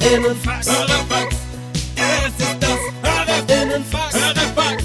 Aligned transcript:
Hörerfax. 0.00 0.66
Hörerfax. 0.66 1.36
Es 1.96 2.44
ist 2.44 2.56
das 2.60 2.80
Hörerinnenfax. 3.02 4.14
Hörerfax. 4.14 4.84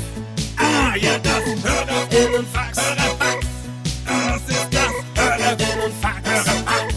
Ah, 0.57 0.95
ja, 0.97 1.17
das 1.19 1.45
Hörerinnenfax. 1.63 2.77
Hörerfax. 2.81 3.47
Das 4.05 4.41
ist 4.49 4.67
das 4.73 4.93
Hörerinnenfax. 5.15 6.27
Hörerfax. 6.27 6.93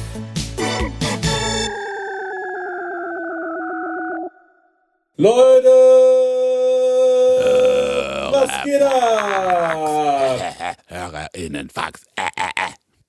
Leute! 5.16 5.68
was 8.32 8.64
geht 8.64 8.82
ab? 8.82 9.76
Hörerinnenfax. 10.88 12.09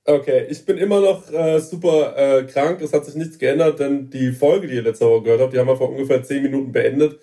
Okay, 0.06 0.48
ich 0.50 0.66
bin 0.66 0.78
immer 0.78 1.00
noch 1.00 1.32
äh, 1.32 1.60
super 1.60 2.16
äh, 2.18 2.44
krank. 2.44 2.82
Es 2.82 2.92
hat 2.92 3.06
sich 3.06 3.16
nichts 3.16 3.38
geändert, 3.38 3.80
denn 3.80 4.10
die 4.10 4.32
Folge, 4.32 4.68
die 4.68 4.76
ihr 4.76 4.82
letzte 4.82 5.06
Woche 5.06 5.24
gehört 5.24 5.42
habt, 5.42 5.54
die 5.54 5.60
haben 5.60 5.68
wir 5.68 5.78
vor 5.78 5.90
ungefähr 5.90 6.24
10 6.24 6.42
Minuten 6.42 6.72
beendet. 6.72 7.20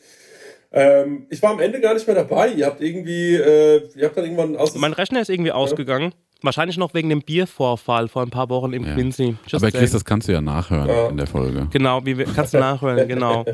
Ähm, 0.70 1.26
ich 1.30 1.42
war 1.42 1.50
am 1.50 1.60
Ende 1.60 1.80
gar 1.80 1.94
nicht 1.94 2.06
mehr 2.06 2.14
dabei. 2.14 2.48
Ihr 2.50 2.66
habt 2.66 2.80
irgendwie, 2.80 3.34
äh, 3.34 3.82
ihr 3.96 4.04
habt 4.04 4.16
dann 4.16 4.24
irgendwann 4.24 4.54
aus. 4.56 4.74
Mein 4.76 4.92
Rechner 4.92 5.20
ist 5.20 5.30
irgendwie 5.30 5.50
ausgegangen. 5.52 6.12
Wahrscheinlich 6.40 6.76
noch 6.76 6.94
wegen 6.94 7.08
dem 7.08 7.20
Biervorfall 7.22 8.06
vor 8.06 8.22
ein 8.22 8.30
paar 8.30 8.48
Wochen 8.48 8.72
im 8.72 8.84
Ja. 8.84 8.94
Quincy. 8.94 9.34
Just 9.46 9.54
Aber 9.56 9.70
Chris, 9.72 9.80
saying. 9.80 9.92
das 9.94 10.04
kannst 10.04 10.28
du 10.28 10.32
ja 10.32 10.40
nachhören 10.40 10.88
Ja. 10.88 11.08
in 11.08 11.16
der 11.16 11.26
Folge. 11.26 11.66
Genau, 11.72 12.04
wie 12.06 12.16
wir, 12.16 12.26
kannst 12.26 12.54
du 12.54 12.58
nachhören, 12.58 13.08
genau. 13.08 13.44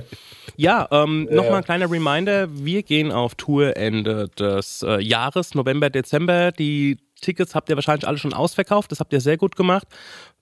Ja, 0.56 0.86
ähm, 0.90 1.26
Ja. 1.30 1.36
nochmal 1.36 1.58
ein 1.58 1.64
kleiner 1.64 1.90
Reminder, 1.90 2.48
wir 2.52 2.82
gehen 2.82 3.10
auf 3.10 3.36
Tour 3.36 3.74
Ende 3.78 4.28
des 4.38 4.84
äh, 4.86 5.00
Jahres, 5.00 5.54
November, 5.54 5.88
Dezember. 5.88 6.52
Die 6.52 6.98
Tickets 7.24 7.54
habt 7.54 7.68
ihr 7.68 7.76
wahrscheinlich 7.76 8.06
alle 8.06 8.18
schon 8.18 8.32
ausverkauft, 8.32 8.92
das 8.92 9.00
habt 9.00 9.12
ihr 9.12 9.20
sehr 9.20 9.36
gut 9.36 9.56
gemacht. 9.56 9.86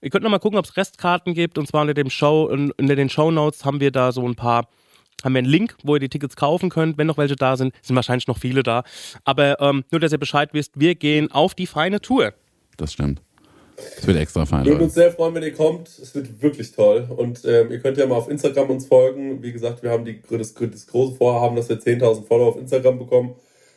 Ihr 0.01 0.09
könnt 0.09 0.23
nochmal 0.23 0.39
gucken, 0.39 0.59
ob 0.59 0.65
es 0.65 0.77
Restkarten 0.77 1.33
gibt 1.33 1.57
und 1.57 1.67
zwar 1.67 1.81
unter 1.81 1.93
dem 1.93 2.09
Show, 2.09 2.49
in- 2.49 2.71
unter 2.71 2.95
den 2.95 3.09
Show 3.09 3.31
Notes 3.31 3.65
haben 3.65 3.79
wir 3.79 3.91
da 3.91 4.11
so 4.11 4.27
ein 4.27 4.35
paar 4.35 4.67
haben 5.23 5.33
wir 5.35 5.39
einen 5.39 5.47
Link, 5.47 5.77
wo 5.83 5.95
ihr 5.95 6.01
die 6.01 6.09
Tickets 6.09 6.35
kaufen 6.35 6.69
könnt. 6.69 6.97
Wenn 6.97 7.07
noch 7.07 7.17
welche 7.17 7.37
da 7.37 7.55
sind, 7.55 7.73
sind 7.81 7.95
wahrscheinlich 7.95 8.27
noch 8.27 8.37
viele 8.37 8.61
da. 8.61 8.83
Aber 9.23 9.57
ähm, 9.61 9.85
nur, 9.89 10.01
dass 10.01 10.11
ihr 10.11 10.17
Bescheid 10.17 10.49
wisst, 10.51 10.77
wir 10.77 10.95
gehen 10.95 11.31
auf 11.31 11.55
die 11.55 11.65
feine 11.65 12.01
Tour. 12.01 12.33
Das 12.75 12.91
stimmt. 12.91 13.21
Es 13.77 14.05
wird 14.05 14.17
extra 14.17 14.45
fein, 14.45 14.65
Würden 14.65 14.73
Leute. 14.73 14.83
uns 14.83 14.93
sehr 14.95 15.11
freuen, 15.13 15.33
wenn 15.35 15.43
ihr 15.43 15.53
kommt. 15.53 15.87
Es 15.87 16.13
wird 16.13 16.41
wirklich 16.41 16.73
toll. 16.73 17.07
Und 17.15 17.45
ähm, 17.45 17.71
ihr 17.71 17.79
könnt 17.79 17.97
ja 17.97 18.05
mal 18.05 18.15
auf 18.15 18.27
Instagram 18.29 18.69
uns 18.71 18.85
folgen. 18.85 19.41
Wie 19.41 19.53
gesagt, 19.53 19.81
wir 19.81 19.91
haben 19.91 20.03
die, 20.03 20.21
das, 20.29 20.53
das 20.53 20.87
große 20.87 21.15
Vorhaben, 21.15 21.55
dass 21.55 21.69
wir 21.69 21.79
10.000 21.79 22.25
Follower 22.27 22.49
auf 22.49 22.57
Instagram 22.57 22.99
bekommen. 22.99 23.35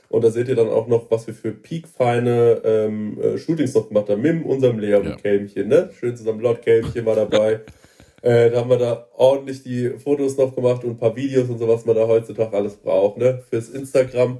Und 0.09 0.25
da 0.25 0.31
seht 0.31 0.49
ihr 0.49 0.55
dann 0.55 0.69
auch 0.69 0.87
noch, 0.87 1.11
was 1.11 1.27
wir 1.27 1.35
für 1.35 1.53
peakfeine 1.53 2.61
ähm, 2.65 3.19
äh, 3.21 3.39
Shootings 3.39 3.75
noch 3.75 3.89
gemacht 3.89 4.09
haben. 4.09 4.23
Mit 4.23 4.45
unserem 4.45 4.79
Leon 4.79 5.05
Ja. 5.05 5.17
Kälmchen, 5.17 5.69
ne? 5.69 5.91
Schön 5.99 6.17
zusammen. 6.17 6.41
Lord 6.41 6.63
Kälmchen 6.63 7.05
war 7.05 7.17
dabei. 7.17 7.61
äh, 8.23 8.51
da 8.51 8.61
haben 8.61 8.71
wir 8.71 8.79
da 8.79 9.09
ordentlich 9.17 9.63
die 9.63 9.91
Fotos 9.99 10.37
noch 10.37 10.55
gemacht 10.55 10.85
und 10.85 10.91
ein 10.91 10.99
paar 10.99 11.17
Videos 11.17 11.49
und 11.49 11.59
so, 11.59 11.67
was 11.69 11.85
man 11.85 11.97
da 11.97 12.07
heutzutage 12.07 12.57
alles 12.57 12.77
braucht, 12.77 13.19
ne? 13.19 13.43
Fürs 13.51 13.69
Instagram. 13.71 14.39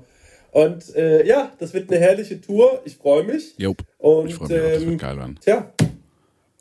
Und 0.53 0.95
äh, 0.95 1.27
ja, 1.27 1.53
das 1.59 1.75
wird 1.75 1.91
eine 1.91 2.01
herrliche 2.01 2.41
Tour. 2.41 2.81
Ich 2.85 2.97
freue 2.97 3.25
mich. 3.25 3.55
Jop. 3.59 3.77
Und 3.99 4.29
Ich 4.29 4.37
freue 4.37 4.49
mich 4.49 4.61
auch, 4.61 4.71
das 4.73 4.83
ähm, 4.83 4.89
wird 4.91 5.01
geil 5.01 5.17
werden. 5.19 5.39
Tja, 5.43 5.73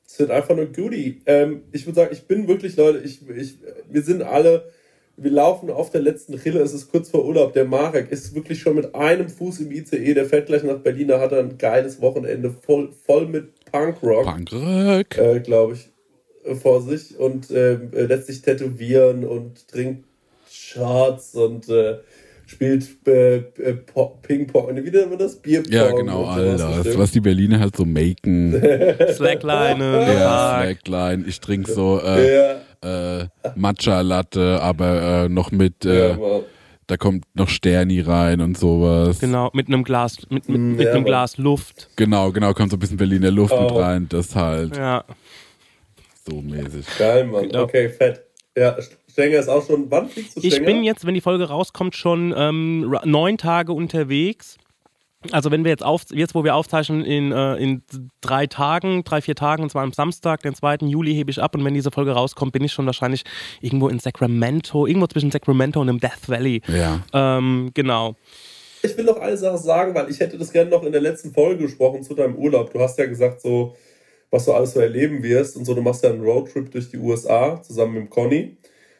es 0.08 0.20
wird 0.20 0.32
einfach 0.32 0.56
nur 0.56 0.66
Goodie. 0.66 1.22
Ähm, 1.26 1.62
ich 1.72 1.86
würde 1.86 1.96
sagen, 1.96 2.10
ich 2.12 2.24
bin 2.24 2.48
wirklich, 2.48 2.76
Leute, 2.76 3.00
ich, 3.00 3.20
ich, 3.30 3.58
wir 3.90 4.02
sind 4.02 4.22
alle, 4.22 4.70
wir 5.18 5.32
laufen 5.32 5.70
auf 5.70 5.92
der 5.92 6.02
letzten 6.02 6.34
Rille, 6.34 6.60
es 6.62 6.74
ist 6.74 6.92
kurz 6.92 7.10
vor 7.10 7.26
Urlaub. 7.26 7.54
Der 7.54 7.66
Marek 7.66 8.12
ist 8.12 8.36
wirklich 8.36 8.60
schon 8.60 8.76
mit 8.76 8.94
einem 8.96 9.30
Fuß 9.30 9.60
im 9.62 9.72
ICE, 9.72 10.14
der 10.14 10.26
fährt 10.26 10.48
gleich 10.48 10.64
nach 10.64 10.78
Berlin, 10.80 11.08
da 11.08 11.20
hat 11.20 11.32
er 11.32 11.40
ein 11.40 11.58
geiles 11.58 12.02
Wochenende 12.02 12.50
voll, 12.66 12.90
voll 13.06 13.26
mit 13.28 13.50
Punkrock, 13.72 14.26
Punkrock. 14.26 15.18
äh, 15.18 15.40
glaube 15.40 15.74
ich, 15.74 15.90
äh, 16.44 16.56
vor 16.56 16.82
sich 16.82 17.18
und 17.18 17.50
ähm, 17.52 17.92
äh, 17.94 18.04
lässt 18.04 18.28
sich 18.28 18.42
tätowieren 18.42 19.24
und 19.26 19.68
trinkt 19.68 20.06
Shots 20.50 21.36
und 21.36 21.68
äh, 21.70 21.96
spielt 22.46 22.88
äh, 23.08 23.38
äh, 23.38 23.74
Po- 23.74 24.18
Ping-Pong, 24.22 24.76
wie 24.76 24.92
nennt 24.92 25.10
man 25.10 25.18
das? 25.20 25.36
Bierpong. 25.38 25.72
Ja, 25.74 25.92
genau, 25.92 26.26
Alter. 26.26 26.76
bestimmt. 26.78 27.00
Was 27.00 27.12
die 27.12 27.20
Berliner 27.22 27.60
halt 27.60 27.76
so 27.76 27.86
maken. 27.86 28.52
Slackline, 29.14 29.84
ja, 30.14 30.26
Park. 30.26 30.64
Slackline. 30.66 31.24
Ich 31.28 31.40
trinke 31.40 31.72
so 31.72 32.00
äh, 32.04 32.36
Ja, 32.36 32.62
äh, 32.86 33.50
Matcha-Latte, 33.56 34.62
aber 34.62 35.24
äh, 35.26 35.30
noch 35.30 35.52
mit, 35.52 35.86
äh, 35.86 36.16
da 36.88 36.98
kommt 36.98 37.26
noch 37.34 37.50
Sterni 37.50 38.02
rein 38.02 38.42
und 38.42 38.58
sowas. 38.58 39.20
Genau, 39.20 39.50
mit 39.54 39.68
einem 39.68 39.84
Glas, 39.84 40.18
mit, 40.30 40.48
mit, 40.48 40.60
mit 40.60 40.86
ja, 40.86 40.94
einem. 40.94 41.04
Glas 41.06 41.38
Luft. 41.38 41.90
Genau, 41.96 42.32
genau, 42.32 42.54
kommt 42.54 42.70
so 42.72 42.78
ein 42.78 42.80
bisschen 42.80 42.98
Berliner 42.98 43.32
Luft 43.32 43.60
mit 43.60 43.72
Oh. 43.72 43.80
rein. 43.80 44.08
Das 44.10 44.36
halt 44.36 44.78
Ja. 44.78 45.04
so 46.28 46.42
mäßig. 46.42 46.86
Geil, 46.98 47.26
Mann. 47.26 47.48
Genau. 47.50 47.64
Okay, 47.64 47.90
fett. 47.90 48.22
Ja, 48.58 48.76
Stenger 49.12 49.40
ist 49.40 49.50
auch 49.50 49.66
schon. 49.66 49.90
Wann 49.92 50.08
fliegst 50.10 50.38
du 50.38 50.42
Ich 50.42 50.54
Stenger? 50.54 50.66
bin 50.68 50.84
jetzt, 50.84 51.06
wenn 51.06 51.14
die 51.14 51.22
Folge 51.22 51.46
rauskommt, 51.46 51.96
schon 51.96 52.34
ähm, 52.38 52.96
neun 53.04 53.38
Tage 53.38 53.74
unterwegs. 53.74 54.58
Also 55.32 55.52
wenn 55.52 55.64
wir 55.64 55.72
jetzt 55.72 55.84
auf, 55.84 56.04
jetzt 56.12 56.36
wo 56.36 56.44
wir 56.44 56.56
aufzeichnen, 56.56 57.04
in, 57.04 57.32
äh, 57.32 57.56
in 57.56 57.84
drei 58.22 58.48
Tagen, 58.48 59.04
drei, 59.04 59.22
vier 59.22 59.36
Tagen, 59.36 59.64
und 59.64 59.70
zwar 59.70 59.84
am 59.84 59.94
Samstag, 59.94 60.42
den 60.42 60.56
2. 60.56 60.78
Juli 60.82 61.14
hebe 61.14 61.32
ich 61.32 61.42
ab 61.42 61.56
und 61.56 61.64
wenn 61.64 61.74
diese 61.74 61.92
Folge 61.92 62.12
rauskommt, 62.12 62.52
bin 62.52 62.64
ich 62.64 62.74
schon 62.74 62.86
wahrscheinlich 62.86 63.24
irgendwo 63.62 63.88
in 63.88 64.00
Sacramento, 64.00 64.86
irgendwo 64.86 65.08
zwischen 65.08 65.32
Sacramento 65.32 65.82
und 65.82 65.88
dem 65.88 66.00
Death 66.00 66.28
Valley. 66.28 66.62
Ja. 66.68 67.02
Ähm, 67.14 67.72
genau. 67.74 68.16
Ich 68.84 68.96
will 68.98 69.06
noch 69.06 69.18
eine 69.18 69.38
Sache 69.38 69.58
sagen, 69.58 69.96
weil 69.96 70.10
ich 70.10 70.20
hätte 70.20 70.38
das 70.38 70.52
gerne 70.52 70.70
noch 70.70 70.84
in 70.84 70.92
der 70.92 71.02
letzten 71.02 71.34
Folge 71.34 71.64
gesprochen 71.64 72.04
zu 72.04 72.14
deinem 72.14 72.36
Urlaub. 72.36 72.72
Du 72.72 72.80
hast 72.80 73.00
ja 73.00 73.06
gesagt, 73.06 73.42
so, 73.42 73.76
was 74.30 74.46
du 74.46 74.54
alles 74.54 74.74
so 74.74 74.80
erleben 74.80 75.24
wirst 75.24 75.58
und 75.58 75.66
so. 75.66 75.74
Du 75.74 75.82
machst 75.82 76.04
ja 76.04 76.12
einen 76.12 76.24
Roadtrip 76.24 76.72
durch 76.72 76.90
die 76.90 76.98
USA 76.98 77.62
zusammen 77.62 77.96
mit 77.96 78.10
Conny. 78.10 78.58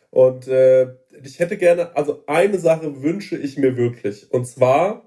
Und 0.10 0.48
äh, 0.48 0.88
ich 1.24 1.40
hätte 1.40 1.58
gerne, 1.58 1.96
also 1.96 2.24
eine 2.26 2.58
Sache 2.58 3.02
wünsche 3.04 3.38
ich 3.38 3.58
mir 3.58 3.78
wirklich. 3.78 4.32
Und 4.32 4.46
zwar, 4.46 5.04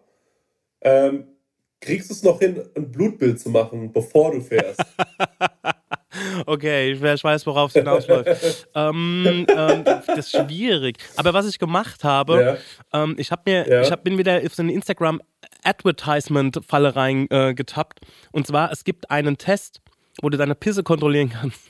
ähm, 0.80 1.24
kriegst 1.80 2.10
du 2.10 2.14
es 2.14 2.22
noch 2.22 2.38
hin, 2.38 2.62
ein 2.76 2.90
Blutbild 2.90 3.38
zu 3.40 3.50
machen, 3.50 3.92
bevor 3.92 4.32
du 4.32 4.40
fährst? 4.40 4.80
Okay, 6.46 6.92
ich 6.92 7.00
weiß- 7.00 7.46
worauf 7.46 7.70
es 7.70 7.74
hinausläuft. 7.74 8.68
ähm, 8.74 9.46
ähm, 9.48 9.84
das 9.84 10.08
ist 10.08 10.30
schwierig. 10.32 10.96
Aber 11.16 11.32
was 11.32 11.46
ich 11.46 11.58
gemacht 11.58 12.02
habe, 12.02 12.58
ähm, 12.92 13.14
ich 13.18 13.30
habe 13.30 13.42
mir, 13.46 13.68
Ja. 13.68 13.82
ich 13.82 13.92
hab, 13.92 14.02
bin 14.04 14.18
wieder 14.18 14.40
auf 14.44 14.54
so 14.54 14.62
eine 14.62 14.72
Instagram 14.72 15.20
Advertisement-Falle 15.64 16.96
reingetappt. 16.96 17.50
Äh, 17.50 17.54
getappt. 17.54 18.00
und 18.32 18.46
zwar, 18.46 18.72
es 18.72 18.84
gibt 18.84 19.10
einen 19.10 19.36
Test, 19.38 19.80
wo 20.20 20.28
du 20.30 20.38
deine 20.38 20.54
Pisse 20.54 20.82
kontrollieren 20.82 21.30
kannst. 21.30 21.60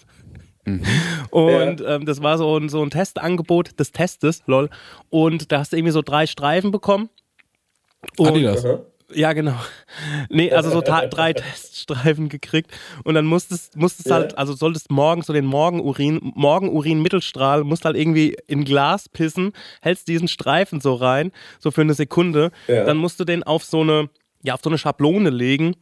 Und 1.30 1.82
ähm, 1.86 2.04
das 2.04 2.22
war 2.22 2.36
so 2.38 2.56
ein, 2.58 2.68
so 2.68 2.82
ein 2.82 2.90
Testangebot 2.90 3.78
des 3.80 3.90
Testes, 3.92 4.42
lol. 4.46 4.68
Und 5.08 5.50
da 5.50 5.60
hast 5.60 5.72
du 5.72 5.76
irgendwie 5.76 5.92
so 5.92 6.02
drei 6.02 6.26
Streifen 6.26 6.70
bekommen. 6.70 7.08
Und, 8.18 8.28
Adidas. 8.28 8.64
Ja, 9.12 9.32
genau. 9.32 9.56
Nee, 10.28 10.50
also 10.52 10.70
so 10.70 10.80
drei 10.82 11.32
Teststreifen 11.32 12.28
gekriegt. 12.28 12.70
Und 13.04 13.14
dann 13.14 13.26
musstest, 13.26 13.76
musstest 13.76 14.08
Ja. 14.08 14.16
halt, 14.16 14.36
also 14.38 14.52
solltest 14.52 14.90
morgens 14.90 15.26
so 15.26 15.32
den 15.32 15.46
Morgenurin, 15.46 16.20
Morgenurin-Mittelstrahl, 16.34 17.64
musst 17.64 17.84
halt 17.84 17.96
irgendwie 17.96 18.36
in 18.46 18.64
Glas 18.64 19.08
pissen, 19.08 19.52
hältst 19.80 20.08
diesen 20.08 20.28
Streifen 20.28 20.80
so 20.80 20.94
rein, 20.94 21.32
so 21.58 21.70
für 21.70 21.80
eine 21.80 21.94
Sekunde. 21.94 22.50
Ja. 22.66 22.84
Dann 22.84 22.98
musst 22.98 23.18
du 23.20 23.24
den 23.24 23.42
auf 23.42 23.64
so 23.64 23.80
eine, 23.80 24.10
ja, 24.42 24.54
auf 24.54 24.60
so 24.62 24.70
eine 24.70 24.78
Schablone 24.78 25.30
legen. 25.30 25.74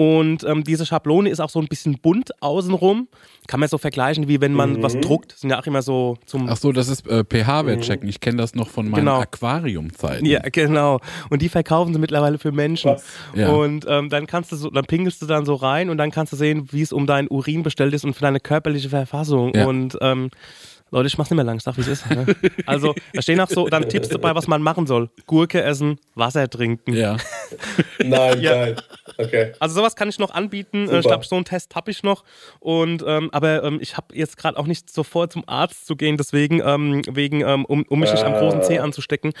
Und 0.00 0.44
ähm, 0.44 0.64
diese 0.64 0.86
Schablone 0.86 1.28
ist 1.28 1.40
auch 1.40 1.50
so 1.50 1.58
ein 1.60 1.66
bisschen 1.68 1.98
bunt 2.00 2.30
außenrum. 2.40 3.06
Kann 3.48 3.60
man 3.60 3.68
so 3.68 3.76
vergleichen, 3.76 4.28
wie 4.28 4.40
wenn 4.40 4.54
man 4.54 4.74
Mhm. 4.74 4.82
was 4.82 4.98
druckt. 4.98 5.36
Sind 5.36 5.50
ja 5.50 5.60
auch 5.60 5.66
immer 5.66 5.82
so 5.82 6.16
zum 6.24 6.48
Ach 6.48 6.56
so, 6.56 6.72
das 6.72 6.88
ist 6.88 7.06
äh, 7.06 7.22
pH-Wert 7.22 7.82
checken. 7.82 8.08
Ich 8.08 8.18
kenne 8.20 8.38
das 8.38 8.54
noch 8.54 8.68
von 8.68 8.88
meinen 8.88 9.00
Genau. 9.04 9.20
Aquariumzeiten. 9.20 10.24
Ja, 10.24 10.40
genau. 10.50 11.00
Und 11.28 11.42
die 11.42 11.50
verkaufen 11.50 11.92
sie 11.92 11.98
mittlerweile 12.00 12.38
für 12.38 12.50
Menschen. 12.50 12.96
Ja. 13.34 13.50
Und 13.50 13.84
ähm, 13.90 14.08
dann 14.08 14.26
kannst 14.26 14.52
du 14.52 14.56
so, 14.56 14.70
dann 14.70 14.86
pingelst 14.86 15.20
du 15.20 15.26
dann 15.26 15.44
so 15.44 15.54
rein 15.54 15.90
und 15.90 15.98
dann 15.98 16.10
kannst 16.10 16.32
du 16.32 16.36
sehen, 16.38 16.68
wie 16.72 16.80
es 16.80 16.94
um 16.94 17.06
dein 17.06 17.28
Urin 17.28 17.62
bestellt 17.62 17.92
ist 17.92 18.04
und 18.06 18.14
für 18.14 18.22
deine 18.22 18.40
körperliche 18.40 18.88
Verfassung. 18.88 19.52
Ja. 19.54 19.66
Und 19.66 19.98
ähm, 20.00 20.30
Leute, 20.90 21.06
ich 21.06 21.16
mach's 21.18 21.30
nicht 21.30 21.36
mehr 21.36 21.44
lang, 21.44 21.56
ich 21.58 21.62
sag, 21.62 21.76
wie 21.76 21.82
es 21.82 21.88
ist. 21.88 22.10
Ne? 22.10 22.26
Also, 22.66 22.94
da 23.14 23.22
stehen 23.22 23.40
auch 23.40 23.48
so 23.48 23.68
dann 23.68 23.88
Tipps 23.88 24.08
dabei, 24.08 24.34
was 24.34 24.46
man 24.48 24.60
machen 24.62 24.86
soll. 24.86 25.08
Gurke 25.26 25.62
essen, 25.62 25.98
Wasser 26.14 26.48
trinken. 26.50 26.92
Ja. 26.94 27.16
Nein, 28.02 28.40
Ja. 28.40 28.50
geil. 28.52 28.76
Okay. 29.18 29.52
Also 29.60 29.74
sowas 29.74 29.96
kann 29.96 30.08
ich 30.08 30.18
noch 30.18 30.30
anbieten. 30.32 30.86
Super. 30.86 30.98
Ich 31.00 31.06
glaube, 31.06 31.24
so 31.26 31.36
einen 31.36 31.44
Test 31.44 31.74
habe 31.74 31.90
ich 31.90 32.02
noch. 32.02 32.24
Und 32.60 33.04
ähm, 33.06 33.28
aber 33.32 33.62
ähm, 33.64 33.78
ich 33.82 33.96
habe 33.96 34.14
jetzt 34.16 34.36
gerade 34.36 34.58
auch 34.58 34.66
nicht 34.66 34.88
sofort 34.90 35.32
zum 35.32 35.42
Arzt 35.46 35.86
zu 35.86 35.94
gehen, 35.96 36.16
deswegen 36.16 36.60
ähm, 36.64 37.02
wegen 37.10 37.42
ähm, 37.42 37.64
um, 37.66 37.82
um 37.88 38.00
mich 38.00 38.10
nicht 38.12 38.24
am 38.24 38.32
großen 38.32 38.62
Zeh 38.62 38.78
Ah. 38.78 38.84
anzustecken. 38.84 39.32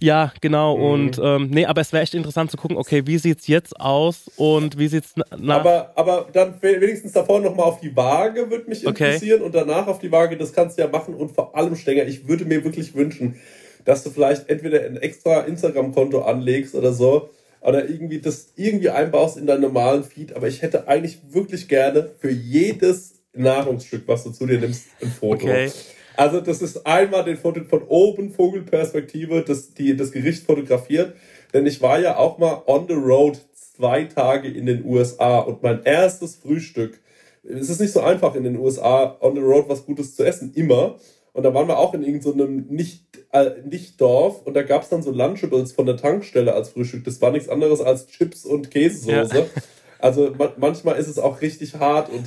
Ja, 0.00 0.32
genau. 0.40 0.76
Mhm. 0.76 0.82
Und 0.84 1.20
ähm, 1.22 1.48
nee, 1.50 1.64
aber 1.64 1.80
es 1.80 1.92
wäre 1.92 2.02
echt 2.02 2.14
interessant 2.14 2.50
zu 2.50 2.56
gucken. 2.56 2.76
Okay, 2.76 3.06
wie 3.06 3.16
sieht's 3.18 3.46
jetzt 3.46 3.80
aus 3.80 4.30
und 4.36 4.78
wie 4.78 4.88
sieht's 4.88 5.12
na- 5.16 5.24
nach? 5.38 5.60
Aber, 5.60 5.92
aber 5.96 6.26
dann 6.32 6.60
wenigstens 6.60 7.12
davor 7.12 7.40
nochmal 7.40 7.66
auf 7.66 7.80
die 7.80 7.94
Waage, 7.96 8.50
würde 8.50 8.68
mich 8.68 8.86
Okay. 8.86 9.04
interessieren. 9.14 9.42
Und 9.42 9.54
danach 9.54 9.86
auf 9.86 10.00
die 10.00 10.10
Waage, 10.12 10.36
das 10.36 10.52
kannst 10.52 10.76
du 10.76 10.82
ja 10.82 10.83
machen. 10.88 11.14
Und 11.14 11.32
vor 11.32 11.56
allem, 11.56 11.76
Stenger, 11.76 12.06
ich 12.06 12.28
würde 12.28 12.44
mir 12.44 12.64
wirklich 12.64 12.94
wünschen, 12.94 13.36
dass 13.84 14.02
du 14.02 14.10
vielleicht 14.10 14.48
entweder 14.48 14.84
ein 14.84 14.96
extra 14.96 15.40
Instagram-Konto 15.40 16.22
anlegst 16.22 16.74
oder 16.74 16.92
so. 16.92 17.30
Oder 17.60 17.88
irgendwie 17.88 18.20
das 18.20 18.52
irgendwie 18.56 18.90
einbaust 18.90 19.38
in 19.38 19.46
deinen 19.46 19.62
normalen 19.62 20.04
Feed. 20.04 20.34
Aber 20.34 20.48
ich 20.48 20.60
hätte 20.62 20.86
eigentlich 20.86 21.18
wirklich 21.30 21.66
gerne 21.66 22.10
für 22.20 22.30
jedes 22.30 23.14
Nahrungsstück, 23.32 24.02
was 24.06 24.24
du 24.24 24.30
zu 24.30 24.46
dir 24.46 24.58
nimmst, 24.58 24.84
ein 25.00 25.10
Foto. 25.10 25.46
Okay. 25.46 25.70
Also 26.16 26.40
das 26.40 26.62
ist 26.62 26.86
einmal 26.86 27.24
den 27.24 27.36
Foto 27.36 27.64
von 27.64 27.82
oben, 27.82 28.30
Vogelperspektive, 28.30 29.42
das, 29.42 29.74
die, 29.74 29.96
das 29.96 30.12
Gericht 30.12 30.44
fotografiert. 30.44 31.14
Denn 31.52 31.66
ich 31.66 31.82
war 31.82 31.98
ja 31.98 32.16
auch 32.16 32.38
mal 32.38 32.62
on 32.66 32.86
the 32.86 32.94
road 32.94 33.38
zwei 33.54 34.04
Tage 34.04 34.48
in 34.48 34.66
den 34.66 34.84
USA 34.84 35.38
und 35.38 35.62
mein 35.62 35.82
erstes 35.84 36.36
Frühstück, 36.36 37.00
es 37.48 37.68
ist 37.68 37.80
nicht 37.80 37.92
so 37.92 38.00
einfach 38.00 38.34
in 38.34 38.44
den 38.44 38.56
USA 38.56 39.16
on 39.20 39.34
the 39.34 39.40
road 39.40 39.68
was 39.68 39.84
Gutes 39.86 40.16
zu 40.16 40.24
essen, 40.24 40.52
immer. 40.54 40.96
Und 41.32 41.42
da 41.42 41.52
waren 41.52 41.66
wir 41.66 41.78
auch 41.78 41.94
in 41.94 42.04
irgendeinem 42.04 42.64
so 42.68 42.72
nicht, 42.72 43.06
äh, 43.32 43.50
nicht 43.64 44.00
Dorf 44.00 44.42
und 44.42 44.54
da 44.54 44.62
gab 44.62 44.82
es 44.82 44.88
dann 44.88 45.02
so 45.02 45.10
Lunchables 45.10 45.72
von 45.72 45.84
der 45.84 45.96
Tankstelle 45.96 46.54
als 46.54 46.68
Frühstück. 46.70 47.04
Das 47.04 47.20
war 47.20 47.32
nichts 47.32 47.48
anderes 47.48 47.80
als 47.80 48.06
Chips 48.06 48.44
und 48.44 48.70
Käsesoße. 48.70 49.38
Ja. 49.38 49.44
Also 50.00 50.34
ma 50.36 50.52
manchmal 50.58 50.96
ist 50.96 51.08
es 51.08 51.18
auch 51.18 51.40
richtig 51.40 51.76
hart 51.76 52.10
und 52.10 52.24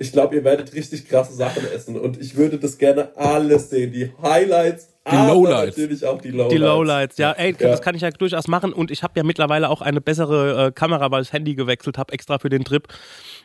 ich 0.00 0.10
glaube, 0.10 0.34
ihr 0.34 0.42
werdet 0.42 0.74
richtig 0.74 1.08
krasse 1.08 1.32
Sachen 1.32 1.64
essen 1.64 1.96
und 1.96 2.20
ich 2.20 2.36
würde 2.36 2.58
das 2.58 2.76
gerne 2.76 3.16
alles 3.16 3.70
sehen. 3.70 3.92
Die 3.92 4.10
Highlights, 4.20 4.88
Die 5.08 5.14
Lowlights. 5.14 5.76
natürlich 5.76 6.04
auch 6.04 6.20
die 6.20 6.30
Lowlights. 6.30 6.52
Die 6.54 6.58
Lowlights, 6.58 7.18
ja, 7.18 7.30
ey, 7.30 7.54
Ja. 7.56 7.68
das 7.68 7.82
kann 7.82 7.94
ich 7.94 8.02
ja 8.02 8.10
durchaus 8.10 8.48
machen 8.48 8.72
und 8.72 8.90
ich 8.90 9.04
habe 9.04 9.12
ja 9.16 9.22
mittlerweile 9.22 9.68
auch 9.68 9.80
eine 9.80 10.00
bessere 10.00 10.66
äh, 10.66 10.72
Kamera, 10.72 11.12
weil 11.12 11.22
ich 11.22 11.28
das 11.28 11.34
Handy 11.34 11.54
gewechselt 11.54 11.98
habe, 11.98 12.12
extra 12.12 12.40
für 12.40 12.48
den 12.48 12.64
Trip. 12.64 12.88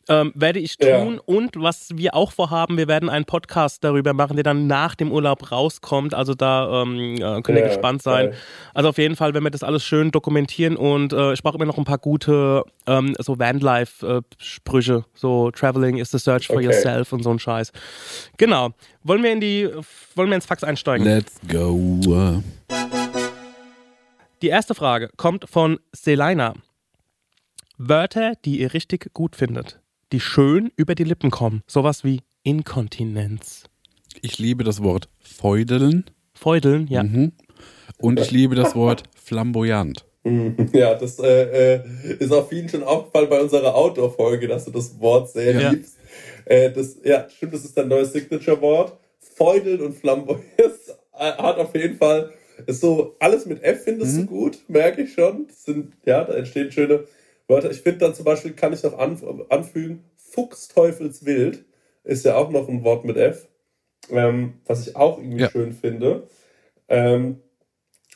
Ähm, 0.07 0.31
werde 0.35 0.59
ich 0.59 0.75
Ja. 0.79 0.99
tun 0.99 1.19
und 1.25 1.55
was 1.59 1.87
wir 1.95 2.13
auch 2.13 2.31
vorhaben, 2.31 2.77
wir 2.77 2.87
werden 2.87 3.09
einen 3.09 3.25
Podcast 3.25 3.83
darüber 3.83 4.13
machen, 4.13 4.35
der 4.35 4.43
dann 4.43 4.67
nach 4.67 4.93
dem 4.93 5.11
Urlaub 5.11 5.51
rauskommt. 5.51 6.13
Also 6.13 6.35
da 6.35 6.83
ähm, 6.83 7.15
äh, 7.15 7.41
könnt 7.41 7.49
ihr 7.57 7.61
Ja, 7.61 7.63
gespannt 7.63 8.03
sein. 8.03 8.27
geil. 8.27 8.37
Also 8.75 8.89
auf 8.89 8.99
jeden 8.99 9.15
Fall, 9.15 9.33
wenn 9.33 9.41
wir 9.41 9.49
das 9.49 9.63
alles 9.63 9.83
schön 9.83 10.11
dokumentieren 10.11 10.77
und 10.77 11.11
äh, 11.11 11.33
ich 11.33 11.41
brauche 11.41 11.55
immer 11.55 11.65
noch 11.65 11.79
ein 11.79 11.85
paar 11.85 11.97
gute 11.97 12.63
ähm, 12.85 13.15
so 13.19 13.39
Vanlife-Sprüche, 13.39 15.05
so 15.15 15.49
Traveling 15.49 15.97
is 15.97 16.11
the 16.11 16.19
search 16.19 16.45
for 16.47 16.57
Okay. 16.57 16.65
yourself 16.65 17.11
und 17.11 17.23
so 17.23 17.31
ein 17.31 17.39
Scheiß. 17.39 17.71
Genau. 18.37 18.69
Wollen 19.01 19.23
wir 19.23 19.31
in 19.31 19.41
die, 19.41 19.67
wollen 20.15 20.29
wir 20.29 20.35
ins 20.35 20.45
Fax 20.45 20.63
einsteigen? 20.63 21.03
Let's 21.07 21.39
go. 21.51 22.43
Die 24.43 24.49
erste 24.49 24.75
Frage 24.75 25.09
kommt 25.17 25.49
von 25.49 25.79
Selina. 25.93 26.53
Wörter, 27.77 28.33
die 28.45 28.59
ihr 28.61 28.73
richtig 28.73 29.11
gut 29.13 29.35
findet, 29.35 29.79
die 30.11 30.19
schön 30.19 30.71
über 30.75 30.95
die 30.95 31.03
Lippen 31.03 31.31
kommen. 31.31 31.61
Sowas 31.67 32.03
wie 32.03 32.21
Inkontinenz. 32.43 33.63
Ich 34.21 34.37
liebe 34.39 34.63
das 34.63 34.81
Wort 34.81 35.09
feudeln 35.19 36.05
Feudeln, 36.35 36.87
ja. 36.87 37.03
mhm. 37.03 37.31
und 37.97 38.19
ich 38.19 38.29
liebe 38.29 38.55
das 38.55 38.75
Wort 38.75 39.03
flamboyant. 39.15 40.05
Ja, 40.73 40.95
das 40.95 41.19
äh, 41.19 41.75
äh, 41.75 41.83
ist 42.17 42.33
auch 42.33 42.49
vielen 42.49 42.67
schon 42.67 42.81
aufgefallen 42.81 43.29
bei 43.29 43.39
unserer 43.39 43.75
Outdoor-Folge, 43.75 44.47
dass 44.47 44.65
du 44.65 44.71
das 44.71 44.99
Wort 44.99 45.29
sehr 45.29 45.61
Ja. 45.61 45.69
liebst. 45.69 45.99
Äh, 46.45 46.71
das, 46.71 46.97
ja, 47.03 47.27
stimmt, 47.29 47.53
das 47.53 47.63
ist 47.63 47.77
dein 47.77 47.89
neues 47.89 48.11
Signature-Wort. 48.11 48.97
Feudeln 49.19 49.81
und 49.81 49.93
Flamboyant 49.93 50.43
hat 51.13 51.57
auf 51.59 51.75
jeden 51.75 51.97
Fall, 51.97 52.31
ist 52.65 52.81
so, 52.81 53.15
alles 53.19 53.45
mit 53.45 53.61
F 53.61 53.83
findest 53.83 54.17
du 54.17 54.25
gut, 54.25 54.57
merke 54.67 55.03
ich 55.03 55.13
schon. 55.13 55.45
Das 55.47 55.63
sind, 55.63 55.93
ja, 56.07 56.23
da 56.23 56.33
entstehen 56.33 56.71
schöne 56.71 57.03
Wörter. 57.47 57.71
Ich 57.71 57.81
finde 57.81 57.99
dann 57.99 58.15
zum 58.15 58.25
Beispiel, 58.25 58.53
kann 58.53 58.73
ich 58.73 58.83
noch 58.83 58.97
an, 58.97 59.17
anfügen, 59.49 60.03
Fuchsteufelswild 60.15 61.63
ist 62.03 62.25
ja 62.25 62.35
auch 62.35 62.49
noch 62.49 62.67
ein 62.67 62.83
Wort 62.83 63.05
mit 63.05 63.17
F, 63.17 63.47
ähm, 64.09 64.55
was 64.65 64.87
ich 64.87 64.95
auch 64.95 65.17
irgendwie 65.17 65.41
Ja. 65.43 65.49
schön 65.49 65.73
finde. 65.73 66.27
Ähm, 66.87 67.41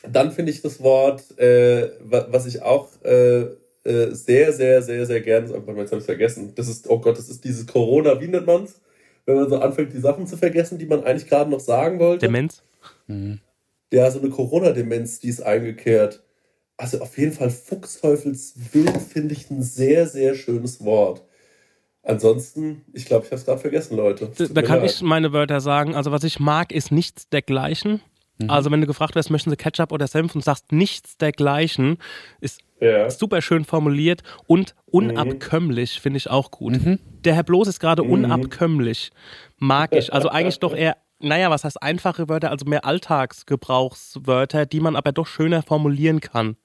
dann 0.08 0.32
finde 0.32 0.52
ich 0.52 0.62
das 0.62 0.82
Wort, 0.82 1.38
äh, 1.38 1.90
wa- 2.00 2.26
was 2.30 2.46
ich 2.46 2.62
auch 2.62 2.88
äh, 3.04 3.46
äh, 3.84 4.10
sehr, 4.12 4.52
sehr, 4.52 4.82
sehr, 4.82 5.06
sehr 5.06 5.20
gerne, 5.20 5.50
oh 5.52 5.72
jetzt 5.72 5.90
habe 5.90 6.00
ich 6.00 6.04
vergessen. 6.04 6.52
Das 6.54 6.68
ist, 6.68 6.88
oh 6.88 6.98
Gott, 6.98 7.18
das 7.18 7.28
ist 7.28 7.44
dieses 7.44 7.66
Corona, 7.66 8.20
wie 8.20 8.28
nennt 8.28 8.46
man 8.46 8.64
es? 8.64 8.80
Wenn 9.26 9.36
man 9.36 9.48
so 9.48 9.58
anfängt, 9.58 9.92
die 9.92 10.00
Sachen 10.00 10.26
zu 10.26 10.36
vergessen, 10.36 10.78
die 10.78 10.86
man 10.86 11.04
eigentlich 11.04 11.28
gerade 11.28 11.50
noch 11.50 11.60
sagen 11.60 11.98
wollte. 11.98 12.26
Demenz. 12.26 12.62
Ja, 13.92 14.10
so 14.10 14.20
eine 14.20 14.30
Corona-Demenz, 14.30 15.20
die 15.20 15.28
ist 15.28 15.42
eingekehrt. 15.42 16.22
Also 16.80 17.00
auf 17.02 17.18
jeden 17.18 17.32
Fall 17.32 17.50
Fuchsteufelswild 17.50 18.96
finde 19.02 19.34
ich 19.34 19.50
ein 19.50 19.62
sehr, 19.62 20.06
sehr 20.06 20.34
schönes 20.34 20.82
Wort. 20.82 21.22
Ansonsten, 22.02 22.82
ich 22.94 23.04
glaube, 23.04 23.26
ich 23.26 23.30
habe 23.30 23.36
es 23.38 23.44
gerade 23.44 23.60
vergessen, 23.60 23.96
Leute. 23.98 24.26
Da, 24.34 24.46
Tut 24.46 24.56
da 24.56 24.62
kann 24.62 24.80
leid. 24.80 24.90
ich 24.90 25.02
meine 25.02 25.32
Wörter 25.34 25.60
sagen. 25.60 25.94
Also 25.94 26.10
was 26.10 26.24
ich 26.24 26.40
mag, 26.40 26.72
ist 26.72 26.90
nichts 26.90 27.28
dergleichen. 27.28 28.00
Mhm. 28.38 28.48
Also 28.48 28.70
wenn 28.70 28.80
du 28.80 28.86
gefragt 28.86 29.14
wirst, 29.14 29.30
möchten 29.30 29.50
sie 29.50 29.56
Ketchup 29.56 29.92
oder 29.92 30.06
Senf 30.06 30.34
und 30.34 30.42
sagst 30.42 30.72
nichts 30.72 31.18
dergleichen, 31.18 31.98
ist 32.40 32.60
Ja. 32.80 33.10
super 33.10 33.42
schön 33.42 33.66
formuliert 33.66 34.22
und 34.46 34.74
Mhm. 34.86 34.92
unabkömmlich 35.10 36.00
finde 36.00 36.16
ich 36.16 36.30
auch 36.30 36.50
gut. 36.50 36.80
Der 37.26 37.34
Herr 37.34 37.42
Bloß 37.44 37.68
ist 37.68 37.80
gerade 37.80 38.02
unabkömmlich. 38.02 39.10
Mag 39.58 39.94
ich. 39.94 40.14
Also 40.14 40.30
eigentlich 40.30 40.60
doch 40.60 40.74
eher, 40.74 40.96
naja, 41.18 41.50
was 41.50 41.64
heißt 41.64 41.82
einfache 41.82 42.30
Wörter, 42.30 42.50
also 42.50 42.64
mehr 42.64 42.86
Alltagsgebrauchswörter, 42.86 44.64
die 44.64 44.80
man 44.80 44.96
aber 44.96 45.12
doch 45.12 45.26
schöner 45.26 45.62
formulieren 45.62 46.20
kann. 46.20 46.56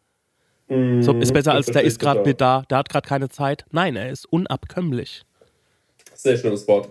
So 0.68 1.14
ist 1.20 1.34
besser 1.34 1.54
als 1.54 1.68
der 1.68 1.84
ist 1.84 2.00
gerade 2.00 2.22
nicht 2.22 2.42
da, 2.42 2.64
der 2.70 2.80
hat 2.80 2.90
gerade 2.90 3.08
keine 3.08 3.30
Zeit. 3.30 3.66
Nein, 3.72 3.96
er 3.96 4.10
ist 4.10 4.26
unabkömmlich. 4.26 5.24
Sehr 6.16 6.38
schönes 6.38 6.68
Wort. 6.68 6.90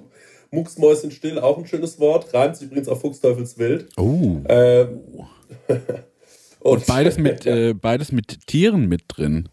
Mucksmäuschen 0.52 1.10
still, 1.10 1.40
auch 1.40 1.58
ein 1.58 1.66
schönes 1.66 1.98
Wort. 1.98 2.32
Reimt 2.32 2.56
sich 2.56 2.68
übrigens 2.68 2.88
auf 2.88 3.00
Fuchsteufelswild. 3.00 3.88
Oh. 3.96 4.36
Ähm, 4.48 5.00
Und 6.60 6.86
beides 6.86 7.18
mit, 7.18 7.44
äh, 7.46 7.74
beides 7.74 8.10
mit 8.10 8.46
Tieren 8.46 8.88
mit 8.88 9.02
drin. 9.08 9.48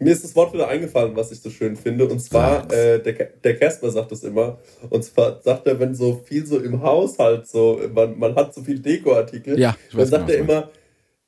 Mir 0.00 0.12
ist 0.12 0.24
das 0.24 0.34
Wort 0.34 0.52
wieder 0.52 0.66
eingefallen, 0.68 1.14
was 1.14 1.30
ich 1.30 1.40
so 1.40 1.50
schön 1.50 1.76
finde. 1.76 2.06
Und 2.06 2.18
zwar, 2.20 2.70
äh, 2.72 3.00
der, 3.00 3.56
Casper 3.56 3.90
sagt 3.90 4.10
das 4.10 4.24
immer. 4.24 4.58
Und 4.90 5.04
zwar 5.04 5.40
sagt 5.42 5.66
er, 5.66 5.78
wenn 5.78 5.94
so 5.94 6.20
viel 6.24 6.46
so 6.46 6.58
im 6.58 6.82
Haushalt 6.82 7.46
so, 7.46 7.80
man, 7.94 8.18
man 8.18 8.34
hat 8.34 8.54
so 8.54 8.62
viel 8.62 8.78
Dekoartikel, 8.78 9.58
Ja, 9.58 9.76
dann 9.92 10.06
sagt 10.06 10.26
genau, 10.26 10.38
er 10.38 10.44
immer, 10.44 10.70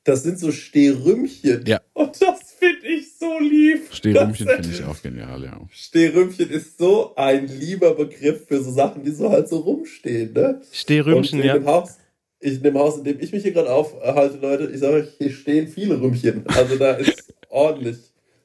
das 0.07 0.23
sind 0.23 0.39
so 0.39 0.51
Stehrümchen. 0.53 1.65
Ja. 1.67 1.81
Und 1.93 2.21
das 2.21 2.53
finde 2.57 2.87
ich 2.87 3.17
so 3.17 3.39
lieb. 3.39 3.89
Stehrümchen 3.91 4.47
Das- 4.47 4.55
finde 4.55 4.69
ich 4.71 4.83
auch 4.85 5.01
genial, 5.01 5.43
ja. 5.43 5.59
Stehrümchen 5.69 6.49
ist 6.49 6.77
so 6.77 7.13
ein 7.15 7.47
lieber 7.47 7.93
Begriff 7.93 8.45
für 8.47 8.63
so 8.63 8.71
Sachen, 8.71 9.03
die 9.03 9.11
so 9.11 9.29
halt 9.29 9.49
so 9.49 9.57
rumstehen, 9.57 10.31
ne? 10.31 10.61
In 11.39 11.45
ja. 11.45 11.53
dem 11.55 11.65
Haus, 11.65 11.97
in 12.39 12.63
dem 12.63 12.77
Haus, 12.77 12.97
in 12.99 13.03
dem 13.03 13.19
ich 13.19 13.33
mich 13.33 13.43
hier 13.43 13.51
gerade 13.51 13.69
aufhalte, 13.71 14.37
Leute, 14.37 14.71
ich 14.73 14.79
sage 14.79 14.95
euch, 14.95 15.09
hier 15.17 15.31
stehen 15.31 15.67
viele 15.67 15.99
Rümmchen. 15.99 16.45
Also 16.47 16.77
da 16.77 16.91
ist 16.93 17.33
ordentlich 17.49 17.97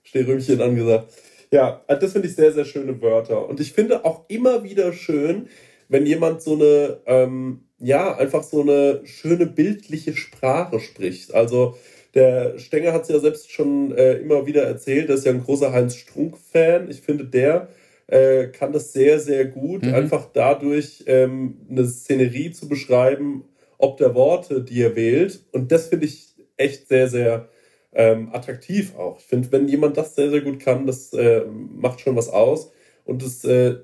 Stehrümchen 0.03 0.61
angesagt. 0.61 1.13
Ja, 1.53 1.85
das 1.87 2.13
finde 2.13 2.27
ich 2.27 2.35
sehr, 2.35 2.53
sehr 2.53 2.65
schöne 2.65 3.01
Wörter. 3.01 3.49
Und 3.49 3.61
ich 3.61 3.73
finde 3.73 4.05
auch 4.05 4.25
immer 4.29 4.65
wieder 4.65 4.93
schön, 4.93 5.49
wenn 5.89 6.07
jemand 6.07 6.43
so 6.43 6.55
eine, 6.55 6.99
ähm, 7.07 7.69
ja, 7.83 8.17
einfach 8.17 8.43
so 8.43 8.63
eine 8.63 9.01
schöne 9.05 9.47
bildliche 9.47 10.15
Sprache 10.15 10.81
spricht. 10.81 11.35
Also 11.35 11.77
der 12.15 12.59
Stenger 12.59 12.93
hat 12.93 13.03
es 13.03 13.09
ja 13.09 13.19
selbst 13.19 13.51
schon 13.51 13.97
äh, 13.97 14.15
immer 14.15 14.47
wieder 14.47 14.63
erzählt, 14.65 15.09
er 15.09 15.17
ist 15.17 15.25
ja 15.27 15.33
ein 15.33 15.43
großer 15.43 15.73
Heinz 15.73 15.97
Strunk-Fan. 15.97 16.91
Ich 16.91 17.01
finde, 17.01 17.25
der 17.25 17.69
äh, 18.07 18.49
kann 18.49 18.73
das 18.73 18.93
sehr, 18.93 19.19
sehr 19.19 19.47
gut, 19.47 19.85
Mhm. 19.85 19.95
einfach 19.95 20.29
dadurch 20.33 21.05
ähm, 21.07 21.57
eine 21.71 21.87
Szenerie 21.87 22.53
zu 22.53 22.69
beschreiben, 22.69 23.45
ob 23.79 23.97
der 23.97 24.15
Worte, 24.15 24.63
die 24.63 24.83
er 24.83 24.95
wählt. 24.95 25.41
Und 25.53 25.73
das 25.73 25.87
finde 25.89 26.07
ich 26.07 26.35
echt 26.57 26.89
sehr, 26.89 27.09
sehr 27.09 27.49
ähm, 27.95 28.29
attraktiv 28.33 28.95
auch. 28.97 29.19
Ich 29.19 29.25
finde, 29.25 29.51
wenn 29.53 29.67
jemand 29.69 29.97
das 29.97 30.15
sehr, 30.15 30.31
sehr 30.31 30.43
gut 30.43 30.61
kann, 30.61 30.87
das 30.87 31.13
äh, 31.15 31.43
macht 31.47 32.01
schon 32.01 32.17
was 32.17 32.29
aus. 32.29 32.71
Und 33.05 33.23
das 33.25 33.45
äh, 33.45 33.77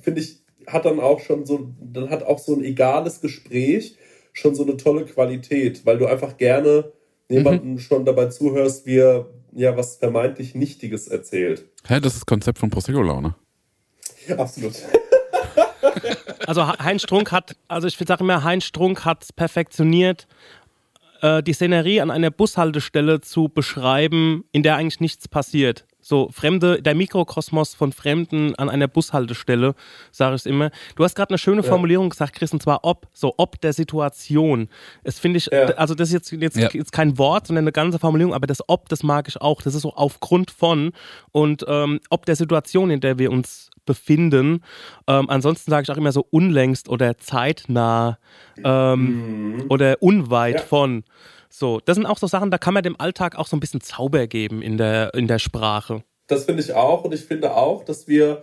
finde 0.00 0.20
ich, 0.20 0.41
hat 0.66 0.84
dann 0.84 1.00
auch 1.00 1.20
schon 1.20 1.44
so, 1.46 1.68
dann 1.80 2.10
hat 2.10 2.22
auch 2.22 2.38
so 2.38 2.54
ein 2.54 2.64
egales 2.64 3.20
Gespräch 3.20 3.96
schon 4.32 4.54
so 4.54 4.62
eine 4.62 4.76
tolle 4.76 5.04
Qualität, 5.04 5.84
weil 5.84 5.98
du 5.98 6.06
einfach 6.06 6.36
gerne 6.36 6.92
jemanden 7.28 7.78
schon 7.78 8.04
dabei 8.04 8.26
zuhörst, 8.26 8.86
wie 8.86 8.98
er 8.98 9.26
ja 9.52 9.76
was 9.76 9.96
vermeintlich 9.96 10.54
Nichtiges 10.54 11.08
erzählt. 11.08 11.64
Hä, 11.86 12.00
das 12.00 12.14
ist 12.14 12.22
das 12.22 12.26
Konzept 12.26 12.58
von 12.58 12.70
Prosecco-Laune. 12.70 13.34
Absolut. 14.36 14.74
Also 16.46 16.66
Heinz 16.66 17.02
Strunk 17.02 17.30
hat, 17.30 17.56
also 17.68 17.86
ich 17.86 17.96
sage 17.96 18.24
immer, 18.24 18.42
Heinz 18.42 18.64
Strunk 18.64 19.04
hat 19.04 19.22
es 19.22 19.32
perfektioniert, 19.32 20.26
äh, 21.20 21.42
die 21.42 21.52
Szenerie 21.52 22.00
an 22.00 22.10
einer 22.10 22.30
Bushaltestelle 22.30 23.20
zu 23.20 23.48
beschreiben, 23.48 24.44
in 24.50 24.62
der 24.62 24.76
eigentlich 24.76 25.00
nichts 25.00 25.28
passiert. 25.28 25.86
So 26.04 26.28
Fremde, 26.32 26.82
der 26.82 26.94
Mikrokosmos 26.96 27.74
von 27.74 27.92
Fremden 27.92 28.54
an 28.56 28.68
einer 28.68 28.88
Bushaltestelle, 28.88 29.74
sage 30.10 30.34
ich 30.36 30.46
immer. 30.46 30.70
Du 30.96 31.04
hast 31.04 31.14
gerade 31.14 31.30
eine 31.30 31.38
schöne 31.38 31.62
Formulierung 31.62 32.10
gesagt, 32.10 32.34
Chris, 32.34 32.52
und 32.52 32.60
zwar 32.60 32.80
ob, 32.84 33.06
so 33.12 33.32
ob 33.38 33.60
der 33.60 33.72
Situation. 33.72 34.68
Es 35.04 35.20
finde 35.20 35.38
ich, 35.38 35.46
Ja. 35.52 35.66
also 35.76 35.94
das 35.94 36.08
ist 36.08 36.14
jetzt, 36.14 36.32
jetzt, 36.32 36.56
Ja. 36.56 36.68
jetzt 36.72 36.90
kein 36.92 37.18
Wort, 37.18 37.46
sondern 37.46 37.62
eine 37.64 37.72
ganze 37.72 37.98
Formulierung, 38.00 38.34
aber 38.34 38.48
das 38.48 38.58
ob, 38.68 38.88
das 38.88 39.02
mag 39.04 39.28
ich 39.28 39.40
auch. 39.40 39.62
Das 39.62 39.74
ist 39.76 39.82
so 39.82 39.94
aufgrund 39.94 40.50
von 40.50 40.92
und 41.30 41.64
ähm, 41.68 42.00
ob 42.10 42.26
der 42.26 42.34
Situation, 42.36 42.90
in 42.90 43.00
der 43.00 43.18
wir 43.18 43.30
uns 43.30 43.70
befinden. 43.86 44.62
Ähm, 45.06 45.30
ansonsten 45.30 45.70
sage 45.70 45.84
ich 45.84 45.90
auch 45.90 45.96
immer 45.96 46.12
so 46.12 46.26
unlängst 46.30 46.88
oder 46.88 47.16
zeitnah 47.18 48.18
ähm, 48.64 49.64
oder 49.68 49.96
unweit 50.00 50.60
Ja. 50.60 50.66
von. 50.66 51.04
So, 51.54 51.80
das 51.84 51.96
sind 51.96 52.06
auch 52.06 52.16
so 52.16 52.26
Sachen, 52.26 52.50
da 52.50 52.56
kann 52.56 52.72
man 52.72 52.82
dem 52.82 52.98
Alltag 52.98 53.36
auch 53.36 53.46
so 53.46 53.56
ein 53.56 53.60
bisschen 53.60 53.82
Zauber 53.82 54.26
geben 54.26 54.62
in 54.62 54.78
der, 54.78 55.12
in 55.12 55.28
der 55.28 55.38
Sprache. 55.38 56.02
Das 56.26 56.46
finde 56.46 56.62
ich 56.62 56.72
auch. 56.72 57.04
Und 57.04 57.12
ich 57.12 57.26
finde 57.26 57.54
auch, 57.54 57.84
dass 57.84 58.08
wir 58.08 58.42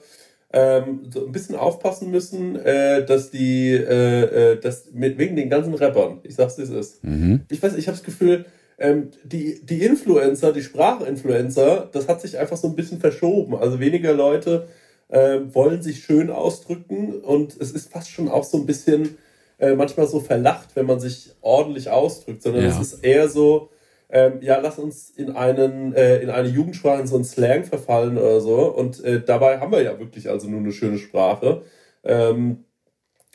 ähm, 0.54 1.10
so 1.12 1.26
ein 1.26 1.32
bisschen 1.32 1.56
aufpassen 1.56 2.12
müssen, 2.12 2.56
äh, 2.56 3.04
dass 3.04 3.32
die, 3.32 3.72
äh, 3.72 4.52
äh, 4.52 4.60
dass 4.60 4.92
mit, 4.94 5.18
wegen 5.18 5.36
den 5.36 5.50
ganzen 5.50 5.74
Rappern, 5.74 6.20
ich 6.22 6.36
sag's, 6.36 6.60
wie 6.60 6.62
es 6.62 6.70
ist. 6.70 7.04
Mhm. 7.04 7.42
Ich 7.50 7.64
weiß, 7.64 7.76
ich 7.76 7.88
habe 7.88 7.98
das 7.98 8.06
Gefühl, 8.06 8.46
ähm, 8.78 9.10
die, 9.24 9.60
die 9.66 9.84
Influencer, 9.84 10.54
die 10.54 10.62
Sprachinfluencer, 10.62 11.90
das 11.92 12.08
hat 12.08 12.22
sich 12.22 12.38
einfach 12.38 12.58
so 12.58 12.68
ein 12.68 12.76
bisschen 12.76 13.00
verschoben. 13.00 13.56
Also 13.56 13.80
weniger 13.80 14.14
Leute 14.14 14.68
ähm, 15.10 15.54
wollen 15.56 15.82
sich 15.82 16.04
schön 16.04 16.30
ausdrücken 16.30 17.22
und 17.22 17.58
es 17.60 17.72
ist 17.72 17.92
fast 17.92 18.12
schon 18.12 18.30
auch 18.30 18.44
so 18.44 18.60
ein 18.60 18.68
bisschen 18.68 19.18
äh, 19.60 19.76
manchmal 19.76 20.08
so 20.08 20.20
verlacht, 20.20 20.70
wenn 20.76 20.86
man 20.86 21.00
sich 21.00 21.32
ordentlich 21.42 21.90
ausdrückt, 21.90 22.42
sondern 22.42 22.64
Ja. 22.64 22.70
es 22.70 22.80
ist 22.80 23.04
eher 23.04 23.28
so, 23.28 23.70
ähm, 24.10 24.40
ja, 24.42 24.58
lass 24.60 24.80
uns 24.80 25.12
in 25.12 25.36
einen 25.36 25.94
äh, 25.94 26.18
in 26.20 26.30
eine 26.30 26.48
Jugendsprache, 26.48 27.02
in 27.02 27.08
so 27.08 27.16
einen 27.16 27.26
Slang 27.26 27.64
verfallen 27.66 28.18
oder 28.18 28.42
so. 28.42 28.74
Und 28.74 29.04
äh, 29.04 29.22
dabei 29.24 29.60
haben 29.60 29.72
wir 29.72 29.84
ja 29.84 30.00
wirklich 30.00 30.30
also 30.30 30.50
nur 30.50 30.60
eine 30.60 30.72
schöne 30.72 30.98
Sprache. 30.98 31.62
Ähm, 32.04 32.64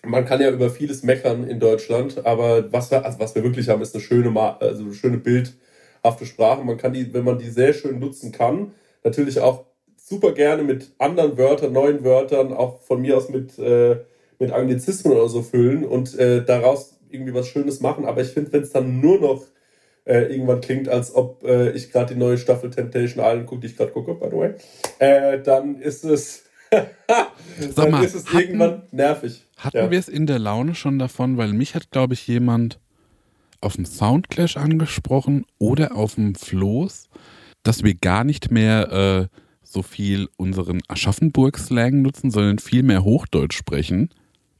man 0.04 0.24
kann 0.24 0.40
ja 0.40 0.50
über 0.50 0.70
vieles 0.70 1.02
meckern 1.02 1.44
in 1.48 1.60
Deutschland, 1.60 2.26
aber 2.26 2.72
was 2.72 2.90
wir, 2.90 3.04
also 3.04 3.18
was 3.20 3.34
wir 3.34 3.42
wirklich 3.42 3.68
haben, 3.68 3.82
ist 3.82 3.94
eine 3.94 4.02
schöne, 4.02 4.30
Ma- 4.30 4.56
also 4.58 4.82
eine 4.82 4.94
schöne 4.94 5.18
bildhafte 5.18 6.26
Sprache. 6.26 6.62
Man 6.64 6.76
kann 6.76 6.92
die, 6.92 7.14
wenn 7.14 7.24
man 7.24 7.38
die 7.38 7.48
sehr 7.48 7.72
schön 7.72 8.00
nutzen 8.00 8.32
kann, 8.32 8.72
natürlich 9.02 9.40
auch 9.40 9.64
super 9.96 10.32
gerne 10.32 10.62
mit 10.62 10.92
anderen 10.98 11.38
Wörtern, 11.38 11.72
neuen 11.72 12.04
Wörtern, 12.04 12.52
auch 12.52 12.80
von 12.82 13.00
mir 13.00 13.16
aus 13.16 13.30
mit, 13.30 13.58
äh, 13.58 13.96
mit 14.38 14.52
Anglizismen 14.52 15.12
oder 15.12 15.28
so 15.28 15.42
füllen 15.42 15.84
und 15.84 16.18
äh, 16.18 16.44
daraus 16.44 16.98
irgendwie 17.10 17.34
was 17.34 17.46
Schönes 17.48 17.80
machen. 17.80 18.04
Aber 18.04 18.20
ich 18.22 18.28
finde, 18.28 18.52
wenn 18.52 18.62
es 18.62 18.70
dann 18.70 19.00
nur 19.00 19.20
noch 19.20 19.44
äh, 20.04 20.24
irgendwann 20.32 20.60
klingt, 20.60 20.88
als 20.88 21.14
ob 21.14 21.44
äh, 21.44 21.70
ich 21.70 21.90
gerade 21.92 22.14
die 22.14 22.18
neue 22.20 22.36
Staffel 22.38 22.70
Temptation 22.70 23.24
Island 23.24 23.46
gucke, 23.46 23.60
die 23.62 23.68
ich 23.68 23.76
gerade 23.76 23.92
gucke, 23.92 24.14
by 24.14 24.26
the 24.30 24.36
way, 24.36 24.54
äh, 24.98 25.40
dann 25.42 25.76
ist 25.76 26.04
es, 26.04 26.44
dann 27.76 27.90
mal, 27.90 28.04
ist 28.04 28.14
es 28.14 28.26
hatten- 28.26 28.38
irgendwann 28.38 28.82
nervig. 28.90 29.44
Hatten 29.56 29.76
Ja. 29.76 29.90
wir 29.90 29.98
es 29.98 30.08
in 30.08 30.26
der 30.26 30.38
Laune 30.38 30.74
schon 30.74 30.98
davon, 30.98 31.36
weil 31.36 31.52
mich 31.52 31.74
hat, 31.74 31.90
glaube 31.90 32.14
ich, 32.14 32.26
jemand 32.26 32.80
auf 33.60 33.76
dem 33.76 33.86
Soundclash 33.86 34.56
angesprochen 34.58 35.46
oder 35.58 35.96
auf 35.96 36.16
dem 36.16 36.34
Floß, 36.34 37.08
dass 37.62 37.82
wir 37.82 37.94
gar 37.94 38.24
nicht 38.24 38.50
mehr 38.50 39.30
äh, 39.32 39.36
so 39.62 39.80
viel 39.82 40.28
unseren 40.36 40.80
Aschaffenburg-Slang 40.88 42.02
nutzen, 42.02 42.30
sondern 42.30 42.58
viel 42.58 42.82
mehr 42.82 43.04
Hochdeutsch 43.04 43.56
sprechen. 43.56 44.10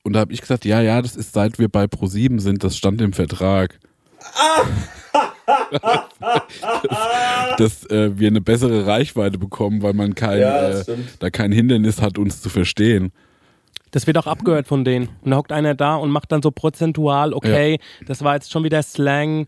Und 0.04 0.12
da 0.12 0.20
habe 0.20 0.32
ich 0.32 0.40
gesagt, 0.40 0.64
ja, 0.64 0.80
ja, 0.80 1.02
das 1.02 1.16
ist 1.16 1.32
seit 1.32 1.58
wir 1.58 1.68
bei 1.68 1.84
Pro7 1.84 2.38
sind, 2.38 2.62
das 2.62 2.76
stand 2.76 3.00
im 3.00 3.12
Vertrag. 3.12 3.80
dass 7.58 7.84
äh, 7.86 8.18
wir 8.18 8.28
eine 8.28 8.40
bessere 8.40 8.86
Reichweite 8.86 9.38
bekommen, 9.38 9.82
weil 9.82 9.94
man 9.94 10.14
kein, 10.14 10.40
Ja, 10.40 10.70
äh, 10.70 10.84
da 11.18 11.30
kein 11.30 11.52
Hindernis 11.52 12.00
hat, 12.00 12.18
uns 12.18 12.40
zu 12.40 12.48
verstehen. 12.48 13.12
Das 13.90 14.06
wird 14.06 14.18
auch 14.18 14.26
abgehört 14.26 14.66
von 14.66 14.84
denen. 14.84 15.08
Und 15.22 15.30
da 15.30 15.36
hockt 15.36 15.52
einer 15.52 15.74
da 15.74 15.96
und 15.96 16.10
macht 16.10 16.32
dann 16.32 16.42
so 16.42 16.50
prozentual, 16.50 17.32
okay, 17.32 17.78
das 18.06 18.24
war 18.24 18.34
jetzt 18.34 18.50
schon 18.50 18.64
wieder 18.64 18.82
Slang. 18.82 19.46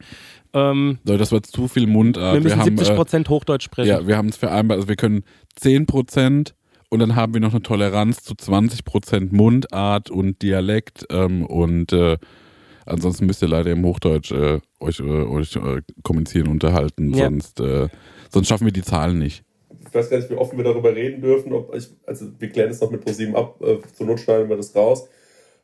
Ähm, 0.54 0.98
So, 1.04 1.16
das 1.16 1.32
war 1.32 1.42
zu 1.42 1.68
viel 1.68 1.86
Mundart. 1.86 2.34
wir 2.34 2.40
müssen 2.40 2.60
haben, 2.60 2.76
70 2.76 2.90
äh, 2.90 2.94
Prozent 2.94 3.28
Hochdeutsch 3.28 3.64
sprechen. 3.64 3.88
Ja, 3.88 4.06
wir 4.06 4.16
haben 4.16 4.28
es 4.28 4.36
vereinbart. 4.36 4.78
Also 4.78 4.88
wir 4.88 4.96
können 4.96 5.24
10% 5.60 6.52
und 6.90 7.00
dann 7.00 7.16
haben 7.16 7.34
wir 7.34 7.40
noch 7.40 7.52
eine 7.52 7.62
Toleranz 7.62 8.22
zu 8.22 8.34
20% 8.34 9.34
Mundart 9.34 10.10
und 10.10 10.42
Dialekt. 10.42 11.04
Ähm, 11.10 11.44
und 11.44 11.92
äh, 11.92 12.16
ansonsten 12.84 13.26
müsst 13.26 13.42
ihr 13.42 13.48
leider 13.48 13.72
im 13.72 13.84
Hochdeutsch 13.84 14.32
äh, 14.32 14.60
euch, 14.80 15.00
äh, 15.00 15.02
euch 15.02 15.56
äh, 15.56 15.82
kommunizieren, 16.02 16.48
unterhalten. 16.48 17.12
Ja. 17.12 17.24
Sonst, 17.24 17.60
äh, 17.60 17.88
sonst 18.30 18.48
schaffen 18.48 18.66
wir 18.66 18.72
die 18.72 18.82
Zahlen 18.82 19.18
nicht. 19.18 19.42
Ich 19.88 19.94
weiß 19.94 20.10
gar 20.10 20.18
nicht, 20.18 20.30
wie 20.30 20.34
offen 20.36 20.56
wir 20.58 20.64
darüber 20.64 20.94
reden 20.94 21.22
dürfen. 21.22 21.52
Ob 21.52 21.74
ich, 21.74 21.88
also 22.06 22.26
wir 22.38 22.50
klären 22.50 22.70
es 22.70 22.80
noch 22.80 22.90
mit 22.90 23.04
ProSieben 23.04 23.34
ab, 23.34 23.60
äh, 23.62 23.78
zur 23.94 24.06
Not 24.06 24.20
schneiden 24.20 24.48
wir 24.48 24.56
das 24.56 24.74
raus. 24.74 25.08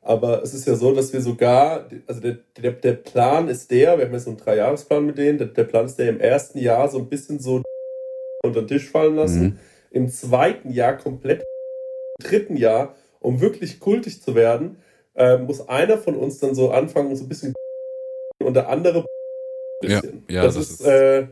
Aber 0.04 0.42
es 0.42 0.52
ist 0.52 0.66
ja 0.66 0.74
so, 0.74 0.92
dass 0.92 1.12
wir 1.12 1.20
sogar, 1.20 1.88
also 2.08 2.20
der, 2.20 2.38
der, 2.60 2.72
der 2.72 2.92
Plan 2.94 3.46
ist 3.48 3.70
der, 3.70 3.98
wir 3.98 4.06
haben 4.06 4.12
jetzt 4.12 4.24
so 4.24 4.30
einen 4.30 4.38
Dreijahresplan 4.38 5.06
mit 5.06 5.16
denen, 5.16 5.38
der, 5.38 5.46
der 5.46 5.64
Plan 5.64 5.86
ist 5.86 5.96
der 5.96 6.08
im 6.08 6.18
ersten 6.18 6.58
Jahr 6.58 6.88
so 6.88 6.98
ein 6.98 7.08
bisschen 7.08 7.38
so 7.38 7.62
unter 8.44 8.62
den 8.62 8.68
Tisch 8.68 8.90
fallen 8.90 9.14
lassen, 9.14 9.42
Mhm. 9.42 9.58
Im 9.92 10.08
zweiten 10.08 10.70
Jahr 10.72 10.96
komplett, 10.96 11.42
im 12.20 12.26
dritten 12.28 12.56
Jahr, 12.56 12.94
um 13.20 13.40
wirklich 13.40 13.78
kultig 13.80 14.22
zu 14.22 14.34
werden, 14.34 14.76
äh, 15.14 15.36
muss 15.38 15.68
einer 15.68 15.98
von 15.98 16.16
uns 16.16 16.38
dann 16.38 16.54
so 16.54 16.70
anfangen, 16.70 17.14
so 17.16 17.24
ein 17.24 17.28
bisschen 17.28 17.54
und 18.42 18.54
der 18.54 18.68
andere 18.68 19.00
ein 19.84 19.90
Ja, 19.90 20.00
bisschen. 20.00 20.24
ja, 20.30 20.42
das, 20.42 20.54
das 20.56 20.70
ist, 20.70 20.80
ist- 20.80 20.86
äh, 20.86 21.26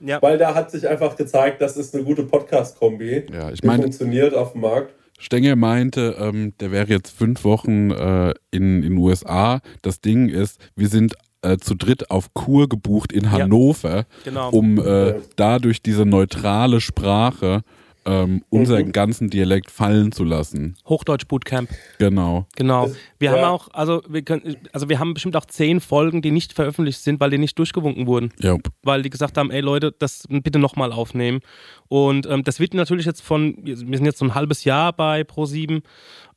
Ja. 0.00 0.20
weil 0.22 0.38
da 0.38 0.54
hat 0.54 0.70
sich 0.70 0.86
einfach 0.88 1.16
gezeigt, 1.16 1.60
das 1.62 1.76
ist 1.76 1.94
eine 1.94 2.04
gute 2.04 2.24
Podcast-Kombi. 2.24 3.26
Ja, 3.32 3.50
ich 3.50 3.60
Die 3.60 3.66
meine, 3.66 3.82
funktioniert 3.84 4.34
auf 4.34 4.52
dem 4.52 4.60
Markt. 4.60 4.94
Stenger 5.18 5.56
meinte, 5.56 6.16
ähm, 6.18 6.52
der 6.60 6.70
wäre 6.72 6.88
jetzt 6.88 7.10
fünf 7.16 7.44
Wochen 7.44 7.90
äh, 7.92 8.34
in 8.50 8.82
den 8.82 8.96
USA. 8.98 9.60
Das 9.82 10.00
Ding 10.00 10.28
ist, 10.28 10.60
wir 10.76 10.88
sind 10.88 11.14
äh, 11.42 11.56
zu 11.58 11.74
dritt 11.76 12.10
auf 12.10 12.34
Kur 12.34 12.68
gebucht 12.68 13.12
in 13.12 13.30
Hannover, 13.30 14.06
Genau. 14.24 14.50
um 14.50 14.78
äh, 14.78 15.08
Ja. 15.10 15.14
dadurch 15.36 15.82
diese 15.82 16.04
neutrale 16.04 16.80
Sprache 16.80 17.62
ähm, 18.06 18.44
unseren 18.50 18.86
Mhm. 18.86 18.92
ganzen 18.92 19.30
Dialekt 19.30 19.70
fallen 19.70 20.12
zu 20.12 20.24
lassen. 20.24 20.76
Hochdeutsch 20.86 21.26
Bootcamp. 21.26 21.70
Genau. 21.98 22.46
Genau. 22.56 22.90
Wir 23.18 23.30
ja. 23.30 23.36
haben 23.36 23.44
auch, 23.44 23.68
also 23.72 24.02
wir 24.08 24.22
können, 24.22 24.56
also 24.72 24.88
wir 24.88 24.98
haben 24.98 25.14
bestimmt 25.14 25.36
auch 25.36 25.46
zehn 25.46 25.80
Folgen, 25.80 26.20
die 26.22 26.30
nicht 26.30 26.52
veröffentlicht 26.52 27.00
sind, 27.00 27.20
weil 27.20 27.30
die 27.30 27.38
nicht 27.38 27.58
durchgewunken 27.58 28.06
wurden. 28.06 28.32
Ja. 28.40 28.56
Weil 28.82 29.02
die 29.02 29.10
gesagt 29.10 29.38
haben, 29.38 29.50
ey 29.50 29.60
Leute, 29.60 29.92
das 29.98 30.24
bitte 30.28 30.58
nochmal 30.58 30.92
aufnehmen. 30.92 31.40
Und 31.88 32.26
ähm, 32.26 32.44
das 32.44 32.60
wird 32.60 32.74
natürlich 32.74 33.06
jetzt 33.06 33.22
von, 33.22 33.56
wir 33.62 33.76
sind 33.76 34.04
jetzt 34.04 34.18
so 34.18 34.24
ein 34.24 34.34
halbes 34.34 34.64
Jahr 34.64 34.92
bei 34.92 35.22
Pro7. 35.22 35.82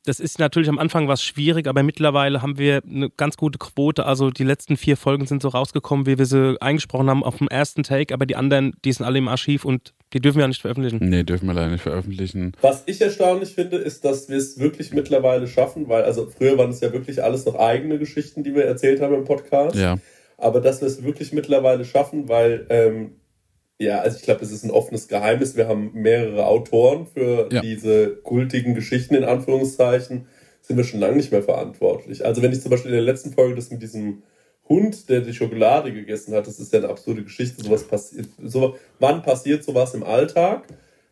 Das 0.04 0.20
ist 0.20 0.38
natürlich 0.38 0.70
am 0.70 0.78
Anfang 0.78 1.08
was 1.08 1.22
schwierig, 1.22 1.66
aber 1.66 1.82
mittlerweile 1.82 2.40
haben 2.40 2.56
wir 2.56 2.82
eine 2.84 3.10
ganz 3.10 3.36
gute 3.36 3.58
Quote. 3.58 4.06
Also 4.06 4.30
die 4.30 4.44
letzten 4.44 4.76
vier 4.78 4.96
Folgen 4.96 5.26
sind 5.26 5.42
so 5.42 5.48
rausgekommen, 5.48 6.06
wie 6.06 6.16
wir 6.16 6.24
sie 6.24 6.56
eingesprochen 6.62 7.10
haben 7.10 7.22
auf 7.22 7.38
dem 7.38 7.48
ersten 7.48 7.82
Take, 7.82 8.14
aber 8.14 8.24
die 8.24 8.36
anderen, 8.36 8.72
die 8.84 8.92
sind 8.92 9.04
alle 9.04 9.18
im 9.18 9.28
Archiv 9.28 9.64
und 9.66 9.92
die 10.12 10.20
dürfen 10.20 10.38
wir 10.38 10.42
ja 10.42 10.48
nicht 10.48 10.60
veröffentlichen. 10.62 10.98
Nee, 11.08 11.22
dürfen 11.22 11.46
wir 11.46 11.54
leider 11.54 11.70
nicht 11.70 11.82
veröffentlichen. 11.82 12.52
Was 12.60 12.82
ich 12.86 13.00
erstaunlich 13.00 13.54
finde, 13.54 13.76
ist, 13.76 14.04
dass 14.04 14.28
wir 14.28 14.36
es 14.36 14.58
wirklich 14.58 14.92
mittlerweile 14.92 15.46
schaffen, 15.46 15.88
weil 15.88 16.04
also 16.04 16.26
früher 16.26 16.56
waren 16.56 16.70
es 16.70 16.80
ja 16.80 16.92
wirklich 16.92 17.22
alles 17.22 17.44
noch 17.44 17.56
eigene 17.56 17.98
Geschichten, 17.98 18.42
die 18.42 18.54
wir 18.54 18.64
erzählt 18.64 19.00
haben 19.00 19.14
im 19.14 19.24
Podcast. 19.24 19.76
Ja. 19.76 19.98
Aber 20.38 20.60
dass 20.60 20.80
wir 20.80 20.88
es 20.88 21.02
wirklich 21.02 21.32
mittlerweile 21.32 21.84
schaffen, 21.84 22.28
weil 22.28 22.66
ähm, 22.70 23.16
ja, 23.80 24.00
also 24.00 24.16
ich 24.16 24.22
glaube, 24.22 24.42
es 24.44 24.50
ist 24.50 24.64
ein 24.64 24.70
offenes 24.70 25.08
Geheimnis. 25.08 25.56
Wir 25.56 25.68
haben 25.68 25.90
mehrere 25.94 26.46
Autoren 26.46 27.06
für 27.06 27.48
Ja. 27.52 27.60
diese 27.60 28.16
kultigen 28.16 28.74
Geschichten 28.74 29.14
in 29.14 29.24
Anführungszeichen. 29.24 30.26
Sind 30.62 30.76
wir 30.76 30.84
schon 30.84 31.00
lange 31.00 31.16
nicht 31.16 31.30
mehr 31.32 31.42
verantwortlich. 31.42 32.24
Also 32.26 32.42
wenn 32.42 32.52
ich 32.52 32.60
zum 32.60 32.70
Beispiel 32.70 32.90
in 32.90 32.96
der 32.96 33.04
letzten 33.04 33.32
Folge 33.32 33.54
das 33.54 33.70
mit 33.70 33.80
diesem 33.80 34.22
Hund, 34.68 35.08
der 35.08 35.20
die 35.22 35.32
Schokolade 35.32 35.92
gegessen 35.92 36.34
hat, 36.34 36.46
das 36.46 36.58
ist 36.58 36.72
ja 36.72 36.80
eine 36.80 36.88
absurde 36.88 37.22
Geschichte. 37.22 37.62
Sowas 37.64 37.84
passiert. 37.84 38.26
So, 38.42 38.76
wann 38.98 39.22
passiert 39.22 39.64
sowas 39.64 39.94
im 39.94 40.02
Alltag? 40.04 40.64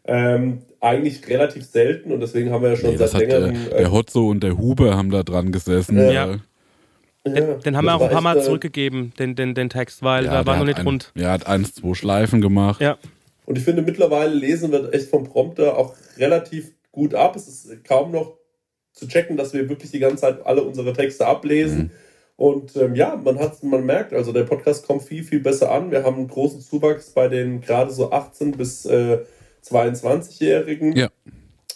Ähm, 0.04 0.62
eigentlich 0.80 1.26
relativ 1.28 1.64
selten 1.64 2.12
und 2.12 2.20
deswegen 2.20 2.50
haben 2.52 2.62
wir 2.62 2.70
ja 2.70 2.76
schon 2.76 2.90
Nee, 2.90 2.96
das 2.96 3.10
seit 3.10 3.22
hat 3.22 3.30
der, 3.30 3.40
längerem. 3.40 3.72
äh, 3.72 3.78
der 3.78 3.92
Hotzo 3.92 4.28
und 4.28 4.42
der 4.42 4.56
Huber 4.56 4.96
haben 4.96 5.10
da 5.10 5.22
dran 5.22 5.50
gesessen. 5.50 5.96
Ja. 5.98 6.34
Äh, 6.34 6.38
Den, 7.30 7.60
den 7.60 7.76
haben 7.76 7.86
wir 7.86 7.94
auch 7.96 8.02
ein 8.02 8.10
paar 8.10 8.20
Mal 8.20 8.38
äh, 8.38 8.42
zurückgegeben, 8.42 9.12
den, 9.18 9.34
den, 9.34 9.54
den 9.54 9.68
Text, 9.68 10.02
weil 10.02 10.26
ja, 10.26 10.32
da 10.32 10.46
war 10.46 10.58
noch 10.58 10.64
nicht 10.64 10.78
ein, 10.78 10.86
rund. 10.86 11.10
Ja, 11.16 11.32
hat 11.32 11.48
eins, 11.48 11.74
zwei 11.74 11.94
Schleifen 11.94 12.40
gemacht. 12.40 12.80
Ja. 12.80 12.98
Und 13.46 13.58
ich 13.58 13.64
finde, 13.64 13.82
mittlerweile 13.82 14.32
lesen 14.32 14.70
wir 14.70 14.92
echt 14.94 15.08
vom 15.08 15.24
Prompter 15.24 15.76
auch 15.76 15.94
relativ 16.18 16.72
gut 16.92 17.14
ab. 17.14 17.34
Es 17.34 17.48
ist 17.48 17.84
kaum 17.84 18.12
noch 18.12 18.34
zu 18.92 19.08
checken, 19.08 19.36
dass 19.36 19.54
wir 19.54 19.68
wirklich 19.68 19.90
die 19.90 19.98
ganze 19.98 20.18
Zeit 20.18 20.46
alle 20.46 20.62
unsere 20.62 20.92
Texte 20.92 21.26
ablesen. 21.26 21.78
Mhm. 21.78 21.90
Und 22.36 22.76
ähm, 22.76 22.94
ja, 22.94 23.16
man 23.16 23.38
hat, 23.38 23.62
man 23.62 23.84
merkt, 23.86 24.12
also 24.12 24.30
der 24.32 24.44
Podcast 24.44 24.86
kommt 24.86 25.02
viel, 25.02 25.24
viel 25.24 25.40
besser 25.40 25.70
an. 25.72 25.90
Wir 25.90 26.04
haben 26.04 26.16
einen 26.16 26.28
großen 26.28 26.60
Zuwachs 26.60 27.10
bei 27.10 27.28
den 27.28 27.62
gerade 27.62 27.90
so 27.90 28.10
18 28.12 28.52
bis 28.52 28.84
äh, 28.84 29.20
22-Jährigen. 29.64 30.94
Ja. 30.96 31.08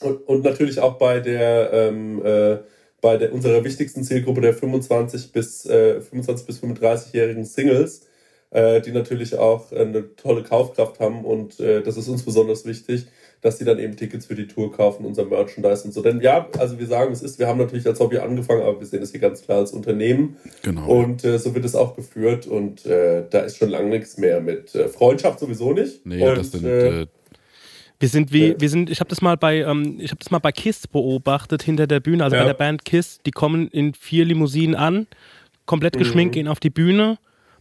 Und, 0.00 0.28
und 0.28 0.44
natürlich 0.44 0.80
auch 0.80 0.98
bei 0.98 1.20
der, 1.20 1.72
ähm, 1.72 2.24
äh, 2.24 2.58
bei 3.00 3.16
der 3.16 3.32
unserer 3.32 3.64
wichtigsten 3.64 4.04
Zielgruppe 4.04 4.42
der 4.42 4.52
25 4.52 5.32
bis, 5.32 5.64
äh, 5.64 6.00
25 6.02 6.46
bis 6.46 6.62
35-jährigen 6.62 7.44
Singles, 7.46 8.06
äh, 8.50 8.82
die 8.82 8.92
natürlich 8.92 9.38
auch 9.38 9.72
eine 9.72 10.14
tolle 10.16 10.42
Kaufkraft 10.42 11.00
haben 11.00 11.24
und 11.24 11.58
äh, 11.60 11.82
das 11.82 11.96
ist 11.96 12.08
uns 12.08 12.22
besonders 12.22 12.66
wichtig, 12.66 13.06
dass 13.42 13.56
die 13.58 13.64
dann 13.64 13.78
eben 13.78 13.96
Tickets 13.96 14.26
für 14.26 14.34
die 14.34 14.46
Tour 14.46 14.70
kaufen, 14.72 15.04
unser 15.06 15.24
Merchandise 15.24 15.84
und 15.84 15.92
so. 15.92 16.02
Denn 16.02 16.20
ja, 16.20 16.46
also 16.58 16.78
wir 16.78 16.86
sagen, 16.86 17.12
es 17.12 17.22
ist, 17.22 17.38
wir 17.38 17.46
haben 17.48 17.58
natürlich 17.58 17.86
als 17.86 17.98
Hobby 18.00 18.18
angefangen, 18.18 18.62
aber 18.62 18.78
wir 18.78 18.86
sehen 18.86 19.02
es 19.02 19.10
hier 19.12 19.20
ganz 19.20 19.42
klar 19.42 19.58
als 19.58 19.72
Unternehmen 19.72 20.36
Genau. 20.62 20.86
und 20.86 21.24
äh, 21.24 21.38
so 21.38 21.54
wird 21.54 21.64
es 21.64 21.74
auch 21.74 21.96
geführt 21.96 22.46
und 22.46 22.84
äh, 22.86 23.24
da 23.30 23.40
ist 23.40 23.56
schon 23.56 23.70
lange 23.70 23.88
nichts 23.88 24.18
mehr 24.18 24.40
mit 24.40 24.74
äh, 24.74 24.88
Freundschaft 24.88 25.38
sowieso 25.40 25.72
nicht. 25.72 26.04
nee, 26.04 26.22
und, 26.28 26.36
das 26.36 26.50
sind 26.52 26.64
äh, 26.66 27.02
äh, 27.02 27.06
Wir 27.98 28.08
sind 28.08 28.32
wie, 28.32 28.54
wir 28.58 28.68
sind, 28.68 28.90
ich 28.90 29.00
habe 29.00 29.08
das 29.10 29.22
mal 29.22 29.36
bei, 29.36 29.58
ähm, 29.62 29.96
ich 30.00 30.10
habe 30.10 30.18
das 30.18 30.30
mal 30.30 30.38
bei 30.38 30.52
Kiss 30.52 30.86
beobachtet 30.86 31.62
hinter 31.62 31.86
der 31.86 32.00
Bühne, 32.00 32.24
also 32.24 32.36
Ja. 32.36 32.42
bei 32.42 32.48
der 32.48 32.54
Band 32.54 32.84
Kiss, 32.84 33.20
die 33.24 33.30
kommen 33.30 33.68
in 33.68 33.94
vier 33.94 34.24
Limousinen 34.26 34.74
an, 34.74 35.06
komplett 35.66 35.96
geschminkt, 35.96 36.34
gehen 36.34 36.48
auf 36.48 36.60
die 36.60 36.70
Bühne, 36.70 37.18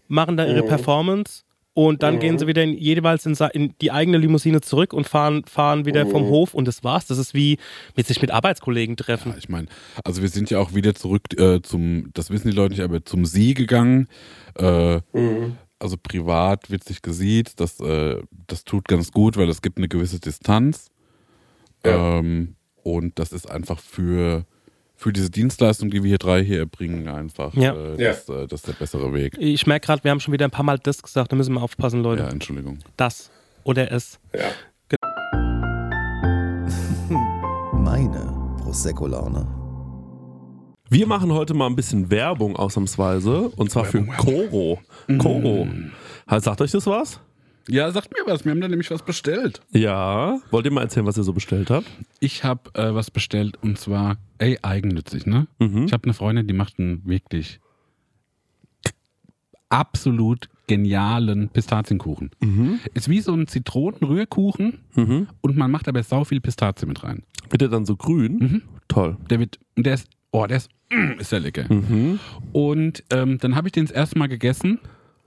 machen 0.07 0.35
da 0.35 0.45
ihre 0.45 0.63
Mhm. 0.63 0.67
Performance 0.67 1.43
Und 1.79 2.03
dann 2.03 2.19
gehen 2.19 2.37
sie 2.37 2.45
wieder 2.45 2.61
in, 2.61 2.73
jeweils 2.77 3.25
in, 3.25 3.37
in 3.53 3.73
die 3.79 3.93
eigene 3.93 4.17
Limousine 4.17 4.59
zurück 4.59 4.91
und 4.91 5.07
fahren, 5.07 5.45
fahren 5.45 5.85
wieder 5.85 6.05
vom 6.07 6.23
Hof 6.23 6.53
und 6.53 6.67
das 6.67 6.83
war's. 6.83 7.07
Das 7.07 7.17
ist 7.17 7.33
wie 7.33 7.57
mit 7.95 8.05
sich 8.05 8.21
mit 8.21 8.31
Arbeitskollegen 8.31 8.97
treffen. 8.97 9.31
Ja, 9.31 9.37
ich 9.37 9.47
meine, 9.47 9.67
also 10.03 10.21
wir 10.21 10.27
sind 10.27 10.49
ja 10.49 10.59
auch 10.59 10.73
wieder 10.73 10.93
zurück 10.93 11.21
äh, 11.37 11.61
zum, 11.61 12.09
das 12.13 12.31
wissen 12.31 12.49
die 12.49 12.53
Leute 12.55 12.73
nicht, 12.73 12.83
aber 12.83 13.05
zum 13.05 13.23
See 13.23 13.53
gegangen. 13.53 14.09
Äh, 14.55 14.99
Also 15.79 15.95
privat 15.95 16.69
wird 16.69 16.83
sich 16.83 17.01
gesiezt, 17.01 17.61
das, 17.61 17.79
äh, 17.79 18.21
das 18.47 18.65
tut 18.65 18.89
ganz 18.89 19.13
gut, 19.13 19.37
weil 19.37 19.47
es 19.47 19.61
gibt 19.61 19.77
eine 19.77 19.87
gewisse 19.87 20.19
Distanz. 20.19 20.91
Ja. 21.85 22.19
Ähm, 22.19 22.55
und 22.83 23.17
das 23.19 23.31
ist 23.31 23.49
einfach 23.49 23.79
für, 23.79 24.45
für 24.99 25.13
diese 25.13 25.29
Dienstleistung, 25.29 25.89
die 25.89 26.03
wir 26.03 26.09
hier 26.09 26.17
drei 26.17 26.43
hier 26.43 26.59
erbringen, 26.59 27.07
einfach 27.07 27.53
Ja. 27.53 27.73
äh, 27.73 27.91
Ja. 28.03 28.09
das, 28.09 28.27
äh, 28.27 28.47
das 28.47 28.59
ist 28.59 28.67
der 28.67 28.73
bessere 28.73 29.13
Weg. 29.13 29.37
Ich 29.39 29.65
merke 29.65 29.85
gerade, 29.87 30.03
wir 30.03 30.11
haben 30.11 30.19
schon 30.19 30.33
wieder 30.33 30.43
ein 30.45 30.51
paar 30.51 30.65
Mal 30.65 30.77
das 30.77 31.01
gesagt, 31.01 31.31
da 31.31 31.37
müssen 31.37 31.53
wir 31.53 31.61
aufpassen, 31.63 32.03
Leute. 32.03 32.23
Ja, 32.23 32.29
Entschuldigung. 32.29 32.79
Das 32.97 33.31
oder 33.63 33.89
es. 33.93 34.19
Ja. 34.35 34.41
Meine 37.73 38.33
Prosecco-Laune. 38.61 39.47
Wir 40.89 41.07
machen 41.07 41.31
heute 41.33 41.53
mal 41.53 41.67
ein 41.67 41.75
bisschen 41.77 42.11
Werbung 42.11 42.57
ausnahmsweise 42.57 43.49
und 43.55 43.71
zwar 43.71 43.85
für 43.85 44.03
Koro. 44.05 44.79
Koro. 45.17 45.67
Halt, 46.27 46.43
Sagt 46.43 46.59
euch 46.61 46.71
das 46.71 46.85
was? 46.87 47.21
Ja, 47.69 47.91
sagt 47.91 48.09
mir 48.11 48.25
was, 48.31 48.45
wir 48.45 48.51
haben 48.51 48.61
da 48.61 48.67
nämlich 48.67 48.89
was 48.91 49.03
bestellt. 49.03 49.61
Ja. 49.71 50.39
Wollt 50.51 50.65
ihr 50.65 50.71
mal 50.71 50.81
erzählen, 50.81 51.05
was 51.05 51.17
ihr 51.17 51.23
so 51.23 51.33
bestellt 51.33 51.69
habt? 51.69 51.85
Ich 52.19 52.43
habe 52.43 52.69
äh, 52.73 52.93
was 52.95 53.11
bestellt 53.11 53.57
und 53.61 53.77
zwar, 53.77 54.17
ey, 54.39 54.57
eigennützig, 54.61 55.25
ne? 55.25 55.47
Mhm. 55.59 55.83
Ich 55.85 55.93
habe 55.93 56.03
eine 56.05 56.13
Freundin, 56.13 56.47
die 56.47 56.53
macht 56.53 56.79
einen 56.79 57.01
wirklich 57.05 57.59
absolut 59.69 60.49
genialen 60.67 61.49
Pistazienkuchen. 61.49 62.31
Ist 62.93 63.09
wie 63.09 63.21
so 63.21 63.33
ein 63.33 63.47
Zitronenrührkuchen 63.47 64.79
Mhm. 64.95 65.27
und 65.41 65.57
man 65.57 65.71
macht 65.71 65.87
aber 65.87 66.01
sau 66.03 66.23
viel 66.23 66.41
Pistazie 66.41 66.85
mit 66.85 67.03
rein. 67.03 67.23
Wird 67.49 67.61
der 67.61 67.69
dann 67.69 67.85
so 67.85 67.95
grün? 67.95 68.63
Toll. 68.87 69.17
Der 69.29 69.39
wird, 69.39 69.59
und 69.75 69.85
der 69.85 69.95
ist, 69.95 70.07
oh, 70.31 70.45
der 70.47 70.57
ist, 70.57 70.69
mm, 70.91 71.19
ist 71.19 71.31
ja 71.31 71.37
lecker. 71.39 71.71
Mhm. 71.71 72.19
Und 72.51 73.03
ähm, 73.11 73.37
dann 73.39 73.55
habe 73.55 73.67
ich 73.67 73.71
den 73.71 73.85
das 73.85 73.91
erste 73.95 74.17
Mal 74.17 74.27
gegessen 74.27 74.79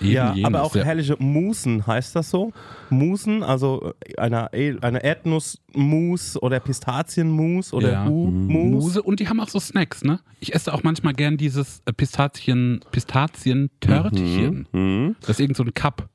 Eben 0.00 0.10
Ja, 0.12 0.32
jenes, 0.32 0.46
aber 0.46 0.62
auch 0.62 0.74
ja. 0.74 0.84
herrliche 0.84 1.16
Musen, 1.18 1.86
heißt 1.86 2.16
das 2.16 2.30
so? 2.30 2.52
Musen, 2.88 3.42
also 3.42 3.92
äh, 4.06 4.16
eine, 4.18 4.50
eine 4.52 5.02
Erdnussmus 5.04 6.40
oder 6.40 6.60
Pistazienmus 6.60 7.72
oder 7.72 7.92
Ja. 7.92 8.04
Hu-Mus. 8.06 8.84
Muse 8.84 9.02
und 9.02 9.20
die 9.20 9.28
haben 9.28 9.40
auch 9.40 9.48
so 9.48 9.60
Snacks, 9.60 10.02
ne? 10.02 10.20
Ich 10.40 10.54
esse 10.54 10.72
auch 10.72 10.82
manchmal 10.82 11.12
gern 11.14 11.36
dieses 11.36 11.82
äh, 11.86 11.92
Pistazien, 11.92 12.80
Pistazien-Törtchen. 12.92 14.66
Mhm. 14.72 15.16
Das 15.20 15.30
ist 15.30 15.40
irgend 15.40 15.56
so 15.56 15.64
ein 15.64 15.74
Cup. 15.74 16.08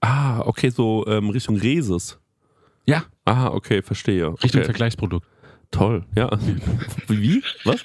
Ah, 0.00 0.40
okay, 0.46 0.70
so 0.70 1.06
ähm, 1.06 1.30
Richtung 1.30 1.56
Reses. 1.56 2.18
Ja, 2.86 3.04
Ah, 3.26 3.48
okay, 3.48 3.82
verstehe. 3.82 4.30
Richtung 4.42 4.60
okay. 4.60 4.64
Vergleichsprodukt. 4.64 5.26
Toll, 5.70 6.04
ja. 6.16 6.30
Wie? 7.08 7.42
Was? 7.64 7.84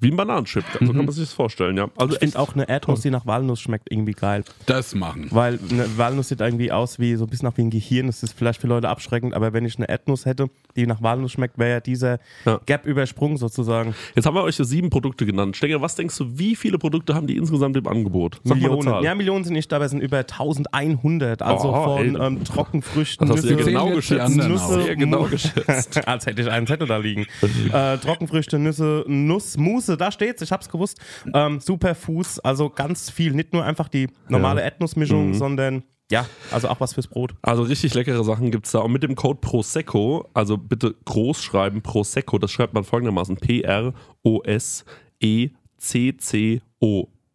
Wie 0.00 0.10
ein 0.10 0.16
Bananenchip. 0.16 0.64
So 0.80 0.86
kann 0.92 0.96
man 1.04 1.10
sich 1.10 1.24
das 1.24 1.32
vorstellen, 1.32 1.76
ja. 1.76 1.88
Also 1.96 2.14
ich 2.14 2.18
finde 2.20 2.38
auch 2.38 2.54
eine 2.54 2.68
Erdnuss, 2.68 3.00
die 3.00 3.10
nach 3.10 3.26
Walnuss 3.26 3.60
schmeckt, 3.60 3.90
irgendwie 3.90 4.12
geil. 4.12 4.44
Das 4.66 4.94
machen. 4.94 5.28
Weil 5.30 5.58
eine 5.70 5.86
Walnuss 5.98 6.28
sieht 6.28 6.40
irgendwie 6.40 6.70
aus 6.72 6.98
wie 6.98 7.14
so 7.16 7.24
ein 7.24 7.30
bisschen 7.30 7.48
nach 7.48 7.56
wie 7.56 7.62
ein 7.62 7.70
Gehirn. 7.70 8.06
Das 8.06 8.22
ist 8.22 8.32
vielleicht 8.36 8.60
für 8.60 8.66
Leute 8.66 8.88
abschreckend, 8.88 9.34
aber 9.34 9.52
wenn 9.52 9.64
ich 9.64 9.76
eine 9.76 9.88
Erdnuss 9.88 10.24
hätte, 10.26 10.48
die 10.76 10.86
nach 10.86 11.02
Walnuss 11.02 11.32
schmeckt, 11.32 11.58
wäre 11.58 11.70
ja 11.70 11.80
dieser 11.80 12.18
Ja. 12.44 12.60
Gap 12.66 12.86
übersprungen 12.86 13.36
sozusagen. 13.36 13.94
Jetzt 14.14 14.26
haben 14.26 14.34
wir 14.34 14.42
euch 14.42 14.58
ja 14.58 14.64
sieben 14.64 14.90
Produkte 14.90 15.24
genannt. 15.26 15.56
Stenger, 15.56 15.80
was 15.80 15.94
denkst 15.94 16.16
du, 16.18 16.38
wie 16.38 16.56
viele 16.56 16.78
Produkte 16.78 17.14
haben 17.14 17.26
die 17.26 17.36
insgesamt 17.36 17.76
im 17.76 17.86
Angebot? 17.86 18.40
Sag 18.44 18.56
Millionen. 18.58 19.02
Ja, 19.02 19.14
Millionen 19.14 19.44
sind 19.44 19.54
nicht 19.54 19.70
dabei, 19.72 19.86
es 19.86 19.90
sind 19.92 20.00
über 20.02 20.18
1100. 20.18 21.42
Also 21.42 21.68
Oh, 21.74 21.96
von 21.96 22.20
ähm, 22.20 22.44
Trockenfrüchten, 22.44 23.26
Das 23.28 23.38
hast 23.38 23.44
Nüsse- 23.46 23.64
genau 23.64 23.90
geschätzt. 23.90 24.36
Nüsse, 24.36 24.96
genau 24.96 25.22
Mu- 25.22 25.28
geschätzt. 25.28 25.96
Als 26.08 26.26
hätte 26.26 26.42
ich 26.42 26.50
einen 26.50 26.66
Zettel 26.66 26.86
da 26.86 26.96
liegen. 26.98 27.26
äh, 27.72 27.98
Trockenfrüchte, 27.98 28.58
Nüsse, 28.58 29.04
Nuss, 29.06 29.56
Mousse, 29.56 29.85
da 29.94 30.10
steht's, 30.10 30.42
ich 30.42 30.50
hab's 30.50 30.68
gewusst. 30.68 30.98
Ähm, 31.32 31.60
Superfuß, 31.60 32.40
also 32.40 32.68
ganz 32.70 33.10
viel. 33.10 33.32
Nicht 33.32 33.52
nur 33.52 33.64
einfach 33.64 33.88
die 33.88 34.08
normale 34.28 34.60
Ja. 34.60 34.64
Erdnussmischung, 34.66 35.28
Mhm. 35.28 35.34
sondern 35.34 35.82
Ja, 36.10 36.24
also 36.52 36.68
auch 36.68 36.78
was 36.80 36.94
fürs 36.94 37.08
Brot. 37.08 37.34
Also 37.42 37.62
richtig 37.64 37.92
leckere 37.94 38.22
Sachen 38.24 38.50
gibt 38.52 38.66
es 38.66 38.72
da. 38.72 38.78
Und 38.78 38.92
mit 38.92 39.02
dem 39.02 39.16
Code 39.16 39.40
Prosecco, 39.40 40.28
also 40.34 40.56
bitte 40.56 40.94
groß 41.04 41.42
schreiben, 41.42 41.82
Prosecco, 41.82 42.38
das 42.38 42.52
schreibt 42.52 42.74
man 42.74 42.84
folgendermaßen: 42.84 43.36
P-R-O-S-E-C-C-O. 43.36 43.92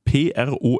P-R-O-S-E-C-C-O. 0.06 0.80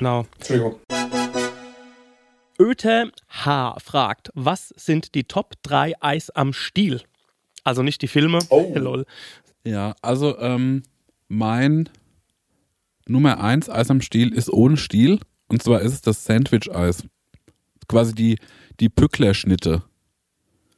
Genau. 0.00 0.26
Entschuldigung. 0.38 0.76
Öte 2.58 3.12
H. 3.28 3.76
fragt, 3.80 4.30
was 4.34 4.68
sind 4.70 5.14
die 5.14 5.24
Top 5.24 5.56
3 5.62 5.92
Eis 6.00 6.30
am 6.30 6.54
Stiel? 6.54 7.02
Also 7.64 7.82
nicht 7.82 8.00
die 8.00 8.08
Filme. 8.08 8.38
Oh. 8.48 8.72
Lol. 8.74 9.04
Ja, 9.62 9.94
also 10.00 10.38
ähm, 10.38 10.84
mein 11.28 11.90
Nummer 13.06 13.44
1 13.44 13.68
Eis 13.68 13.90
am 13.90 14.00
Stiel 14.00 14.32
ist 14.32 14.50
ohne 14.50 14.78
Stiel. 14.78 15.20
Und 15.48 15.62
zwar 15.62 15.82
ist 15.82 15.92
es 15.92 16.00
das 16.00 16.24
Sandwich-Eis. 16.24 17.04
Quasi 17.86 18.14
die, 18.14 18.38
die 18.80 18.88
Pückler-Schnitte. 18.88 19.82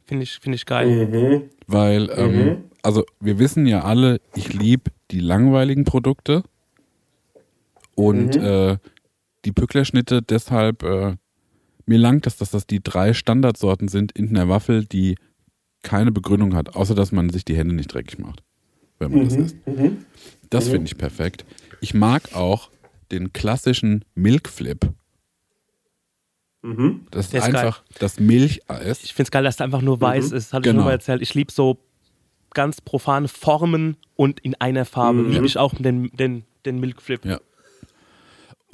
Finde 0.05 0.25
ich, 0.25 0.41
find 0.41 0.57
ich 0.57 0.67
geil. 0.67 1.07
Mhm. 1.07 1.51
Weil, 1.69 2.11
ähm, 2.17 2.65
also 2.83 3.05
wir 3.21 3.39
wissen 3.39 3.67
ja 3.67 3.85
alle, 3.85 4.21
ich 4.35 4.53
liebe 4.53 4.91
die 5.13 5.21
langweiligen 5.21 5.85
Produkte. 5.85 6.43
Und 7.95 8.35
äh, 8.35 8.79
die 9.45 9.53
Pückler-Schnitte 9.53 10.23
deshalb, 10.23 10.83
äh, 10.83 11.17
mir 11.87 11.99
langt 11.99 12.27
das, 12.27 12.37
dass 12.37 12.51
das 12.51 12.67
die 12.67 12.83
drei 12.83 13.13
Standardsorten 13.13 13.89
sind 13.89 14.13
in 14.13 14.29
einer 14.29 14.49
Waffel, 14.49 14.85
die 14.85 15.17
keine 15.83 16.13
Begründung 16.13 16.55
hat, 16.55 16.77
außer 16.77 16.95
dass 16.95 17.11
man 17.13 17.31
sich 17.31 17.45
die 17.45 17.57
Hände 17.57 17.75
nicht 17.75 17.93
dreckig 17.93 18.19
macht, 18.19 18.43
wenn 18.99 19.11
man 19.11 19.25
das 19.25 19.35
isst. 19.37 19.67
Mhm. 19.67 20.05
Das 20.51 20.69
finde 20.69 20.87
ich 20.87 20.97
perfekt. 20.97 21.45
Ich 21.81 21.93
mag 21.95 22.35
auch 22.35 22.71
den 23.11 23.33
klassischen 23.33 24.05
Milkflip. 24.15 24.91
Mhm. 26.63 27.07
Das 27.11 27.27
ist 27.27 27.33
Der 27.33 27.41
ist 27.41 27.47
geil. 27.53 27.57
einfach 27.57 27.83
das 27.99 28.21
Milcheis. 28.21 29.03
Ich 29.03 29.15
finde 29.15 29.25
es 29.27 29.31
geil, 29.33 29.43
dass 29.43 29.57
der 29.57 29.65
einfach 29.65 29.83
nur 29.83 30.01
weiß 30.01 30.31
ist. 30.31 30.53
Hatte 30.53 30.69
ich 30.69 30.71
Genau. 30.73 30.83
schon 30.83 30.85
mal 30.87 30.93
erzählt. 30.93 31.21
Ich 31.23 31.35
liebe 31.35 31.51
so 31.51 31.79
ganz 32.55 32.81
profane 32.81 33.27
Formen 33.27 33.97
und 34.15 34.39
in 34.41 34.55
einer 34.61 34.85
Farbe. 34.85 35.23
Liebe 35.23 35.47
ich 35.47 35.59
auch 35.59 35.75
den, 35.75 36.11
den, 36.13 36.45
den 36.65 36.79
Milkflip. 36.79 37.25
Ja. 37.25 37.41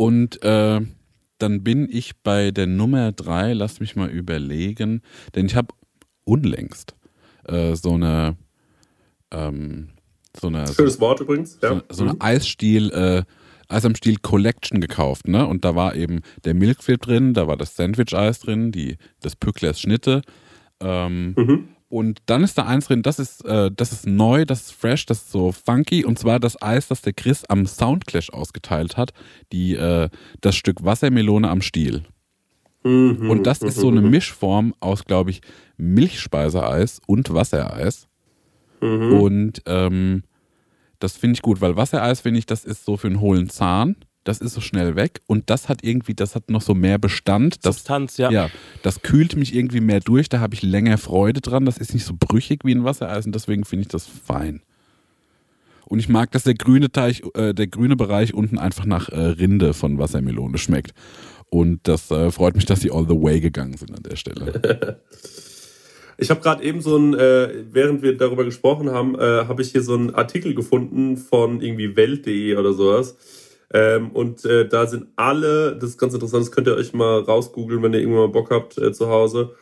Und 0.00 0.44
äh, 0.44 0.80
dann 1.38 1.64
bin 1.64 1.88
ich 1.90 2.22
bei 2.22 2.52
der 2.52 2.68
Nummer 2.68 3.10
drei, 3.10 3.52
lass 3.52 3.80
mich 3.80 3.96
mal 3.96 4.08
überlegen, 4.08 5.02
denn 5.34 5.46
ich 5.46 5.56
habe 5.56 5.74
unlängst 6.22 6.94
äh, 7.48 7.74
so 7.74 7.94
eine 7.94 8.36
ähm, 9.32 9.88
so 10.40 10.46
eine, 10.46 10.68
so, 10.68 10.74
Schönes 10.74 11.00
Wort 11.00 11.20
übrigens. 11.20 11.58
Ja. 11.60 11.74
so, 11.74 11.82
so 11.90 12.04
eine 12.04 12.20
Eisstiel, 12.20 12.90
äh, 12.90 13.24
Eis 13.66 13.84
am 13.84 13.96
Stiel 13.96 14.18
Collection 14.22 14.80
gekauft, 14.80 15.26
ne? 15.26 15.44
Und 15.48 15.64
da 15.64 15.74
war 15.74 15.96
eben 15.96 16.20
der 16.44 16.54
Milkflip 16.54 17.02
drin, 17.02 17.34
da 17.34 17.48
war 17.48 17.56
das 17.56 17.74
Sandwich-Eis 17.74 18.38
drin, 18.38 18.70
die, 18.70 18.98
das 19.20 19.34
Pücklers 19.34 19.80
Schnitte. 19.80 20.22
Ähm, 20.80 21.34
Mhm. 21.36 21.68
Und 21.88 22.20
dann 22.26 22.44
ist 22.44 22.58
da 22.58 22.66
eins 22.66 22.86
drin, 22.86 23.02
das 23.02 23.18
ist, 23.18 23.44
äh, 23.46 23.70
das 23.74 23.92
ist 23.92 24.06
neu, 24.06 24.44
das 24.44 24.60
ist 24.62 24.72
fresh, 24.72 25.06
das 25.06 25.18
ist 25.18 25.32
so 25.32 25.52
funky. 25.52 26.04
Und 26.04 26.18
zwar 26.18 26.38
das 26.38 26.60
Eis, 26.60 26.88
das 26.88 27.00
der 27.00 27.14
Chris 27.14 27.44
am 27.46 27.66
Soundclash 27.66 28.30
ausgeteilt 28.30 28.96
hat. 28.96 29.12
Die, 29.52 29.74
äh, 29.74 30.10
das 30.40 30.54
Stück 30.54 30.84
Wassermelone 30.84 31.48
am 31.48 31.62
Stiel. 31.62 32.02
Mhm. 32.84 33.30
Und 33.30 33.46
das 33.46 33.62
ist 33.62 33.76
so 33.76 33.88
eine 33.88 34.02
Mischform 34.02 34.74
aus, 34.80 35.04
glaube 35.04 35.30
ich, 35.30 35.40
Milchspeiseeis 35.78 37.00
und 37.06 37.32
Wassereis. 37.32 38.08
Mhm. 38.80 39.12
Und 39.20 39.62
ähm, 39.66 40.22
das 40.98 41.16
finde 41.16 41.34
ich 41.34 41.42
gut, 41.42 41.60
weil 41.60 41.76
Wassereis, 41.76 42.20
finde 42.20 42.38
ich, 42.38 42.46
das 42.46 42.64
ist 42.64 42.84
so 42.84 42.96
für 42.96 43.06
einen 43.06 43.20
hohlen 43.20 43.48
Zahn. 43.48 43.96
Das 44.28 44.42
ist 44.42 44.52
so 44.52 44.60
schnell 44.60 44.94
weg. 44.94 45.22
Und 45.26 45.48
das 45.48 45.70
hat 45.70 45.82
irgendwie, 45.82 46.12
das 46.12 46.34
hat 46.34 46.50
noch 46.50 46.60
so 46.60 46.74
mehr 46.74 46.98
Bestand. 46.98 47.64
Das, 47.64 47.76
Substanz, 47.76 48.18
ja. 48.18 48.30
ja, 48.30 48.50
das 48.82 49.00
kühlt 49.00 49.36
mich 49.36 49.54
irgendwie 49.54 49.80
mehr 49.80 50.00
durch, 50.00 50.28
da 50.28 50.38
habe 50.38 50.54
ich 50.54 50.60
länger 50.60 50.98
Freude 50.98 51.40
dran. 51.40 51.64
Das 51.64 51.78
ist 51.78 51.94
nicht 51.94 52.04
so 52.04 52.12
brüchig 52.14 52.60
wie 52.62 52.74
ein 52.74 52.84
Wassereis 52.84 53.24
und 53.24 53.34
deswegen 53.34 53.64
finde 53.64 53.82
ich 53.82 53.88
das 53.88 54.06
fein. 54.06 54.60
Und 55.86 55.98
ich 55.98 56.10
mag, 56.10 56.30
dass 56.32 56.42
der 56.42 56.52
grüne 56.52 56.92
Teich, 56.92 57.22
äh, 57.32 57.54
der 57.54 57.68
grüne 57.68 57.96
Bereich 57.96 58.34
unten 58.34 58.58
einfach 58.58 58.84
nach 58.84 59.08
äh, 59.08 59.18
Rinde 59.18 59.72
von 59.72 59.96
Wassermelone 59.96 60.58
schmeckt. 60.58 60.92
Und 61.48 61.80
das 61.84 62.10
äh, 62.10 62.30
freut 62.30 62.54
mich, 62.54 62.66
dass 62.66 62.80
sie 62.80 62.90
all 62.90 63.06
the 63.08 63.18
way 63.18 63.40
gegangen 63.40 63.78
sind 63.78 63.96
an 63.96 64.02
der 64.02 64.16
Stelle. 64.16 65.00
Ich 66.20 66.30
habe 66.30 66.40
gerade 66.40 66.64
eben 66.64 66.80
so 66.80 66.96
ein, 66.96 67.14
äh, 67.14 67.64
während 67.70 68.02
wir 68.02 68.16
darüber 68.16 68.44
gesprochen 68.44 68.90
haben, 68.90 69.14
äh, 69.14 69.20
habe 69.46 69.62
ich 69.62 69.70
hier 69.70 69.82
so 69.82 69.94
einen 69.94 70.12
Artikel 70.16 70.52
gefunden 70.52 71.16
von 71.16 71.60
irgendwie 71.60 71.94
Welt.de 71.94 72.56
oder 72.56 72.72
sowas. 72.72 73.16
Ähm, 73.72 74.10
und 74.12 74.44
äh, 74.44 74.66
da 74.66 74.86
sind 74.86 75.08
alle, 75.16 75.76
das 75.76 75.90
ist 75.90 75.98
ganz 75.98 76.14
interessant, 76.14 76.42
das 76.42 76.52
könnt 76.52 76.66
ihr 76.66 76.74
euch 76.74 76.94
mal 76.94 77.20
rausgoogeln, 77.20 77.82
wenn 77.82 77.92
ihr 77.92 78.00
irgendwann 78.00 78.22
mal 78.22 78.28
Bock 78.28 78.50
habt 78.50 78.78
äh, 78.78 78.92
zu 78.92 79.08
Hause. 79.08 79.54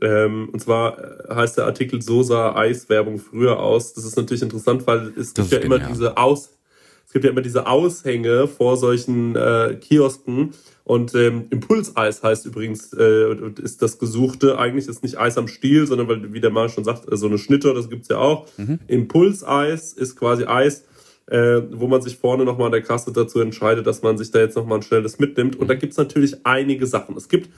Ähm, 0.00 0.48
und 0.50 0.60
zwar 0.60 0.98
äh, 0.98 1.34
heißt 1.34 1.58
der 1.58 1.66
Artikel 1.66 2.00
So 2.00 2.22
sah 2.22 2.54
Eiswerbung 2.56 3.18
früher 3.18 3.58
aus. 3.58 3.92
Das 3.92 4.04
ist 4.04 4.16
natürlich 4.16 4.42
interessant, 4.42 4.86
weil 4.86 5.12
es 5.16 5.34
Das 5.34 5.50
gibt 5.50 5.60
ja 5.62 5.66
immer 5.66 5.76
genial. 5.76 5.92
diese 5.92 6.16
Aus, 6.16 6.58
es 7.06 7.12
gibt 7.12 7.24
ja 7.24 7.30
immer 7.32 7.42
diese 7.42 7.66
Aushänge 7.66 8.46
vor 8.48 8.76
solchen 8.76 9.36
äh, 9.36 9.76
Kiosken 9.80 10.54
und 10.84 11.14
ähm, 11.14 11.46
Impulseis 11.50 12.22
heißt 12.22 12.46
übrigens, 12.46 12.92
äh, 12.94 13.34
ist 13.62 13.82
das 13.82 13.98
Gesuchte. 13.98 14.58
Eigentlich 14.58 14.88
ist 14.88 15.02
nicht 15.02 15.18
Eis 15.18 15.36
am 15.36 15.48
Stiel, 15.48 15.86
sondern 15.86 16.08
weil, 16.08 16.32
wie 16.32 16.40
der 16.40 16.50
Mann 16.50 16.68
schon 16.68 16.84
sagt, 16.84 17.12
äh, 17.12 17.16
so 17.16 17.26
eine 17.26 17.38
Schnitte, 17.38 17.74
das 17.74 17.90
gibt's 17.90 18.08
ja 18.08 18.18
auch. 18.18 18.46
Impulseis 18.86 19.92
ist 19.92 20.16
quasi 20.16 20.44
Eis, 20.44 20.84
äh, 21.30 21.62
wo 21.72 21.86
man 21.86 22.02
sich 22.02 22.16
vorne 22.16 22.44
nochmal 22.44 22.66
an 22.66 22.72
der 22.72 22.82
Kasse 22.82 23.12
dazu 23.12 23.40
entscheidet, 23.40 23.86
dass 23.86 24.02
man 24.02 24.18
sich 24.18 24.30
da 24.30 24.40
jetzt 24.40 24.56
nochmal 24.56 24.78
ein 24.78 24.82
schnelles 24.82 25.18
mitnimmt. 25.18 25.56
Und 25.56 25.68
da 25.68 25.74
gibt's 25.74 25.96
natürlich 25.96 26.44
einige 26.44 26.86
Sachen. 26.86 27.16
Es 27.16 27.28
gibt 27.28 27.48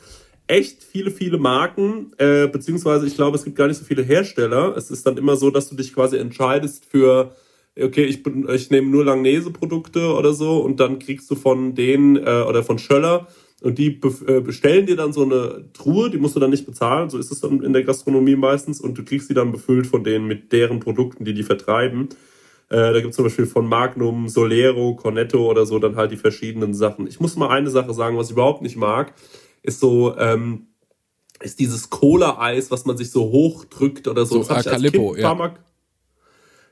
echt 0.47 0.83
viele, 0.83 1.11
viele 1.11 1.39
Marken, 1.39 2.13
äh, 2.19 2.47
beziehungsweise 2.49 3.07
ich 3.07 3.15
glaube, 3.15 3.37
es 3.37 3.45
gibt 3.45 3.57
gar 3.57 3.69
nicht 3.69 3.79
so 3.79 3.85
viele 3.85 4.03
Hersteller. 4.03 4.77
Es 4.77 4.91
ist 4.91 5.07
dann 5.07 5.17
immer 5.17 5.37
so, 5.37 5.51
dass 5.51 5.69
du 5.69 5.75
dich 5.75 5.95
quasi 5.95 6.17
entscheidest 6.17 6.85
für 6.85 7.33
okay, 7.81 8.05
ich, 8.05 8.23
bin- 8.23 8.49
ich 8.51 8.71
nehme 8.71 8.91
nur 8.91 9.05
Langnese-Produkte 9.05 10.13
oder 10.13 10.33
so 10.33 10.59
und 10.59 10.81
dann 10.81 10.99
kriegst 10.99 11.31
du 11.31 11.35
von 11.37 11.75
denen 11.75 12.17
äh, 12.17 12.45
oder 12.47 12.63
von 12.63 12.79
Schöller 12.79 13.29
und 13.63 13.79
die 13.79 13.99
äh, 14.27 14.41
bestellen 14.41 14.87
dir 14.87 14.97
dann 14.97 15.13
so 15.13 15.23
eine 15.23 15.65
Truhe, 15.73 16.11
die 16.11 16.19
musst 16.19 16.37
du 16.37 16.41
dann 16.41 16.51
nicht 16.51 16.67
bezahlen, 16.67 17.09
so 17.09 17.19
ist 17.19 17.33
es 17.33 17.41
dann 17.41 17.63
in 17.63 17.73
der 17.73 17.85
Gastronomie 17.85 18.37
meistens 18.37 18.81
und 18.81 18.99
du 18.99 19.05
kriegst 19.05 19.29
sie 19.29 19.35
dann 19.35 19.53
befüllt 19.53 19.87
von 19.87 20.05
denen 20.05 20.27
mit 20.27 20.53
deren 20.53 20.81
Produkten, 20.81 21.25
die 21.25 21.35
die 21.35 21.45
vertreiben. 21.45 22.09
Äh, 22.73 22.93
da 22.93 23.01
gibt 23.01 23.11
es 23.11 23.17
zum 23.17 23.27
Beispiel 23.27 23.45
von 23.45 23.69
Magnum, 23.69 24.29
Solero, 24.29 24.97
Cornetto 24.97 25.51
oder 25.51 25.67
so 25.67 25.79
dann 25.79 25.97
halt 25.97 26.11
die 26.11 26.17
verschiedenen 26.17 26.73
Sachen. 26.73 27.07
Ich 27.07 27.21
muss 27.21 27.37
mal 27.37 27.51
eine 27.51 27.69
Sache 27.69 27.93
sagen, 27.93 28.17
was 28.17 28.29
ich 28.29 28.33
überhaupt 28.33 28.63
nicht 28.63 28.77
mag, 28.77 29.13
ist 29.63 29.79
so, 29.79 30.17
ähm, 30.17 30.69
ist 31.41 31.61
dieses 31.61 31.91
Cola-Eis, 31.91 32.71
was 32.71 32.87
man 32.87 32.97
sich 32.97 33.11
so 33.11 33.25
hochdrückt 33.25 34.09
oder 34.09 34.25
so. 34.25 34.37
So, 34.37 34.39
das 34.41 34.67
hab 34.67 34.73
ah, 34.73 34.79
ich 34.83 35.23
paar 35.23 35.35
Mal 35.35 35.55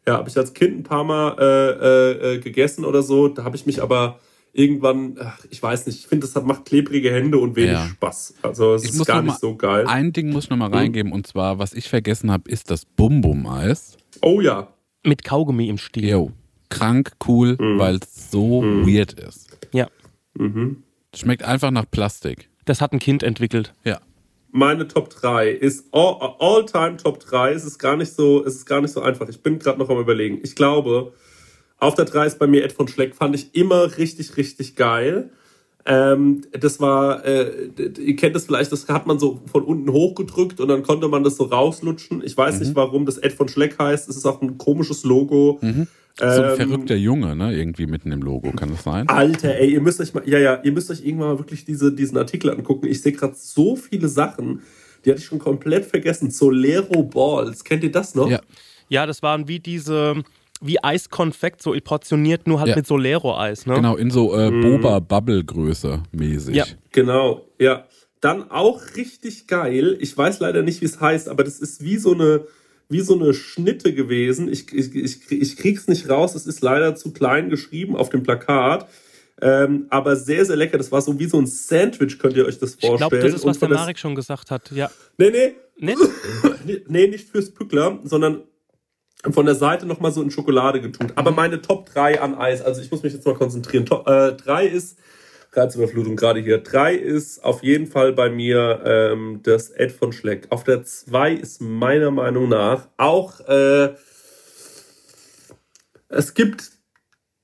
ja, 0.06 0.16
habe 0.16 0.28
ich 0.30 0.36
als 0.38 0.54
Kind 0.54 0.78
ein 0.78 0.82
paar 0.84 1.04
Mal 1.04 1.36
äh, 1.38 2.32
äh, 2.32 2.34
äh, 2.34 2.38
gegessen 2.38 2.86
oder 2.86 3.02
so. 3.02 3.28
Da 3.28 3.44
habe 3.44 3.56
ich 3.56 3.66
mich 3.66 3.82
aber 3.82 4.18
irgendwann, 4.52 5.16
ach, 5.20 5.44
ich 5.50 5.62
weiß 5.62 5.86
nicht, 5.86 5.98
ich 5.98 6.06
finde, 6.06 6.26
das 6.26 6.34
hat, 6.34 6.46
macht 6.46 6.64
klebrige 6.64 7.12
Hände 7.12 7.36
und 7.36 7.56
wenig 7.56 7.72
Ja. 7.72 7.86
Spaß. 7.86 8.34
Also 8.42 8.74
es 8.74 8.84
Ich 8.84 8.90
ist 8.92 9.04
gar 9.04 9.22
nicht 9.22 9.32
mal- 9.32 9.38
so 9.38 9.54
geil. 9.56 9.84
Ein 9.86 10.12
Ding 10.12 10.30
muss 10.30 10.44
ich 10.44 10.50
nochmal 10.50 10.70
reingeben 10.72 11.12
und 11.12 11.26
zwar, 11.26 11.58
was 11.58 11.74
ich 11.74 11.88
vergessen 11.88 12.30
habe, 12.30 12.50
ist 12.50 12.70
das 12.70 12.86
Bum-Bum-Eis. 12.86 13.98
Oh 14.22 14.40
ja. 14.40 14.68
Mit 15.04 15.24
Kaugummi 15.24 15.68
im 15.68 15.78
Stiel. 15.78 16.08
Jo, 16.08 16.32
krank 16.68 17.12
cool, 17.26 17.56
weil 17.58 17.96
es 17.96 18.30
so 18.30 18.62
weird 18.62 19.14
ist. 19.14 19.48
Ja. 19.72 19.88
Mhm. 20.34 20.82
Schmeckt 21.14 21.42
einfach 21.42 21.70
nach 21.70 21.86
Plastik. 21.90 22.48
Das 22.66 22.80
hat 22.80 22.92
ein 22.92 22.98
Kind 22.98 23.22
entwickelt. 23.22 23.72
Ja. 23.84 24.00
Meine 24.52 24.86
Top 24.88 25.10
3 25.10 25.48
ist 25.50 25.86
all- 25.92 26.34
all-time 26.38 26.96
Top 26.96 27.20
3. 27.20 27.52
Es 27.52 27.64
ist 27.64 27.78
gar 27.78 27.96
nicht 27.96 28.12
so, 28.12 28.44
es 28.44 28.56
ist 28.56 28.66
gar 28.66 28.80
nicht 28.80 28.92
so 28.92 29.00
einfach. 29.00 29.28
Ich 29.28 29.42
bin 29.42 29.58
gerade 29.58 29.78
noch 29.78 29.88
am 29.90 29.98
überlegen. 29.98 30.40
Ich 30.42 30.54
glaube, 30.54 31.14
auf 31.78 31.94
der 31.94 32.04
3 32.04 32.26
ist 32.26 32.38
bei 32.38 32.46
mir 32.46 32.62
Ed 32.64 32.72
von 32.72 32.86
Schleck, 32.88 33.14
fand 33.14 33.34
ich 33.34 33.54
immer 33.54 33.96
richtig, 33.96 34.36
richtig 34.36 34.76
geil. 34.76 35.30
Ähm, 35.86 36.42
das 36.52 36.78
war, 36.80 37.24
äh, 37.24 37.70
ihr 37.98 38.16
kennt 38.16 38.36
das 38.36 38.44
vielleicht, 38.44 38.70
das 38.70 38.86
hat 38.88 39.06
man 39.06 39.18
so 39.18 39.40
von 39.50 39.64
unten 39.64 39.90
hochgedrückt 39.90 40.60
und 40.60 40.68
dann 40.68 40.82
konnte 40.82 41.08
man 41.08 41.24
das 41.24 41.36
so 41.36 41.44
rauslutschen. 41.44 42.22
Ich 42.24 42.36
weiß 42.36 42.60
nicht, 42.60 42.74
warum 42.74 43.06
das 43.06 43.18
Ed 43.18 43.32
von 43.32 43.48
Schleck 43.48 43.78
heißt. 43.78 44.08
Es 44.08 44.16
ist 44.16 44.26
auch 44.26 44.42
ein 44.42 44.58
komisches 44.58 45.04
Logo. 45.04 45.58
So 45.62 45.66
ein 45.66 45.88
Ähm, 46.20 46.56
verrückter 46.56 46.96
Junge, 46.96 47.34
ne? 47.34 47.56
Irgendwie 47.56 47.86
mitten 47.86 48.12
im 48.12 48.20
Logo, 48.20 48.52
kann 48.52 48.70
das 48.70 48.82
sein? 48.82 49.08
Alter, 49.08 49.54
ey, 49.54 49.72
ihr 49.72 49.80
müsst 49.80 50.00
euch 50.00 50.12
mal, 50.12 50.22
ja, 50.28 50.38
ja, 50.38 50.60
ihr 50.62 50.72
müsst 50.72 50.90
euch 50.90 51.02
irgendwann 51.04 51.28
mal 51.28 51.38
wirklich 51.38 51.64
diese, 51.64 51.92
diesen 51.92 52.18
Artikel 52.18 52.50
angucken. 52.50 52.86
Ich 52.86 53.00
sehe 53.00 53.12
gerade 53.12 53.34
so 53.36 53.74
viele 53.76 54.08
Sachen, 54.08 54.60
die 55.04 55.10
hatte 55.10 55.20
ich 55.20 55.26
schon 55.26 55.38
komplett 55.38 55.86
vergessen. 55.86 56.30
Solero 56.30 57.04
Balls, 57.04 57.64
kennt 57.64 57.84
ihr 57.84 57.92
das 57.92 58.14
noch? 58.14 58.28
Ja. 58.28 58.40
Ja, 58.90 59.06
das 59.06 59.22
waren 59.22 59.46
wie 59.48 59.60
diese, 59.60 60.22
wie 60.60 60.82
Eiskonfekt, 60.82 61.62
so 61.62 61.74
portioniert, 61.82 62.46
nur 62.46 62.60
halt 62.60 62.70
Ja. 62.70 62.76
mit 62.76 62.86
Solero-Eis. 62.86 63.66
Ne? 63.66 63.74
Genau, 63.74 63.96
in 63.96 64.10
so 64.10 64.36
äh, 64.38 64.50
Boba-Bubble-Größe 64.50 66.02
mäßig. 66.12 66.54
Ja. 66.54 66.64
Genau, 66.92 67.46
ja. 67.58 67.86
Dann 68.20 68.50
auch 68.50 68.82
richtig 68.96 69.46
geil. 69.46 69.96
Ich 70.00 70.16
weiß 70.16 70.40
leider 70.40 70.62
nicht, 70.62 70.82
wie 70.82 70.84
es 70.86 71.00
heißt, 71.00 71.28
aber 71.28 71.42
das 71.44 71.58
ist 71.58 71.82
wie 71.82 71.96
so 71.96 72.12
eine, 72.12 72.44
wie 72.90 73.00
so 73.00 73.18
eine 73.18 73.32
Schnitte 73.32 73.94
gewesen. 73.94 74.52
Ich, 74.52 74.70
ich, 74.74 74.94
ich, 74.94 75.30
ich 75.32 75.56
krieg's 75.56 75.88
nicht 75.88 76.10
raus. 76.10 76.34
Es 76.34 76.46
ist 76.46 76.60
leider 76.60 76.94
zu 76.96 77.12
klein 77.12 77.48
geschrieben 77.48 77.96
auf 77.96 78.10
dem 78.10 78.22
Plakat. 78.22 78.86
Ähm, 79.40 79.86
aber 79.88 80.16
sehr, 80.16 80.44
sehr 80.44 80.56
lecker. 80.56 80.76
Das 80.76 80.92
war 80.92 81.00
so 81.00 81.18
wie 81.18 81.24
so 81.24 81.38
ein 81.38 81.46
Sandwich, 81.46 82.18
könnt 82.18 82.36
ihr 82.36 82.44
euch 82.44 82.58
das 82.58 82.74
Ich 82.74 82.86
vorstellen. 82.86 83.08
glaube, 83.10 83.18
das 83.20 83.34
ist, 83.40 83.46
was 83.46 83.58
der 83.58 83.70
Marek 83.70 83.98
schon 83.98 84.14
gesagt 84.14 84.50
hat. 84.50 84.70
Ja. 84.72 84.90
Nee, 85.16 85.30
nee. 85.30 85.54
Ne? 85.78 85.94
Nee, 86.88 87.06
nicht 87.06 87.30
fürs 87.30 87.50
Pückler, 87.50 88.00
sondern 88.04 88.42
von 89.28 89.46
der 89.46 89.54
Seite 89.54 89.87
nochmal 89.87 90.12
so 90.12 90.22
in 90.22 90.30
Schokolade 90.30 90.80
getut. 90.80 91.12
Aber 91.16 91.30
meine 91.30 91.61
Top 91.61 91.87
3 91.92 92.20
an 92.20 92.35
Eis, 92.35 92.62
also 92.62 92.80
ich 92.80 92.90
muss 92.90 93.02
mich 93.02 93.12
jetzt 93.12 93.26
mal 93.26 93.35
konzentrieren. 93.35 93.85
Top, 93.85 94.09
äh, 94.09 94.33
3 94.33 94.66
ist, 94.66 94.98
Reizüberflutung 95.52 96.16
gerade 96.16 96.40
hier, 96.40 96.59
3 96.59 96.94
ist 96.94 97.44
auf 97.44 97.62
jeden 97.62 97.87
Fall 97.87 98.12
bei 98.12 98.30
mir 98.30 98.83
ähm, 98.85 99.40
das 99.42 99.70
Ed 99.70 99.92
von 99.92 100.12
Schleck. 100.12 100.46
Auf 100.50 100.64
der 100.64 100.85
2 100.85 101.33
ist 101.33 101.61
meiner 101.61 102.11
Meinung 102.11 102.48
nach 102.48 102.88
auch, 102.96 103.40
äh, 103.40 103.94
es 106.09 106.35
gibt, 106.35 106.70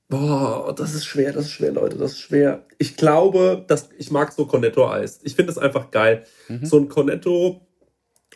boah, 0.08 0.74
das 0.74 0.94
ist 0.94 1.04
schwer, 1.04 1.32
das 1.32 1.46
ist 1.46 1.52
schwer, 1.52 1.72
Leute, 1.72 1.98
das 1.98 2.12
ist 2.12 2.20
schwer. 2.20 2.64
Ich 2.78 2.96
glaube, 2.96 3.64
dass 3.66 3.90
ich 3.98 4.10
mag 4.10 4.32
so 4.32 4.46
Cornetto-Eis. 4.46 5.20
Ich 5.22 5.36
finde 5.36 5.52
es 5.52 5.58
einfach 5.58 5.90
geil. 5.90 6.24
So 6.62 6.78
ein 6.78 6.88
Cornetto 6.88 7.65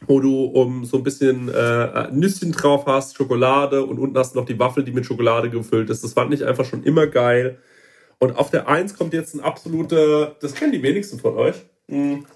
wo 0.06 0.20
du 0.20 0.44
um 0.44 0.84
so 0.84 0.98
ein 0.98 1.02
bisschen 1.02 1.48
äh, 1.48 2.10
Nüsschen 2.10 2.52
drauf 2.52 2.86
hast, 2.86 3.16
Schokolade 3.16 3.84
und 3.84 3.98
unten 3.98 4.16
hast 4.16 4.34
du 4.34 4.38
noch 4.38 4.46
die 4.46 4.58
Waffel, 4.58 4.84
die 4.84 4.92
mit 4.92 5.06
Schokolade 5.06 5.50
gefüllt 5.50 5.90
ist. 5.90 6.02
Das 6.02 6.14
fand 6.14 6.32
ich 6.32 6.44
einfach 6.44 6.64
schon 6.64 6.82
immer 6.84 7.06
geil. 7.06 7.58
Und 8.18 8.36
auf 8.36 8.50
der 8.50 8.68
1 8.68 8.96
kommt 8.96 9.14
jetzt 9.14 9.34
ein 9.34 9.40
absoluter, 9.40 10.36
das 10.40 10.54
kennen 10.54 10.72
die 10.72 10.82
wenigsten 10.82 11.18
von 11.18 11.34
euch. 11.34 11.56
Hm. 11.88 12.26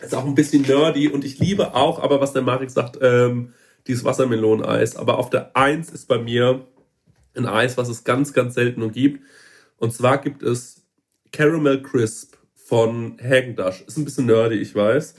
Ist 0.00 0.14
auch 0.14 0.24
ein 0.24 0.34
bisschen 0.34 0.62
nerdy 0.62 1.08
und 1.08 1.24
ich 1.24 1.38
liebe 1.38 1.74
auch, 1.74 2.02
aber 2.02 2.20
was 2.20 2.32
der 2.32 2.42
Marek 2.42 2.70
sagt, 2.70 2.98
ähm, 3.00 3.52
dieses 3.86 4.04
Wassermeloneneis. 4.04 4.96
Aber 4.96 5.18
auf 5.18 5.30
der 5.30 5.56
1 5.56 5.90
ist 5.90 6.08
bei 6.08 6.18
mir 6.18 6.66
ein 7.34 7.46
Eis, 7.46 7.76
was 7.76 7.88
es 7.88 8.04
ganz, 8.04 8.32
ganz 8.32 8.54
selten 8.54 8.80
nur 8.80 8.90
gibt. 8.90 9.22
Und 9.76 9.92
zwar 9.92 10.18
gibt 10.18 10.42
es 10.42 10.82
Caramel 11.32 11.82
Crisp 11.82 12.36
von 12.54 13.16
Häagen-Dazs. 13.18 13.82
Ist 13.82 13.96
ein 13.96 14.04
bisschen 14.04 14.26
nerdy, 14.26 14.56
ich 14.56 14.74
weiß. 14.74 15.14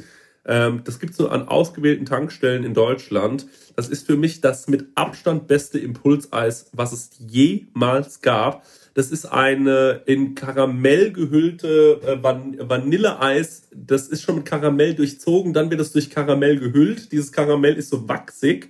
Ähm, 0.46 0.82
das 0.84 1.00
gibt 1.00 1.14
es 1.14 1.20
nur 1.20 1.32
an 1.32 1.48
ausgewählten 1.48 2.06
Tankstellen 2.06 2.64
in 2.64 2.74
Deutschland. 2.74 3.48
Das 3.76 3.90
ist 3.90 4.06
für 4.06 4.18
mich 4.18 4.42
das 4.42 4.68
mit 4.68 4.88
Abstand 4.96 5.48
beste 5.48 5.80
Impulseis, 5.80 6.70
was 6.74 6.92
es 6.92 7.12
jemals 7.20 8.22
gab. 8.22 8.66
Das 8.94 9.10
ist 9.10 9.26
eine 9.26 10.02
in 10.06 10.36
Karamell 10.36 11.12
gehüllte 11.14 12.00
äh, 12.06 12.22
Van 12.22 12.58
Vanilleeis. 12.60 13.70
Das 13.74 14.08
ist 14.08 14.22
schon 14.22 14.36
mit 14.36 14.46
Karamell 14.46 14.94
durchzogen, 14.94 15.54
dann 15.54 15.72
wird 15.72 15.82
es 15.82 15.94
durch 15.94 16.10
Karamell 16.10 16.60
gehüllt. 16.60 17.12
Dieses 17.12 17.32
Karamell 17.32 17.76
ist 17.76 17.90
so 17.90 18.08
wachsig. 18.08 18.70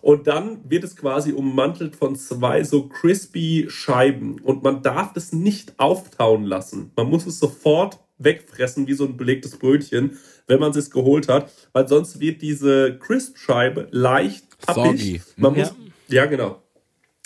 Und 0.00 0.26
dann 0.28 0.60
wird 0.70 0.84
es 0.84 0.96
quasi 0.96 1.32
ummantelt 1.32 1.94
von 1.94 2.16
zwei 2.16 2.64
so 2.64 2.88
crispy 2.88 3.66
Scheiben. 3.68 4.40
Und 4.40 4.62
man 4.62 4.82
darf 4.82 5.12
das 5.12 5.34
nicht 5.34 5.74
auftauen 5.76 6.44
lassen. 6.44 6.90
Man 6.96 7.08
muss 7.08 7.26
es 7.26 7.38
sofort 7.38 7.98
wegfressen, 8.20 8.86
wie 8.86 8.94
so 8.94 9.04
ein 9.04 9.16
belegtes 9.16 9.56
Brötchen, 9.58 10.18
wenn 10.46 10.60
man 10.60 10.70
es 10.70 10.84
sich 10.84 10.92
geholt 10.92 11.28
hat. 11.28 11.50
Weil 11.72 11.88
sonst 11.88 12.20
wird 12.20 12.42
diese 12.42 12.98
Crisp-Scheibe 12.98 13.88
leicht 13.90 14.44
happig. 14.66 15.20
Man 15.36 15.54
Ja. 15.56 15.64
muss, 15.64 15.74
ja, 16.08 16.26
genau. 16.26 16.62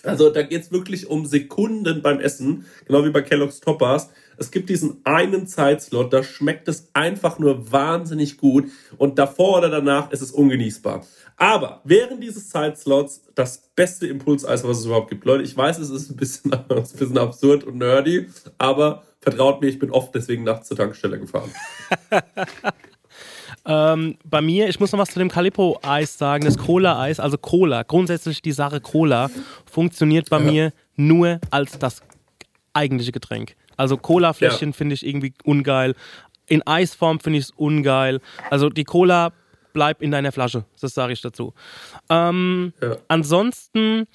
Also 0.03 0.29
da 0.31 0.43
geht 0.43 0.63
es 0.63 0.71
wirklich 0.73 1.07
um 1.07 1.25
Sekunden 1.25 2.03
beim 2.03 2.21
Essen, 2.21 2.67
genau 2.87 3.05
wie 3.07 3.11
bei 3.11 3.23
Kellogg's 3.23 3.61
Toppers. 3.61 4.11
Es 4.37 4.51
gibt 4.51 4.69
diesen 4.69 5.01
einen 5.05 5.47
Zeitslot, 5.47 6.13
da 6.13 6.23
schmeckt 6.23 6.69
es 6.69 6.89
einfach 6.93 7.39
nur 7.39 7.71
wahnsinnig 7.73 8.37
gut 8.37 8.67
und 8.99 9.19
davor 9.19 9.59
oder 9.59 9.71
danach 9.71 10.11
ist 10.13 10.21
es 10.21 10.31
ungenießbar. 10.33 11.07
Aber 11.37 11.81
während 11.85 12.23
dieses 12.23 12.49
Zeitslots 12.51 13.23
das 13.35 13.71
beste 13.75 14.07
Impulseis, 14.07 14.63
was 14.65 14.81
es 14.81 14.85
überhaupt 14.87 15.09
gibt. 15.11 15.25
Leute, 15.25 15.43
ich 15.45 15.57
weiß, 15.57 15.79
es 15.79 15.91
ist 15.91 16.11
ein 16.11 16.17
bisschen, 16.17 16.53
es 16.69 16.91
ist 16.91 16.95
ein 16.95 16.99
bisschen 16.99 17.19
absurd 17.19 17.65
und 17.65 17.79
nerdy, 17.79 18.27
aber 18.59 19.05
vertraut 19.25 19.61
mir, 19.61 19.67
ich 19.69 19.79
bin 19.81 19.91
oft 19.91 20.15
deswegen 20.15 20.45
nachts 20.45 20.69
zur 20.69 20.77
Tankstelle 20.77 21.19
gefahren. 21.19 21.51
Ähm, 23.67 24.19
bei 24.25 24.43
mir, 24.43 24.69
ich 24.69 24.79
muss 24.79 24.93
noch 24.93 24.99
was 24.99 25.11
zu 25.11 25.19
dem 25.19 25.31
Calippo-Eis 25.31 26.19
sagen, 26.19 26.45
das 26.45 26.59
Cola-Eis, 26.59 27.19
also 27.19 27.39
Cola, 27.39 27.83
grundsätzlich 27.83 28.43
die 28.43 28.53
Sache 28.53 28.81
Cola 28.81 29.31
funktioniert 29.65 30.29
bei 30.29 30.39
Ja. 30.39 30.45
mir 30.45 30.73
nur 30.97 31.41
als 31.51 31.79
das 31.79 32.03
eigentliche 32.75 33.13
Getränk. 33.13 33.57
Also 33.79 33.97
Cola-Fläschchen 33.97 34.75
finde 34.75 34.95
ich 34.95 35.07
irgendwie 35.07 35.33
ungeil. 35.45 35.95
In 36.47 36.67
Eisform 36.67 37.21
finde 37.21 37.39
ich 37.39 37.47
es 37.47 37.51
ungeil. 37.53 38.21
Also 38.51 38.69
die 38.69 38.85
Cola 38.85 39.33
bleibt 39.73 40.03
in 40.03 40.11
deiner 40.11 40.31
Flasche, 40.33 40.67
das 40.81 40.93
sage 40.93 41.15
ich 41.15 41.23
dazu. 41.23 41.55
Ähm, 42.11 42.75
Ja. 42.83 42.97
Ansonsten, 43.09 44.07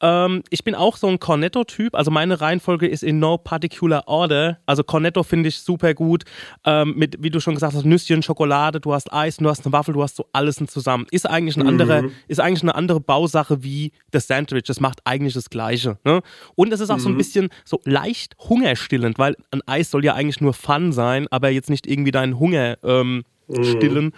ähm, 0.00 0.42
ich 0.50 0.64
bin 0.64 0.74
auch 0.74 0.96
so 0.96 1.06
ein 1.06 1.18
Cornetto-Typ. 1.18 1.94
Also 1.94 2.10
meine 2.10 2.40
Reihenfolge 2.40 2.86
ist 2.86 3.02
in 3.02 3.18
no 3.18 3.38
particular 3.38 4.04
order. 4.06 4.58
Also 4.66 4.82
Cornetto 4.82 5.22
finde 5.22 5.48
ich 5.48 5.60
super 5.60 5.94
gut. 5.94 6.24
Ähm, 6.64 6.94
mit, 6.96 7.22
wie 7.22 7.30
du 7.30 7.40
schon 7.40 7.54
gesagt 7.54 7.74
hast, 7.74 7.84
Nüsschen, 7.84 8.22
Schokolade, 8.22 8.80
du 8.80 8.92
hast 8.92 9.12
Eis, 9.12 9.36
du 9.36 9.48
hast 9.48 9.64
eine 9.64 9.72
Waffel, 9.72 9.94
du 9.94 10.02
hast 10.02 10.16
so 10.16 10.26
alles 10.32 10.56
zusammen. 10.66 11.06
Ist 11.10 11.28
eigentlich 11.28 11.56
eine 11.56 11.68
andere, 11.68 12.10
ist 12.28 12.40
eigentlich 12.40 12.62
eine 12.62 12.74
andere 12.74 13.00
Bausache 13.00 13.62
wie 13.62 13.92
das 14.10 14.26
Sandwich. 14.26 14.64
Das 14.64 14.80
macht 14.80 15.00
eigentlich 15.04 15.34
das 15.34 15.50
Gleiche. 15.50 15.98
Ne? 16.04 16.22
Und 16.54 16.72
es 16.72 16.80
ist 16.80 16.90
auch 16.90 16.98
so 16.98 17.08
ein 17.08 17.16
bisschen 17.16 17.50
so 17.64 17.80
leicht 17.84 18.36
hungerstillend, 18.38 19.18
weil 19.18 19.36
ein 19.50 19.62
Eis 19.66 19.90
soll 19.90 20.04
ja 20.04 20.14
eigentlich 20.14 20.40
nur 20.40 20.54
Fun 20.54 20.92
sein, 20.92 21.26
aber 21.30 21.50
jetzt 21.50 21.70
nicht 21.70 21.86
irgendwie 21.86 22.10
deinen 22.10 22.38
Hunger 22.38 22.78
ähm, 22.82 23.24
stillen. 23.62 24.12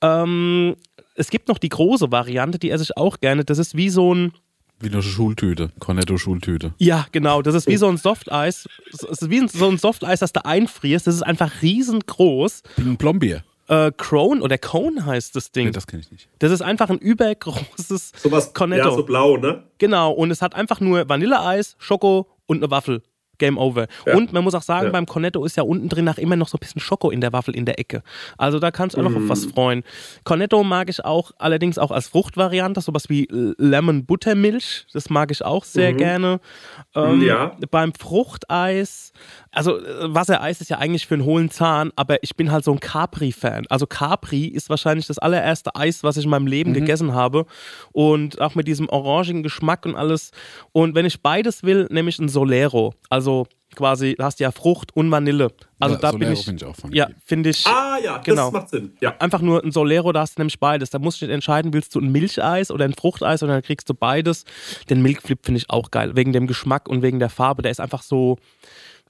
Ähm, 0.00 0.76
es 1.14 1.30
gibt 1.30 1.48
noch 1.48 1.58
die 1.58 1.68
große 1.68 2.12
Variante, 2.12 2.58
die 2.58 2.70
esse 2.70 2.84
ich 2.84 2.96
auch 2.96 3.18
gerne. 3.18 3.44
Das 3.44 3.58
ist 3.58 3.76
wie 3.76 3.88
so 3.88 4.14
ein, 4.14 4.32
Wie 4.80 4.88
eine 4.88 5.02
Schultüte, 5.02 5.70
Cornetto-Schultüte. 5.80 6.72
ja, 6.78 7.06
genau, 7.10 7.42
das 7.42 7.54
ist 7.54 7.66
wie 7.66 7.76
so 7.76 7.88
ein 7.88 7.96
Softeis. 7.96 8.68
Es 8.92 9.02
ist 9.02 9.28
wie 9.30 9.46
so 9.48 9.68
ein 9.68 9.76
Softeis, 9.78 10.20
das 10.20 10.32
du 10.32 10.44
einfrierst. 10.44 11.06
Das 11.06 11.14
ist 11.16 11.22
einfach 11.22 11.62
riesengroß. 11.62 12.62
Ein 12.78 12.96
Plombier. 12.96 13.42
Äh, 13.66 13.92
Crone 13.96 14.40
oder 14.40 14.56
Cone 14.56 15.04
heißt 15.04 15.36
das 15.36 15.50
Ding. 15.52 15.66
Nee, 15.66 15.72
das 15.72 15.86
kenne 15.86 16.00
ich 16.02 16.10
nicht. 16.10 16.28
Das 16.38 16.52
ist 16.52 16.62
einfach 16.62 16.88
ein 16.90 16.98
übergroßes 16.98 18.12
Sowas, 18.16 18.54
Cornetto. 18.54 18.88
ja, 18.88 18.94
so 18.94 19.02
blau, 19.02 19.36
ne? 19.36 19.64
Genau, 19.78 20.12
und 20.12 20.30
es 20.30 20.40
hat 20.40 20.54
einfach 20.54 20.80
nur 20.80 21.08
Vanilleeis, 21.08 21.74
Schoko 21.78 22.28
und 22.46 22.58
eine 22.58 22.70
Waffel. 22.70 23.02
Game 23.38 23.56
over. 23.58 23.86
Ja. 24.06 24.14
Und 24.16 24.32
man 24.32 24.44
muss 24.44 24.54
auch 24.54 24.62
sagen, 24.62 24.86
Ja. 24.86 24.92
beim 24.92 25.06
Cornetto 25.06 25.44
ist 25.44 25.56
ja 25.56 25.62
unten 25.62 25.88
drin 25.88 26.04
nach 26.04 26.18
immer 26.18 26.36
noch 26.36 26.48
so 26.48 26.56
ein 26.56 26.60
bisschen 26.60 26.80
Schoko 26.80 27.10
in 27.10 27.20
der 27.20 27.32
Waffel 27.32 27.54
in 27.56 27.64
der 27.64 27.78
Ecke. 27.78 28.02
Also 28.36 28.58
da 28.58 28.70
kannst 28.70 28.96
du 28.96 29.00
auch 29.00 29.08
noch 29.08 29.16
auf 29.16 29.28
was 29.28 29.46
Mm. 29.46 29.50
freuen. 29.50 29.82
Cornetto 30.24 30.62
mag 30.64 30.88
ich 30.90 31.04
auch, 31.04 31.32
allerdings 31.38 31.78
auch 31.78 31.90
als 31.90 32.08
Fruchtvariante, 32.08 32.80
sowas 32.80 33.08
wie 33.08 33.28
Lemon 33.58 34.04
Buttermilch. 34.06 34.86
Das 34.92 35.08
mag 35.10 35.30
ich 35.30 35.44
auch 35.44 35.64
sehr 35.64 35.92
gerne. 35.92 36.40
Ähm, 36.94 37.16
Mhm. 37.16 37.22
Ja. 37.22 37.56
Beim 37.70 37.92
Fruchteis, 37.94 39.12
also 39.52 39.78
äh, 39.78 40.14
Wassereis 40.14 40.60
ist 40.60 40.68
ja 40.70 40.78
eigentlich 40.78 41.06
für 41.06 41.14
einen 41.14 41.24
hohlen 41.24 41.50
Zahn, 41.50 41.90
aber 41.96 42.22
ich 42.22 42.36
bin 42.36 42.50
halt 42.52 42.64
so 42.64 42.72
ein 42.72 42.80
Capri-Fan. 42.80 43.66
Also 43.68 43.86
Capri 43.86 44.44
ist 44.46 44.68
wahrscheinlich 44.70 45.06
das 45.06 45.18
allererste 45.18 45.74
Eis, 45.74 46.02
was 46.04 46.16
ich 46.16 46.24
in 46.24 46.30
meinem 46.30 46.46
Leben 46.46 46.74
gegessen 46.74 47.14
habe. 47.14 47.46
Und 47.92 48.40
auch 48.40 48.54
mit 48.54 48.68
diesem 48.68 48.88
orangigen 48.88 49.42
Geschmack 49.42 49.86
und 49.86 49.96
alles. 49.96 50.30
Und 50.72 50.94
wenn 50.94 51.06
ich 51.06 51.22
beides 51.22 51.62
will, 51.62 51.86
nehme 51.90 52.08
ich 52.10 52.18
ein 52.18 52.28
Solero. 52.28 52.94
Also 53.08 53.46
quasi, 53.74 54.14
da 54.16 54.24
hast 54.24 54.40
du 54.40 54.44
ja 54.44 54.50
Frucht 54.50 54.96
und 54.96 55.10
Vanille. 55.10 55.48
Also 55.78 55.94
Ja, 55.94 56.00
da 56.00 56.10
Solero 56.12 56.18
bin 56.30 56.32
ich. 56.32 56.44
finde 56.44 56.64
ich 56.64 56.70
auch 56.70 56.76
funky. 56.76 56.96
Ja, 56.96 57.08
finde 57.24 57.50
ich. 57.50 57.66
Ah 57.66 57.98
ja, 58.02 58.18
Genau. 58.18 58.44
das 58.50 58.52
macht 58.52 58.70
Sinn. 58.70 58.92
Ja. 59.00 59.14
Einfach 59.18 59.40
nur 59.40 59.62
ein 59.62 59.70
Solero, 59.72 60.10
da 60.12 60.20
hast 60.20 60.36
du 60.36 60.40
nämlich 60.40 60.58
beides. 60.58 60.90
Da 60.90 60.98
musst 60.98 61.20
du 61.20 61.26
dich 61.26 61.34
entscheiden, 61.34 61.72
willst 61.72 61.94
du 61.94 62.00
ein 62.00 62.10
Milcheis 62.10 62.70
oder 62.70 62.84
ein 62.86 62.94
Fruchteis 62.94 63.42
und 63.42 63.48
dann 63.50 63.62
kriegst 63.62 63.88
du 63.88 63.94
beides. 63.94 64.44
Den 64.90 65.02
Milkflip 65.02 65.40
finde 65.44 65.58
ich 65.58 65.70
auch 65.70 65.90
geil, 65.90 66.16
wegen 66.16 66.32
dem 66.32 66.46
Geschmack 66.46 66.88
und 66.88 67.02
wegen 67.02 67.18
der 67.18 67.28
Farbe. 67.30 67.62
Der 67.62 67.70
ist 67.70 67.80
einfach 67.80 68.02
so, 68.02 68.38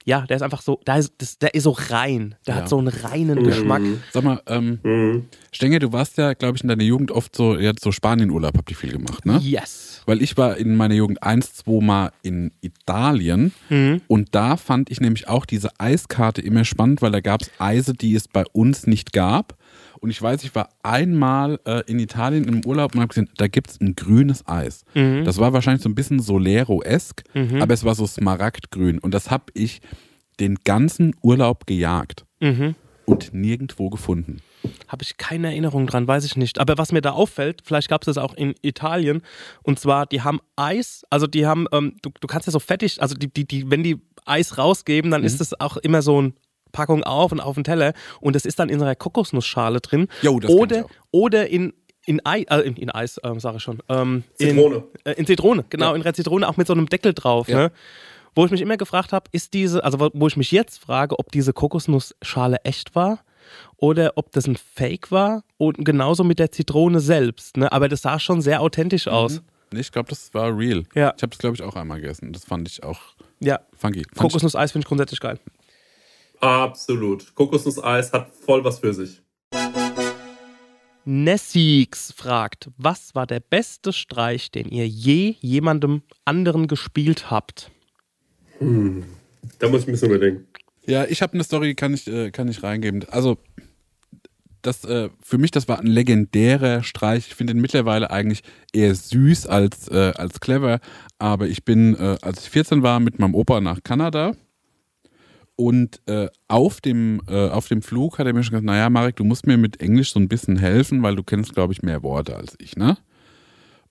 ja, 0.05 0.21
der 0.21 0.37
ist 0.37 0.41
einfach 0.41 0.61
so, 0.61 0.79
der 0.87 0.97
ist, 0.97 1.13
das, 1.19 1.37
der 1.39 1.53
ist 1.53 1.63
so 1.63 1.71
rein. 1.71 2.35
Der 2.47 2.55
Ja. 2.55 2.61
hat 2.61 2.69
so 2.69 2.77
einen 2.77 2.87
reinen 2.87 3.43
Geschmack. 3.43 3.81
Sag 4.11 4.23
mal, 4.23 4.41
ähm, 4.47 4.79
Mhm. 4.83 5.25
Stenger, 5.51 5.79
du 5.79 5.91
warst 5.91 6.17
ja, 6.17 6.33
glaube 6.33 6.57
ich, 6.57 6.61
in 6.63 6.69
deiner 6.69 6.83
Jugend 6.83 7.11
oft 7.11 7.35
so, 7.35 7.57
ja, 7.57 7.71
so 7.79 7.91
Spanienurlaub 7.91 8.57
habt 8.57 8.69
ihr 8.69 8.75
viel 8.77 8.91
gemacht, 8.91 9.25
ne? 9.25 9.39
Yes. 9.41 10.01
Weil 10.05 10.21
ich 10.21 10.37
war 10.37 10.57
in 10.57 10.75
meiner 10.75 10.95
Jugend 10.95 11.21
eins, 11.23 11.53
zwei 11.55 11.83
Mal 11.83 12.11
in 12.23 12.51
Italien 12.61 13.51
Mhm. 13.69 14.01
und 14.07 14.29
da 14.33 14.57
fand 14.57 14.89
ich 14.89 14.99
nämlich 15.01 15.27
auch 15.27 15.45
diese 15.45 15.69
Eiskarte 15.79 16.41
immer 16.41 16.65
spannend, 16.65 17.01
weil 17.01 17.11
da 17.11 17.19
gab 17.19 17.41
es 17.41 17.51
Eise, 17.59 17.93
die 17.93 18.15
es 18.15 18.27
bei 18.27 18.43
uns 18.53 18.87
nicht 18.87 19.13
gab. 19.13 19.55
Und 20.01 20.09
ich 20.09 20.21
weiß, 20.21 20.43
ich 20.43 20.53
war 20.55 20.69
einmal 20.83 21.59
äh, 21.65 21.81
in 21.87 21.99
Italien 21.99 22.45
im 22.45 22.65
Urlaub 22.65 22.93
und 22.95 23.01
habe 23.01 23.09
gesehen, 23.09 23.29
da 23.37 23.47
gibt 23.47 23.69
es 23.71 23.81
ein 23.81 23.95
grünes 23.95 24.47
Eis. 24.47 24.83
Mhm. 24.93 25.25
Das 25.25 25.37
war 25.37 25.53
wahrscheinlich 25.53 25.83
so 25.83 25.89
ein 25.89 25.95
bisschen 25.95 26.19
Solero-esk, 26.19 27.23
aber 27.61 27.73
es 27.73 27.83
war 27.83 27.95
so 27.95 28.05
smaragdgrün. 28.07 28.99
Und 28.99 29.13
das 29.13 29.29
habe 29.31 29.45
ich 29.53 29.81
den 30.39 30.55
ganzen 30.63 31.15
Urlaub 31.21 31.65
gejagt 31.67 32.25
Mhm. 32.39 32.75
und 33.05 33.33
nirgendwo 33.33 33.89
gefunden. 33.89 34.37
Habe 34.87 35.03
ich 35.03 35.17
keine 35.17 35.47
Erinnerung 35.47 35.87
dran, 35.87 36.07
weiß 36.07 36.23
ich 36.25 36.35
nicht. 36.37 36.59
Aber 36.59 36.77
was 36.77 36.91
mir 36.91 37.01
da 37.01 37.11
auffällt, 37.11 37.61
vielleicht 37.65 37.89
gab 37.89 38.01
es 38.01 38.05
das 38.07 38.17
auch 38.17 38.33
in 38.33 38.55
Italien, 38.61 39.21
und 39.63 39.79
zwar, 39.79 40.05
die 40.05 40.21
haben 40.21 40.39
Eis, 40.55 41.03
also 41.09 41.27
die 41.27 41.45
haben, 41.45 41.65
ähm, 41.71 41.95
du, 42.01 42.09
du 42.19 42.27
kannst 42.27 42.47
ja 42.47 42.51
so 42.51 42.59
fettig, 42.59 43.01
also 43.01 43.15
die, 43.15 43.31
die, 43.31 43.45
die, 43.45 43.69
wenn 43.69 43.83
die 43.83 43.97
Eis 44.25 44.57
rausgeben, 44.57 45.11
dann 45.11 45.23
ist 45.23 45.39
das 45.41 45.59
auch 45.59 45.77
immer 45.77 46.01
so 46.01 46.21
ein 46.21 46.33
Packung 46.71 47.03
auf 47.03 47.31
und 47.31 47.39
auf 47.39 47.55
den 47.55 47.63
Teller 47.63 47.93
und 48.21 48.35
das 48.35 48.45
ist 48.45 48.59
dann 48.59 48.69
in 48.69 48.81
einer 48.81 48.95
Kokosnussschale 48.95 49.79
drin. 49.81 50.07
Jo, 50.21 50.39
das 50.39 50.51
oder, 50.51 50.85
oder 51.11 51.47
in, 51.49 51.73
in, 52.05 52.21
Ei, 52.25 52.41
äh, 52.49 52.61
in, 52.61 52.75
in 52.75 52.89
Eis, 52.89 53.19
ähm, 53.23 53.39
sage 53.39 53.57
ich 53.57 53.63
schon. 53.63 53.79
Ähm, 53.89 54.23
Zitrone. 54.35 54.75
In, 55.05 55.11
äh, 55.11 55.13
in 55.15 55.25
Zitrone, 55.25 55.65
genau, 55.69 55.89
Ja. 55.91 55.95
in 55.95 56.03
der 56.03 56.13
Zitrone 56.13 56.47
auch 56.47 56.57
mit 56.57 56.67
so 56.67 56.73
einem 56.73 56.87
Deckel 56.87 57.13
drauf. 57.13 57.47
Ja. 57.47 57.57
Ne? 57.57 57.71
Wo 58.35 58.45
ich 58.45 58.51
mich 58.51 58.61
immer 58.61 58.77
gefragt 58.77 59.11
habe, 59.11 59.25
ist 59.31 59.53
diese, 59.53 59.83
also 59.83 59.99
wo- 59.99 60.27
ich 60.27 60.37
mich 60.37 60.51
jetzt 60.51 60.79
frage, 60.79 61.17
ob 61.17 61.31
diese 61.31 61.51
Kokosnussschale 61.53 62.57
echt 62.63 62.95
war 62.95 63.19
oder 63.77 64.13
ob 64.15 64.31
das 64.31 64.47
ein 64.47 64.55
Fake 64.55 65.11
war 65.11 65.43
und 65.57 65.83
genauso 65.83 66.23
mit 66.23 66.39
der 66.39 66.51
Zitrone 66.51 66.99
selbst. 66.99 67.57
Ne? 67.57 67.71
Aber 67.71 67.89
das 67.89 68.03
sah 68.03 68.19
schon 68.19 68.41
sehr 68.41 68.61
authentisch 68.61 69.07
aus. 69.07 69.41
Nee, 69.71 69.79
Ich 69.81 69.91
glaube, 69.91 70.09
das 70.09 70.33
war 70.33 70.55
real. 70.57 70.83
Ja. 70.95 71.13
Ich 71.17 71.23
habe 71.23 71.31
es, 71.33 71.39
glaube 71.39 71.55
ich, 71.55 71.63
auch 71.63 71.75
einmal 71.75 71.99
gegessen. 72.01 72.31
Das 72.33 72.45
fand 72.45 72.67
ich 72.69 72.83
auch 72.83 72.99
Ja, 73.39 73.59
funky. 73.77 74.03
Kokosnusseis 74.15 74.71
finde 74.71 74.85
ich 74.85 74.87
grundsätzlich 74.87 75.19
geil. 75.19 75.39
Absolut. 76.39 77.35
Kokosnusseis 77.35 78.13
hat 78.13 78.29
voll 78.33 78.63
was 78.63 78.79
für 78.79 78.93
sich. 78.93 79.21
Nessix 81.05 82.13
fragt, 82.15 82.69
was 82.77 83.15
war 83.15 83.25
der 83.25 83.39
beste 83.39 83.93
Streich, 83.93 84.51
den 84.51 84.69
ihr 84.69 84.87
je 84.87 85.35
jemandem 85.39 86.03
anderen 86.23 86.67
gespielt 86.67 87.31
habt? 87.31 87.71
Da 88.59 88.65
muss 89.69 89.81
ich 89.81 89.87
ein 89.87 89.91
bisschen 89.91 90.11
überlegen. 90.11 90.47
ja, 90.85 91.05
ich 91.05 91.21
habe 91.21 91.33
eine 91.33 91.43
Story, 91.43 91.73
kann 91.75 91.93
ich, 91.93 92.07
äh, 92.07 92.31
kann 92.31 92.47
ich 92.47 92.61
reingeben. 92.61 93.05
Also, 93.09 93.37
das, 94.61 94.83
äh, 94.83 95.09
für 95.21 95.37
mich, 95.37 95.51
das 95.51 95.67
war 95.67 95.79
ein 95.79 95.87
legendärer 95.87 96.83
Streich. 96.83 97.27
Ich 97.27 97.35
finde 97.35 97.53
ihn 97.53 97.61
mittlerweile 97.61 98.11
eigentlich 98.11 98.43
eher 98.73 98.93
süß 98.93 99.47
als, 99.47 99.87
äh, 99.87 100.11
als 100.15 100.41
clever. 100.41 100.79
Aber 101.17 101.47
ich 101.47 101.63
bin, 101.65 101.95
als 101.97 102.43
ich 102.43 102.49
14 102.49 102.83
war, 102.83 102.99
mit 102.99 103.19
meinem 103.19 103.35
Opa 103.35 103.61
nach 103.61 103.81
Kanada. 103.83 104.33
Und 105.59 105.99
äh, 106.05 106.29
auf, 106.47 106.79
dem, 106.79 107.21
äh, 107.27 107.49
auf 107.49 107.67
dem 107.67 107.81
Flug 107.81 108.17
hat 108.17 108.25
er 108.25 108.31
mir 108.31 108.43
schon 108.43 108.51
gesagt, 108.51 108.65
naja, 108.65 108.89
Marek, 108.89 109.17
du 109.17 109.25
musst 109.25 109.45
mir 109.45 109.57
mit 109.57 109.81
Englisch 109.81 110.13
so 110.13 110.17
ein 110.17 110.29
bisschen 110.29 110.55
helfen, 110.55 111.03
weil 111.03 111.17
du 111.17 111.23
kennst, 111.23 111.53
glaube 111.53 111.73
ich, 111.73 111.81
mehr 111.81 112.01
Worte 112.01 112.37
als 112.37 112.55
ich, 112.59 112.77
ne? 112.77 112.97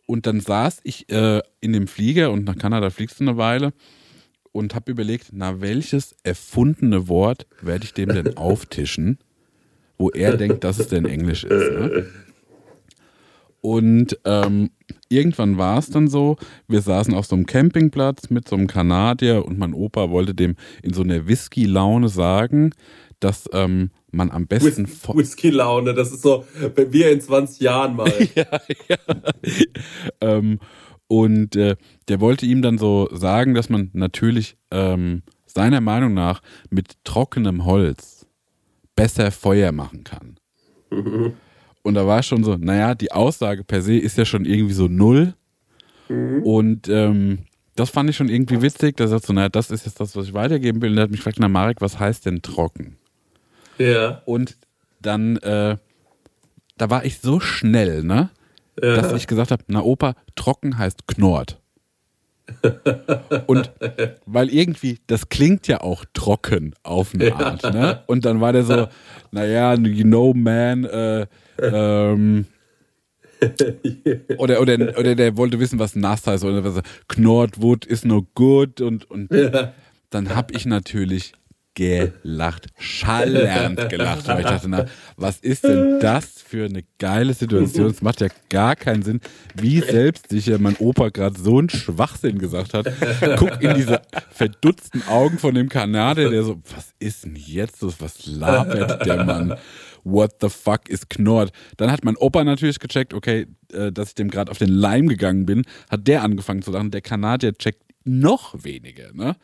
Und 0.06 0.26
dann 0.26 0.40
saß 0.40 0.80
ich 0.84 1.10
äh, 1.10 1.42
in 1.60 1.74
dem 1.74 1.86
Flieger 1.86 2.30
und 2.30 2.44
nach 2.44 2.56
Kanada 2.56 2.88
fliegst 2.88 3.20
du 3.20 3.24
eine 3.24 3.36
Weile 3.36 3.74
und 4.50 4.74
habe 4.74 4.90
überlegt, 4.90 5.26
na, 5.32 5.60
welches 5.60 6.16
erfundene 6.22 7.06
Wort 7.06 7.46
werde 7.60 7.84
ich 7.84 7.92
dem 7.92 8.08
denn 8.08 8.38
auftischen, 8.38 9.18
wo 9.98 10.08
er 10.08 10.38
denkt, 10.38 10.64
dass 10.64 10.78
es 10.78 10.88
denn 10.88 11.04
Englisch 11.04 11.44
ist. 11.44 11.70
Ne? 11.70 12.06
Und 13.60 14.18
ähm, 14.24 14.70
irgendwann 15.08 15.58
war 15.58 15.78
es 15.78 15.90
dann 15.90 16.08
so, 16.08 16.36
wir 16.66 16.80
saßen 16.80 17.14
auf 17.14 17.26
so 17.26 17.36
einem 17.36 17.46
Campingplatz 17.46 18.30
mit 18.30 18.48
so 18.48 18.56
einem 18.56 18.66
Kanadier 18.66 19.44
und 19.44 19.58
mein 19.58 19.74
Opa 19.74 20.10
wollte 20.10 20.34
dem 20.34 20.56
in 20.82 20.92
so 20.92 21.02
einer 21.02 21.26
Whisky-Laune 21.26 22.08
sagen, 22.08 22.72
dass 23.20 23.48
ähm, 23.52 23.90
man 24.10 24.30
am 24.30 24.46
besten... 24.46 24.86
Whis 24.86 25.08
Whisky-Laune, 25.08 25.94
das 25.94 26.12
ist 26.12 26.22
so, 26.22 26.44
wenn 26.74 26.92
wir 26.92 27.10
in 27.10 27.20
20 27.20 27.60
Jahren 27.60 27.96
mal. 27.96 28.12
ja, 28.34 28.46
ja. 28.88 28.96
ähm, 30.20 30.60
und 31.08 31.56
äh, 31.56 31.76
der 32.08 32.20
wollte 32.20 32.46
ihm 32.46 32.62
dann 32.62 32.78
so 32.78 33.08
sagen, 33.12 33.54
dass 33.54 33.70
man 33.70 33.90
natürlich 33.94 34.56
ähm, 34.70 35.22
seiner 35.46 35.80
Meinung 35.80 36.14
nach 36.14 36.40
mit 36.70 37.02
trockenem 37.04 37.64
Holz 37.64 38.26
besser 38.94 39.30
Feuer 39.30 39.72
machen 39.72 40.04
kann. 40.04 40.36
Und 41.82 41.94
da 41.94 42.06
war 42.06 42.22
schon 42.22 42.44
so, 42.44 42.56
naja, 42.56 42.94
die 42.94 43.12
Aussage 43.12 43.64
per 43.64 43.82
se 43.82 43.96
ist 43.96 44.18
ja 44.18 44.24
schon 44.24 44.44
irgendwie 44.44 44.74
so 44.74 44.88
null. 44.88 45.34
Und 46.44 46.88
ähm, 46.88 47.40
das 47.76 47.90
fand 47.90 48.10
ich 48.10 48.16
schon 48.16 48.28
irgendwie 48.28 48.60
witzig. 48.62 48.96
Da 48.96 49.06
sagt 49.08 49.26
so, 49.26 49.32
naja, 49.32 49.48
das 49.48 49.70
ist 49.70 49.86
jetzt 49.86 50.00
das, 50.00 50.16
was 50.16 50.26
ich 50.26 50.34
weitergeben 50.34 50.82
will. 50.82 50.90
Und 50.90 50.98
er 50.98 51.04
hat 51.04 51.10
mich 51.10 51.20
gefragt, 51.20 51.38
na 51.40 51.48
Marek, 51.48 51.80
was 51.80 51.98
heißt 51.98 52.26
denn 52.26 52.42
trocken? 52.42 52.96
Ja. 53.78 54.22
Und 54.24 54.56
dann, 55.00 55.36
äh, 55.38 55.76
da 56.76 56.90
war 56.90 57.04
ich 57.04 57.20
so 57.20 57.40
schnell, 57.40 58.02
ne? 58.02 58.30
Dass 58.80 59.12
ich 59.12 59.26
gesagt 59.26 59.50
habe, 59.50 59.64
na 59.66 59.82
Opa, 59.82 60.14
trocken 60.34 60.78
heißt 60.78 61.06
knurrt. 61.06 61.60
Und 63.46 63.72
weil 64.26 64.48
irgendwie, 64.48 64.98
das 65.06 65.28
klingt 65.28 65.68
ja 65.68 65.80
auch 65.80 66.04
trocken 66.12 66.74
auf 66.82 67.14
eine 67.14 67.34
Art, 67.34 67.62
ne? 67.74 68.02
Und 68.06 68.24
dann 68.24 68.40
war 68.40 68.52
der 68.52 68.64
so, 68.64 68.88
naja, 69.30 69.74
you 69.74 70.04
know, 70.04 70.32
man, 70.34 70.84
äh, 70.84 71.26
ähm, 71.62 72.46
oder, 74.38 74.60
oder, 74.60 74.74
oder 74.98 75.14
der 75.14 75.36
wollte 75.36 75.60
wissen, 75.60 75.78
was 75.78 75.94
nass 75.94 76.26
heißt, 76.26 76.44
oder 76.44 76.64
was 76.64 76.82
knurrt 77.06 77.60
wood 77.60 77.84
is 77.84 78.04
no 78.04 78.26
good 78.34 78.80
und, 78.80 79.08
und 79.10 79.30
dann 80.10 80.34
habe 80.34 80.54
ich 80.54 80.66
natürlich 80.66 81.34
gelacht, 81.78 82.66
schallernd 82.76 83.88
gelacht, 83.88 84.26
weil 84.26 84.40
ich 84.40 84.46
dachte, 84.46 84.68
na, 84.68 84.86
was 85.16 85.38
ist 85.38 85.62
denn 85.62 86.00
das 86.00 86.42
für 86.42 86.64
eine 86.64 86.82
geile 86.98 87.34
Situation? 87.34 87.86
Es 87.86 88.02
macht 88.02 88.20
ja 88.20 88.26
gar 88.48 88.74
keinen 88.74 89.04
Sinn, 89.04 89.20
wie 89.54 89.80
selbstsicher 89.80 90.58
mein 90.58 90.74
Opa 90.78 91.10
gerade 91.10 91.38
so 91.38 91.58
einen 91.58 91.70
Schwachsinn 91.70 92.40
gesagt 92.40 92.74
hat. 92.74 92.92
Guck 93.36 93.62
in 93.62 93.74
diese 93.76 94.02
verdutzten 94.32 95.06
Augen 95.06 95.38
von 95.38 95.54
dem 95.54 95.68
Kanadier, 95.68 96.30
der 96.30 96.42
so, 96.42 96.60
was 96.74 96.94
ist 96.98 97.24
denn 97.24 97.36
jetzt 97.36 97.80
los? 97.80 97.94
Was 98.00 98.26
labert 98.26 99.06
der 99.06 99.24
Mann? 99.24 99.54
What 100.02 100.32
the 100.40 100.48
fuck 100.48 100.88
ist 100.88 101.08
Knord? 101.08 101.52
Dann 101.76 101.92
hat 101.92 102.04
mein 102.04 102.16
Opa 102.16 102.42
natürlich 102.42 102.80
gecheckt, 102.80 103.14
okay, 103.14 103.46
äh, 103.72 103.92
dass 103.92 104.08
ich 104.08 104.14
dem 104.16 104.30
gerade 104.30 104.50
auf 104.50 104.58
den 104.58 104.70
Leim 104.70 105.06
gegangen 105.06 105.46
bin, 105.46 105.62
hat 105.88 106.08
der 106.08 106.24
angefangen 106.24 106.62
zu 106.62 106.72
lachen. 106.72 106.90
Der 106.90 107.02
Kanadier 107.02 107.52
checkt 107.54 107.84
noch 108.04 108.64
weniger, 108.64 109.12
ne? 109.12 109.36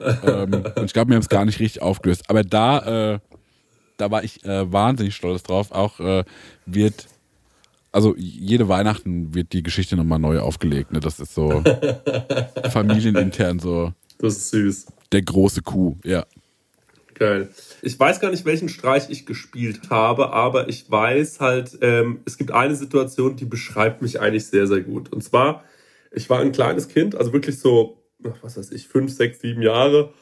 Ähm, 0.00 0.64
und 0.76 0.84
ich 0.84 0.92
glaube, 0.92 1.10
wir 1.10 1.16
haben 1.16 1.22
es 1.22 1.28
gar 1.28 1.44
nicht 1.44 1.60
richtig 1.60 1.82
aufgelöst. 1.82 2.24
Aber 2.28 2.42
da, 2.42 3.14
äh, 3.14 3.18
da 3.96 4.10
war 4.10 4.24
ich 4.24 4.44
äh, 4.44 4.70
wahnsinnig 4.72 5.14
stolz 5.14 5.42
drauf. 5.42 5.72
Auch 5.72 6.00
äh, 6.00 6.24
wird, 6.66 7.06
also 7.92 8.14
jede 8.16 8.68
Weihnachten 8.68 9.34
wird 9.34 9.52
die 9.52 9.62
Geschichte 9.62 9.96
nochmal 9.96 10.18
neu 10.18 10.40
aufgelegt. 10.40 10.92
Ne? 10.92 11.00
Das 11.00 11.20
ist 11.20 11.34
so 11.34 11.62
familienintern 12.70 13.58
so 13.58 13.92
Das 14.18 14.36
ist 14.36 14.50
süß. 14.50 14.86
der 15.12 15.22
große 15.22 15.62
Kuh, 15.62 15.96
ja. 16.04 16.24
Geil. 17.14 17.48
Ich 17.82 17.98
weiß 17.98 18.20
gar 18.20 18.30
nicht, 18.30 18.44
welchen 18.44 18.68
Streich 18.68 19.10
ich 19.10 19.26
gespielt 19.26 19.90
habe, 19.90 20.32
aber 20.32 20.68
ich 20.68 20.88
weiß 20.88 21.40
halt, 21.40 21.76
ähm, 21.82 22.20
es 22.24 22.38
gibt 22.38 22.52
eine 22.52 22.76
Situation, 22.76 23.34
die 23.34 23.44
beschreibt 23.44 24.02
mich 24.02 24.20
eigentlich 24.20 24.46
sehr, 24.46 24.68
sehr 24.68 24.82
gut. 24.82 25.12
Und 25.12 25.24
zwar, 25.24 25.64
ich 26.12 26.30
war 26.30 26.38
ein 26.38 26.52
kleines 26.52 26.86
Kind, 26.86 27.16
also 27.16 27.32
wirklich 27.32 27.58
so, 27.58 27.97
was 28.18 28.56
weiß 28.56 28.72
ich, 28.72 28.88
fünf, 28.88 29.12
sechs, 29.12 29.40
sieben 29.40 29.62
Jahre. 29.62 30.12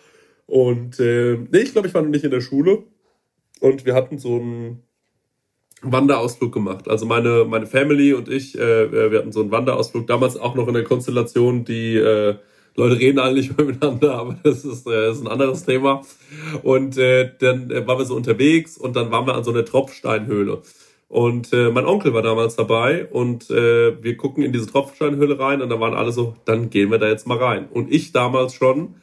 Und 0.47 1.01
äh, 1.01 1.37
nee, 1.51 1.59
ich 1.59 1.73
glaube, 1.73 1.89
ich 1.89 1.95
war 1.95 2.03
noch 2.03 2.11
nicht 2.11 2.25
in 2.25 2.31
der 2.31 2.41
Schule. 2.41 2.85
Und 3.61 3.87
wir 3.87 3.95
hatten 3.95 4.19
so 4.19 4.37
einen 4.37 4.83
Wanderausflug 5.83 6.53
gemacht. 6.53 6.89
Also 6.89 7.07
meine, 7.07 7.45
meine 7.45 7.67
Family 7.67 8.13
und 8.13 8.29
ich, 8.29 8.59
äh, 8.59 9.11
wir 9.11 9.19
hatten 9.19 9.33
so 9.33 9.41
einen 9.41 9.51
Wanderausflug, 9.51 10.07
damals 10.07 10.37
auch 10.37 10.55
noch 10.55 10.69
in 10.69 10.75
der 10.75 10.85
Konstellation, 10.85 11.65
die 11.65 11.97
äh, 11.97 12.37
Leute 12.77 12.99
reden 12.99 13.17
mehr 13.57 13.67
miteinander, 13.67 14.15
aber 14.19 14.39
das 14.43 14.65
ist, 14.65 14.87
äh, 14.87 15.11
ist 15.11 15.23
ein 15.23 15.29
anderes 15.29 15.65
Thema. 15.65 16.03
Und 16.63 16.99
äh, 16.99 17.31
dann 17.39 17.71
äh, 17.71 17.87
waren 17.87 17.99
wir 17.99 18.05
so 18.05 18.15
unterwegs 18.15 18.77
und 18.77 18.97
dann 18.97 19.11
waren 19.11 19.27
wir 19.27 19.35
an 19.35 19.45
so 19.45 19.51
einer 19.51 19.65
Tropfsteinhöhle. 19.65 20.63
Und 21.09 21.53
äh, 21.53 21.71
mein 21.71 21.87
Onkel 21.87 22.13
war 22.15 22.23
damals 22.23 22.57
dabei 22.57 23.07
und 23.07 23.49
äh, 23.51 24.03
wir 24.03 24.17
gucken 24.17 24.43
in 24.43 24.53
diese 24.53 24.67
Tropfsteinhöhle 24.67 25.39
rein 25.39 25.63
und 25.63 25.69
da 25.69 25.79
waren 25.79 25.95
alle 25.95 26.11
so, 26.11 26.35
dann 26.45 26.69
gehen 26.69 26.91
wir 26.91 26.99
da 26.99 27.09
jetzt 27.09 27.29
mal 27.29 27.39
rein. 27.39 27.69
Und 27.71 27.93
ich 27.93 28.11
damals 28.11 28.55
schon, 28.55 28.97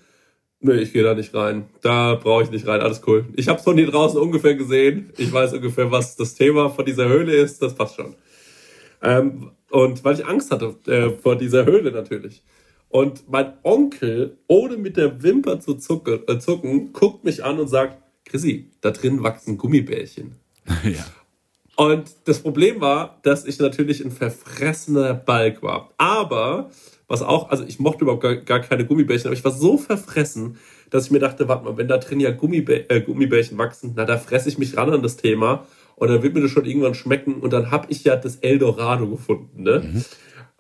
nee, 0.60 0.74
ich 0.74 0.92
gehe 0.92 1.04
da 1.04 1.14
nicht 1.14 1.34
rein. 1.34 1.66
Da 1.82 2.16
brauche 2.16 2.44
ich 2.44 2.52
nicht 2.52 2.68
rein, 2.68 2.82
alles 2.82 3.02
cool. 3.08 3.26
Ich 3.36 3.48
habe 3.48 3.60
von 3.60 3.78
hier 3.78 3.90
draußen 3.90 4.20
ungefähr 4.20 4.56
gesehen. 4.56 5.14
Ich 5.18 5.32
weiß 5.32 5.54
ungefähr, 5.54 5.92
was 5.92 6.18
das 6.18 6.36
Thema 6.36 6.70
von 6.70 6.86
dieser 6.86 7.08
Höhle 7.08 7.34
ist. 7.36 7.62
Das 7.62 7.74
passt 7.74 7.96
schon. 7.96 8.16
Ähm, 9.02 9.52
und 9.70 10.04
weil 10.04 10.16
ich 10.16 10.26
Angst 10.26 10.52
hatte 10.52 10.76
äh, 10.88 11.10
vor 11.10 11.38
dieser 11.38 11.66
Höhle 11.66 11.92
natürlich. 11.92 12.44
Und 12.90 13.30
mein 13.30 13.54
Onkel, 13.64 14.38
ohne 14.48 14.78
mit 14.78 14.98
der 14.98 15.24
Wimper 15.24 15.60
zu 15.60 15.76
zucken, 15.76 16.20
äh, 16.28 16.38
zucken 16.38 16.92
guckt 16.92 17.24
mich 17.24 17.44
an 17.44 17.60
und 17.60 17.68
sagt, 17.68 17.98
Chrissy, 18.26 18.72
da 18.82 18.92
drin 18.92 19.24
wachsen 19.24 19.58
Gummibärchen. 19.58 20.36
ja. 20.84 21.06
Und 21.76 22.12
das 22.26 22.40
Problem 22.40 22.82
war, 22.82 23.20
dass 23.24 23.46
ich 23.46 23.60
natürlich 23.60 24.04
ein 24.04 24.12
verfressener 24.12 25.14
Balk 25.14 25.64
war. 25.64 25.90
Aber, 25.98 26.70
was 27.08 27.22
auch, 27.22 27.50
also 27.50 27.64
ich 27.64 27.80
mochte 27.80 28.04
überhaupt 28.04 28.22
gar, 28.22 28.36
gar 28.36 28.60
keine 28.60 28.86
Gummibärchen, 28.86 29.28
aber 29.28 29.36
ich 29.36 29.44
war 29.44 29.52
so 29.52 29.78
verfressen, 29.78 30.58
dass 30.92 31.06
ich 31.06 31.12
mir 31.12 31.20
dachte, 31.20 31.48
warte 31.48 31.66
mal, 31.66 31.78
wenn 31.78 31.88
da 31.88 31.98
drin 31.98 32.20
ja 32.20 32.30
Gummibär, 32.30 32.90
äh, 32.92 33.02
Gummibärchen 33.02 33.58
wachsen, 33.58 33.94
na, 33.96 34.06
da 34.06 34.18
fresse 34.18 34.50
ich 34.50 34.60
mich 34.60 34.78
ran 34.78 34.94
an 34.94 35.02
das 35.02 35.18
Thema 35.18 35.66
und 35.96 36.10
dann 36.10 36.22
wird 36.22 36.36
mir 36.36 36.42
das 36.42 36.52
schon 36.52 36.66
irgendwann 36.66 36.94
schmecken 36.94 37.36
und 37.36 37.52
dann 37.52 37.72
habe 37.72 37.88
ich 37.90 38.04
ja 38.04 38.16
das 38.16 38.36
Eldorado 38.38 39.08
gefunden, 39.08 39.64
ne? 39.64 40.04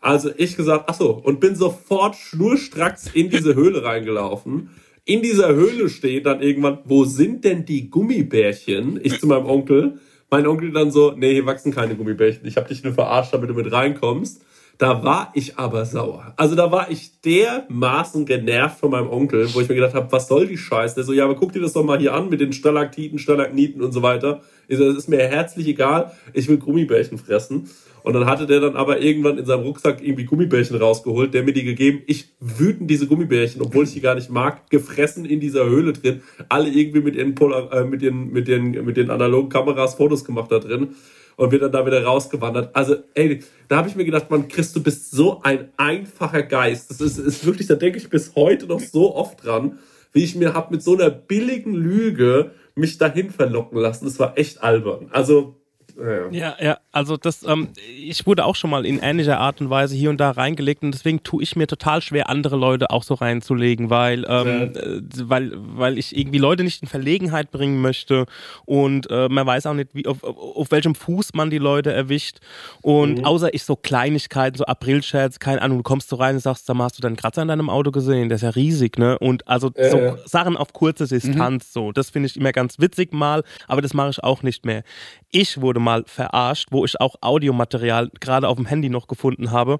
Also 0.01 0.31
ich 0.35 0.57
gesagt, 0.57 0.85
ach 0.87 0.95
so, 0.95 1.11
und 1.11 1.39
bin 1.39 1.55
sofort 1.55 2.15
schnurstracks 2.15 3.09
in 3.13 3.29
diese 3.29 3.55
Höhle 3.55 3.83
reingelaufen. 3.85 4.71
In 5.05 5.21
dieser 5.21 5.53
Höhle 5.53 5.87
steht 5.87 6.25
dann 6.25 6.41
irgendwann, 6.41 6.79
wo 6.85 7.05
sind 7.05 7.45
denn 7.45 7.65
die 7.65 7.89
Gummibärchen? 7.89 8.99
Ich 9.01 9.19
zu 9.19 9.27
meinem 9.27 9.45
Onkel. 9.45 9.99
Mein 10.33 10.47
Onkel 10.47 10.71
dann 10.71 10.89
so, 10.89 11.13
nee, 11.15 11.31
hier 11.31 11.45
wachsen 11.45 11.71
keine 11.71 11.93
Gummibärchen. 11.93 12.47
Ich 12.47 12.57
habe 12.57 12.67
dich 12.67 12.83
nur 12.83 12.93
verarscht, 12.93 13.35
damit 13.35 13.51
du 13.51 13.53
mit 13.53 13.71
reinkommst. 13.71 14.41
Da 14.79 15.03
war 15.03 15.31
ich 15.35 15.59
aber 15.59 15.85
sauer. 15.85 16.33
Also 16.37 16.55
da 16.55 16.71
war 16.71 16.89
ich 16.89 17.21
dermaßen 17.21 18.25
genervt 18.25 18.79
von 18.79 18.89
meinem 18.89 19.11
Onkel, 19.11 19.53
wo 19.53 19.61
ich 19.61 19.69
mir 19.69 19.75
gedacht 19.75 19.93
habe, 19.93 20.11
was 20.11 20.27
soll 20.27 20.47
die 20.47 20.57
Scheiße? 20.57 20.95
Der 20.95 21.03
so, 21.03 21.13
ja, 21.13 21.25
aber 21.25 21.35
guck 21.35 21.53
dir 21.53 21.61
das 21.61 21.73
doch 21.73 21.83
mal 21.83 21.99
hier 21.99 22.15
an 22.15 22.29
mit 22.29 22.41
den 22.41 22.51
Stalaktiten, 22.51 23.19
Stalagniten 23.19 23.83
und 23.83 23.91
so 23.91 24.01
weiter. 24.01 24.41
Ich 24.67 24.79
so, 24.79 24.87
das 24.87 24.97
ist 24.97 25.07
mir 25.07 25.19
herzlich 25.19 25.67
egal. 25.67 26.13
Ich 26.33 26.47
will 26.47 26.57
Gummibärchen 26.57 27.19
fressen. 27.19 27.69
Und 28.03 28.13
dann 28.13 28.25
hatte 28.25 28.45
der 28.45 28.59
dann 28.59 28.75
aber 28.75 29.01
irgendwann 29.01 29.37
in 29.37 29.45
seinem 29.45 29.63
Rucksack 29.63 30.03
irgendwie 30.03 30.25
Gummibärchen 30.25 30.75
rausgeholt, 30.75 31.33
der 31.33 31.43
mir 31.43 31.53
die 31.53 31.63
gegeben. 31.63 32.01
Ich 32.05 32.33
wütend 32.41 32.89
diese 32.89 33.07
Gummibärchen, 33.07 33.61
obwohl 33.61 33.85
ich 33.85 33.93
die 33.93 34.01
gar 34.01 34.15
nicht 34.15 34.29
mag, 34.29 34.69
gefressen 34.69 35.25
in 35.25 35.39
dieser 35.39 35.65
Höhle 35.65 35.93
drin. 35.93 36.21
Alle 36.49 36.69
irgendwie 36.69 37.01
mit 37.01 37.15
ihren, 37.15 37.33
Polar, 37.33 37.71
äh, 37.71 37.85
mit 37.85 38.01
ihren, 38.01 38.31
mit 38.31 38.49
den, 38.49 38.71
mit 38.83 38.97
den 38.97 39.09
analogen 39.09 39.49
Kameras 39.49 39.95
Fotos 39.95 40.25
gemacht 40.25 40.51
da 40.51 40.59
drin 40.59 40.95
und 41.37 41.49
bin 41.49 41.61
dann 41.61 41.71
da 41.71 41.85
wieder 41.85 42.03
rausgewandert. 42.03 42.75
Also, 42.75 42.97
ey, 43.13 43.39
da 43.69 43.77
habe 43.77 43.87
ich 43.87 43.95
mir 43.95 44.05
gedacht, 44.05 44.29
man, 44.29 44.49
Chris, 44.49 44.73
du 44.73 44.83
bist 44.83 45.11
so 45.11 45.41
ein 45.41 45.69
einfacher 45.77 46.43
Geist. 46.43 46.89
Das 46.89 46.99
ist, 46.99 47.17
ist 47.17 47.45
wirklich, 47.45 47.67
da 47.67 47.75
denke 47.75 47.97
ich 47.97 48.09
bis 48.09 48.35
heute 48.35 48.67
noch 48.67 48.81
so 48.81 49.15
oft 49.15 49.45
dran, 49.45 49.79
wie 50.11 50.23
ich 50.23 50.35
mir 50.35 50.53
hab 50.53 50.71
mit 50.71 50.83
so 50.83 50.93
einer 50.93 51.09
billigen 51.09 51.73
Lüge 51.73 52.51
mich 52.75 52.97
dahin 52.97 53.31
verlocken 53.31 53.77
lassen. 53.79 54.05
Das 54.05 54.19
war 54.19 54.37
echt 54.37 54.61
albern. 54.61 55.07
Also, 55.11 55.62
ja. 55.97 56.29
Ja, 56.31 56.55
ja, 56.59 56.77
also 56.91 57.17
das, 57.17 57.43
ähm, 57.43 57.69
ich 57.99 58.25
wurde 58.25 58.45
auch 58.45 58.55
schon 58.55 58.69
mal 58.69 58.85
in 58.85 58.99
ähnlicher 58.99 59.39
Art 59.39 59.61
und 59.61 59.69
Weise 59.69 59.95
hier 59.95 60.09
und 60.09 60.17
da 60.19 60.31
reingelegt 60.31 60.83
und 60.83 60.91
deswegen 60.91 61.21
tue 61.23 61.43
ich 61.43 61.55
mir 61.55 61.67
total 61.67 62.01
schwer, 62.01 62.29
andere 62.29 62.55
Leute 62.55 62.89
auch 62.89 63.03
so 63.03 63.13
reinzulegen, 63.13 63.89
weil, 63.89 64.25
ähm, 64.27 64.71
Ja. 64.75 64.81
äh, 64.81 65.01
weil, 65.23 65.51
weil 65.55 65.97
ich 65.97 66.15
irgendwie 66.17 66.39
Leute 66.39 66.63
nicht 66.63 66.81
in 66.81 66.87
Verlegenheit 66.87 67.51
bringen 67.51 67.81
möchte 67.81 68.25
und 68.65 69.09
äh, 69.11 69.29
man 69.29 69.45
weiß 69.45 69.65
auch 69.67 69.73
nicht, 69.73 69.89
wie, 69.93 70.07
auf, 70.07 70.23
auf, 70.23 70.71
welchem 70.71 70.95
Fuß 70.95 71.33
man 71.33 71.49
die 71.49 71.57
Leute 71.59 71.91
erwischt 71.93 72.39
und 72.81 73.19
Mhm. 73.19 73.25
außer 73.25 73.53
ich 73.53 73.63
so 73.63 73.75
Kleinigkeiten, 73.75 74.57
so 74.57 74.65
Aprilscherz, 74.65 75.39
keine 75.39 75.61
Ahnung, 75.61 75.77
du 75.79 75.83
kommst 75.83 76.09
so 76.09 76.15
rein 76.15 76.35
und 76.35 76.41
sagst, 76.41 76.65
sag 76.65 76.75
mal, 76.75 76.85
hast 76.85 76.97
du 76.97 77.01
deinen 77.01 77.15
Kratzer 77.17 77.41
in 77.41 77.47
deinem 77.47 77.69
Auto 77.69 77.91
gesehen? 77.91 78.29
Der 78.29 78.37
ist 78.37 78.41
ja 78.41 78.49
riesig, 78.49 78.97
ne? 78.97 79.19
Und 79.19 79.47
also 79.47 79.71
Ja, 79.77 79.89
so 79.89 79.97
ja. 79.99 80.15
Sachen 80.25 80.57
auf 80.57 80.73
kurze 80.73 81.07
Distanz, 81.07 81.71
so, 81.73 81.91
das 81.91 82.09
finde 82.09 82.27
ich 82.27 82.37
immer 82.37 82.51
ganz 82.51 82.79
witzig 82.79 83.13
mal, 83.13 83.43
aber 83.67 83.81
das 83.81 83.93
mache 83.93 84.09
ich 84.09 84.23
auch 84.23 84.41
nicht 84.43 84.65
mehr. 84.65 84.83
Ich 85.31 85.61
wurde 85.61 85.79
mal 85.83 86.03
verarscht, 86.05 86.69
wo 86.71 86.85
ich 86.85 86.99
auch 86.99 87.15
Audiomaterial 87.21 88.09
gerade 88.19 88.47
auf 88.47 88.57
dem 88.57 88.65
Handy 88.65 88.89
noch 88.89 89.07
gefunden 89.07 89.51
habe. 89.51 89.79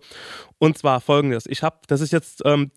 Und 0.60 0.78
zwar 0.78 1.01
folgendes: 1.01 1.45
Ich 1.47 1.64
habe, 1.64 1.78
das 1.88 2.01
ist 2.01 2.14
jetzt 2.14 2.41
ähm, 2.45 2.72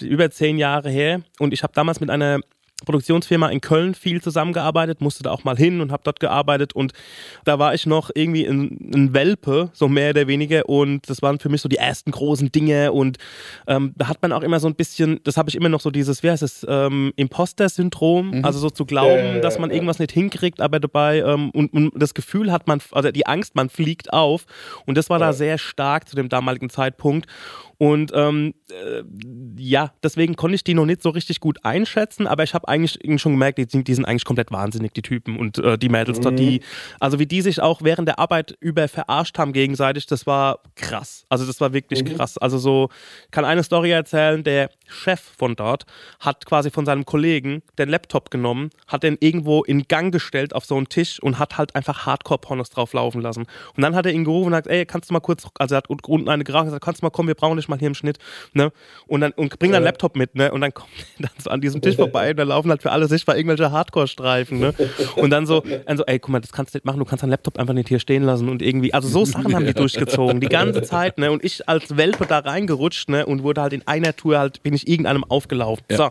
über 0.00 0.30
zehn 0.30 0.58
Jahre 0.58 0.90
her, 0.90 1.22
und 1.38 1.52
ich 1.52 1.62
habe 1.62 1.72
damals 1.74 2.00
mit 2.00 2.10
einer 2.10 2.40
Produktionsfirma 2.84 3.48
in 3.48 3.60
Köln 3.60 3.94
viel 3.94 4.22
zusammengearbeitet, 4.22 5.00
musste 5.00 5.22
da 5.22 5.30
auch 5.30 5.44
mal 5.44 5.56
hin 5.56 5.80
und 5.80 5.92
habe 5.92 6.02
dort 6.04 6.20
gearbeitet. 6.20 6.74
Und 6.74 6.92
da 7.44 7.58
war 7.58 7.74
ich 7.74 7.86
noch 7.86 8.10
irgendwie 8.14 8.44
ein, 8.46 8.90
ein 8.94 9.14
Welpe, 9.14 9.70
so 9.72 9.88
mehr 9.88 10.10
oder 10.10 10.26
weniger. 10.26 10.68
Und 10.68 11.08
das 11.08 11.22
waren 11.22 11.38
für 11.38 11.48
mich 11.48 11.60
so 11.60 11.68
die 11.68 11.76
ersten 11.76 12.10
großen 12.10 12.52
Dinge. 12.52 12.92
Und 12.92 13.18
ähm, 13.66 13.92
da 13.96 14.08
hat 14.08 14.22
man 14.22 14.32
auch 14.32 14.42
immer 14.42 14.60
so 14.60 14.68
ein 14.68 14.74
bisschen, 14.74 15.20
das 15.24 15.36
habe 15.36 15.48
ich 15.48 15.54
immer 15.54 15.68
noch 15.68 15.80
so 15.80 15.90
dieses, 15.90 16.22
wie 16.22 16.30
heißt 16.30 16.42
es, 16.42 16.66
ähm, 16.68 17.12
Imposter-Syndrom, 17.16 18.44
also 18.44 18.58
so 18.58 18.70
zu 18.70 18.84
glauben, 18.84 19.10
Ja, 19.10 19.24
ja, 19.24 19.34
ja, 19.36 19.40
dass 19.40 19.58
man 19.58 19.70
ja. 19.70 19.76
irgendwas 19.76 19.98
nicht 19.98 20.12
hinkriegt, 20.12 20.60
aber 20.60 20.80
dabei 20.80 21.20
ähm, 21.20 21.50
und, 21.50 21.72
und 21.72 21.92
das 21.94 22.14
Gefühl 22.14 22.52
hat 22.52 22.66
man, 22.66 22.80
also 22.92 23.10
die 23.10 23.26
Angst, 23.26 23.54
man 23.54 23.68
fliegt 23.68 24.12
auf. 24.12 24.46
Und 24.86 24.96
das 24.96 25.10
war 25.10 25.18
da 25.18 25.32
sehr 25.32 25.58
stark 25.58 26.08
zu 26.08 26.16
dem 26.16 26.28
damaligen 26.28 26.70
Zeitpunkt 26.70 27.26
und 27.78 28.12
ähm, 28.14 28.54
äh, 28.70 29.02
ja, 29.56 29.92
deswegen 30.02 30.36
konnte 30.36 30.54
ich 30.54 30.64
die 30.64 30.74
noch 30.74 30.86
nicht 30.86 31.02
so 31.02 31.10
richtig 31.10 31.40
gut 31.40 31.64
einschätzen, 31.64 32.26
aber 32.26 32.42
ich 32.44 32.54
habe 32.54 32.68
eigentlich 32.68 32.98
schon 33.20 33.32
gemerkt, 33.32 33.58
die, 33.58 33.66
sind- 33.68 33.88
die 33.88 33.94
sind 33.94 34.04
eigentlich 34.04 34.24
komplett 34.24 34.50
wahnsinnig, 34.52 34.92
die 34.92 35.02
Typen 35.02 35.36
und 35.38 35.58
äh, 35.58 35.76
die 35.78 35.88
Mädels 35.88 36.20
dort, 36.20 36.38
die, 36.38 36.60
also 37.00 37.18
wie 37.18 37.26
die 37.26 37.40
sich 37.42 37.60
auch 37.60 37.82
während 37.82 38.08
der 38.08 38.18
Arbeit 38.18 38.56
über 38.60 38.86
verarscht 38.88 39.38
haben 39.38 39.52
gegenseitig, 39.52 40.06
das 40.06 40.26
war 40.26 40.60
krass. 40.76 41.24
Also 41.28 41.46
das 41.46 41.60
war 41.60 41.72
wirklich 41.72 42.04
krass. 42.16 42.38
Also 42.38 42.58
so, 42.58 42.88
ich 43.24 43.30
kann 43.30 43.44
eine 43.44 43.62
Story 43.62 43.90
erzählen, 43.90 44.44
der 44.44 44.70
Chef 44.86 45.20
von 45.20 45.56
dort 45.56 45.86
hat 46.20 46.46
quasi 46.46 46.70
von 46.70 46.86
seinem 46.86 47.04
Kollegen 47.04 47.62
den 47.78 47.88
Laptop 47.88 48.30
genommen, 48.30 48.70
hat 48.86 49.02
den 49.02 49.16
irgendwo 49.20 49.62
in 49.64 49.88
Gang 49.88 50.12
gestellt 50.12 50.54
auf 50.54 50.64
so 50.64 50.76
einen 50.76 50.88
Tisch 50.88 51.20
und 51.22 51.38
hat 51.38 51.58
halt 51.58 51.74
einfach 51.74 52.06
Hardcore-Pornos 52.06 52.70
drauf 52.70 52.92
laufen 52.92 53.20
lassen. 53.20 53.46
Und 53.76 53.82
dann 53.82 53.94
hat 53.94 54.06
er 54.06 54.12
ihn 54.12 54.24
gerufen 54.24 54.46
und 54.48 54.52
sagt, 54.52 54.66
ey, 54.68 54.86
kannst 54.86 55.10
du 55.10 55.14
mal 55.14 55.20
kurz, 55.20 55.46
also 55.58 55.74
er 55.74 55.78
hat 55.78 55.88
unten 55.90 56.28
eine 56.28 56.44
geraucht 56.44 56.62
und 56.62 56.66
gesagt, 56.66 56.84
kannst 56.84 57.02
du 57.02 57.06
mal 57.06 57.10
kommen, 57.10 57.28
wir 57.28 57.34
brauchen 57.34 57.56
dich 57.56 57.63
mal 57.68 57.78
hier 57.78 57.88
im 57.88 57.94
Schnitt, 57.94 58.18
ne? 58.52 58.72
Und 59.06 59.20
dann, 59.20 59.32
und 59.32 59.58
bring 59.58 59.72
deinen 59.72 59.82
Ja. 59.82 59.88
Laptop 59.90 60.16
mit, 60.16 60.34
ne? 60.34 60.52
Und 60.52 60.60
dann 60.60 60.72
kommt 60.72 60.90
dann 61.18 61.30
so 61.38 61.50
an 61.50 61.60
diesem 61.60 61.80
Tisch 61.80 61.96
vorbei 61.96 62.30
und 62.30 62.36
da 62.36 62.42
laufen 62.44 62.70
halt 62.70 62.82
für 62.82 62.92
alle 62.92 63.06
sichtbar 63.08 63.36
irgendwelche 63.36 63.70
Hardcore-Streifen, 63.70 64.58
ne? 64.58 64.74
Und 65.16 65.30
dann 65.30 65.46
so, 65.46 65.62
dann 65.86 65.96
so, 65.96 66.04
ey, 66.06 66.18
guck 66.18 66.30
mal, 66.30 66.40
das 66.40 66.52
kannst 66.52 66.74
du 66.74 66.78
nicht 66.78 66.84
machen, 66.84 66.98
du 66.98 67.04
kannst 67.04 67.22
deinen 67.22 67.30
Laptop 67.30 67.58
einfach 67.58 67.74
nicht 67.74 67.88
hier 67.88 67.98
stehen 67.98 68.22
lassen 68.24 68.48
und 68.48 68.62
irgendwie, 68.62 68.92
also 68.94 69.08
so 69.08 69.24
Sachen 69.24 69.54
haben 69.54 69.66
die 69.66 69.74
durchgezogen, 69.74 70.40
die 70.40 70.48
ganze 70.48 70.82
Zeit, 70.82 71.18
ne? 71.18 71.30
Und 71.30 71.44
ich 71.44 71.68
als 71.68 71.96
Welpe 71.96 72.26
da 72.26 72.38
reingerutscht, 72.38 73.08
ne? 73.08 73.26
Und 73.26 73.42
wurde 73.42 73.62
halt 73.62 73.72
in 73.72 73.86
einer 73.86 74.14
Tour 74.16 74.38
halt, 74.38 74.62
bin 74.62 74.74
ich 74.74 74.88
irgendeinem 74.88 75.24
aufgelaufen. 75.24 75.84
So, 75.90 76.10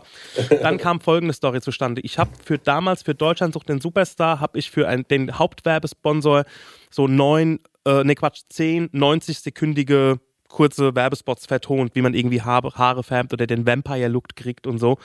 dann 0.62 0.78
kam 0.78 1.00
folgende 1.00 1.34
Story 1.34 1.60
zustande. 1.60 2.00
Ich 2.02 2.18
habe 2.18 2.30
für 2.44 2.58
damals, 2.58 3.02
für 3.02 3.14
Deutschland 3.14 3.54
sucht 3.54 3.68
den 3.68 3.80
Superstar, 3.80 4.40
habe 4.40 4.58
ich 4.58 4.70
für 4.70 4.88
ein, 4.88 5.04
den 5.08 5.38
Hauptwerbesponsor 5.38 6.44
so 6.90 7.08
neun, 7.08 7.60
äh, 7.86 8.04
ne 8.04 8.14
Quatsch, 8.14 8.42
zehn 8.48 8.88
90-sekündige 8.90 10.18
kurze 10.54 10.94
Werbespots 10.94 11.46
vertont, 11.46 11.94
wie 11.94 12.02
man 12.02 12.14
irgendwie 12.14 12.40
Haare, 12.40 12.72
Haare 12.74 13.02
färbt 13.02 13.32
oder 13.32 13.46
den 13.46 13.66
Vampire-Look 13.66 14.36
kriegt 14.36 14.66
und 14.68 14.78
so. 14.78 14.98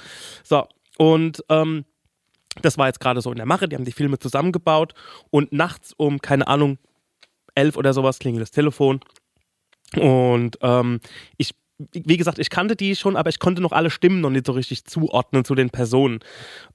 So, 0.44 0.68
und 0.98 1.44
ähm, 1.50 1.86
das 2.62 2.78
war 2.78 2.88
jetzt 2.88 3.00
gerade 3.00 3.22
so 3.22 3.32
in 3.32 3.38
der 3.38 3.48
Mache, 3.48 3.68
die 3.68 3.76
haben 3.76 3.86
die 3.86 3.92
Filme 3.92 4.20
zusammengebaut 4.20 4.94
und 5.32 5.52
nachts 5.52 5.94
um, 5.98 6.22
keine 6.22 6.48
Ahnung, 6.48 6.78
elf 7.56 7.78
oder 7.78 7.94
sowas 7.94 8.20
klingelt 8.20 8.44
das 8.44 8.52
Telefon 8.52 9.00
und 9.96 10.58
ähm, 10.62 11.00
ich, 11.38 11.56
wie 11.94 12.18
gesagt, 12.18 12.38
ich 12.38 12.50
kannte 12.50 12.76
die 12.76 12.96
schon, 12.96 13.16
aber 13.16 13.30
ich 13.30 13.40
konnte 13.40 13.62
noch 13.62 13.72
alle 13.72 13.90
Stimmen 13.90 14.22
noch 14.22 14.30
nicht 14.30 14.46
so 14.46 14.52
richtig 14.52 14.86
zuordnen 14.86 15.46
zu 15.46 15.56
den 15.56 15.70
Personen. 15.70 16.20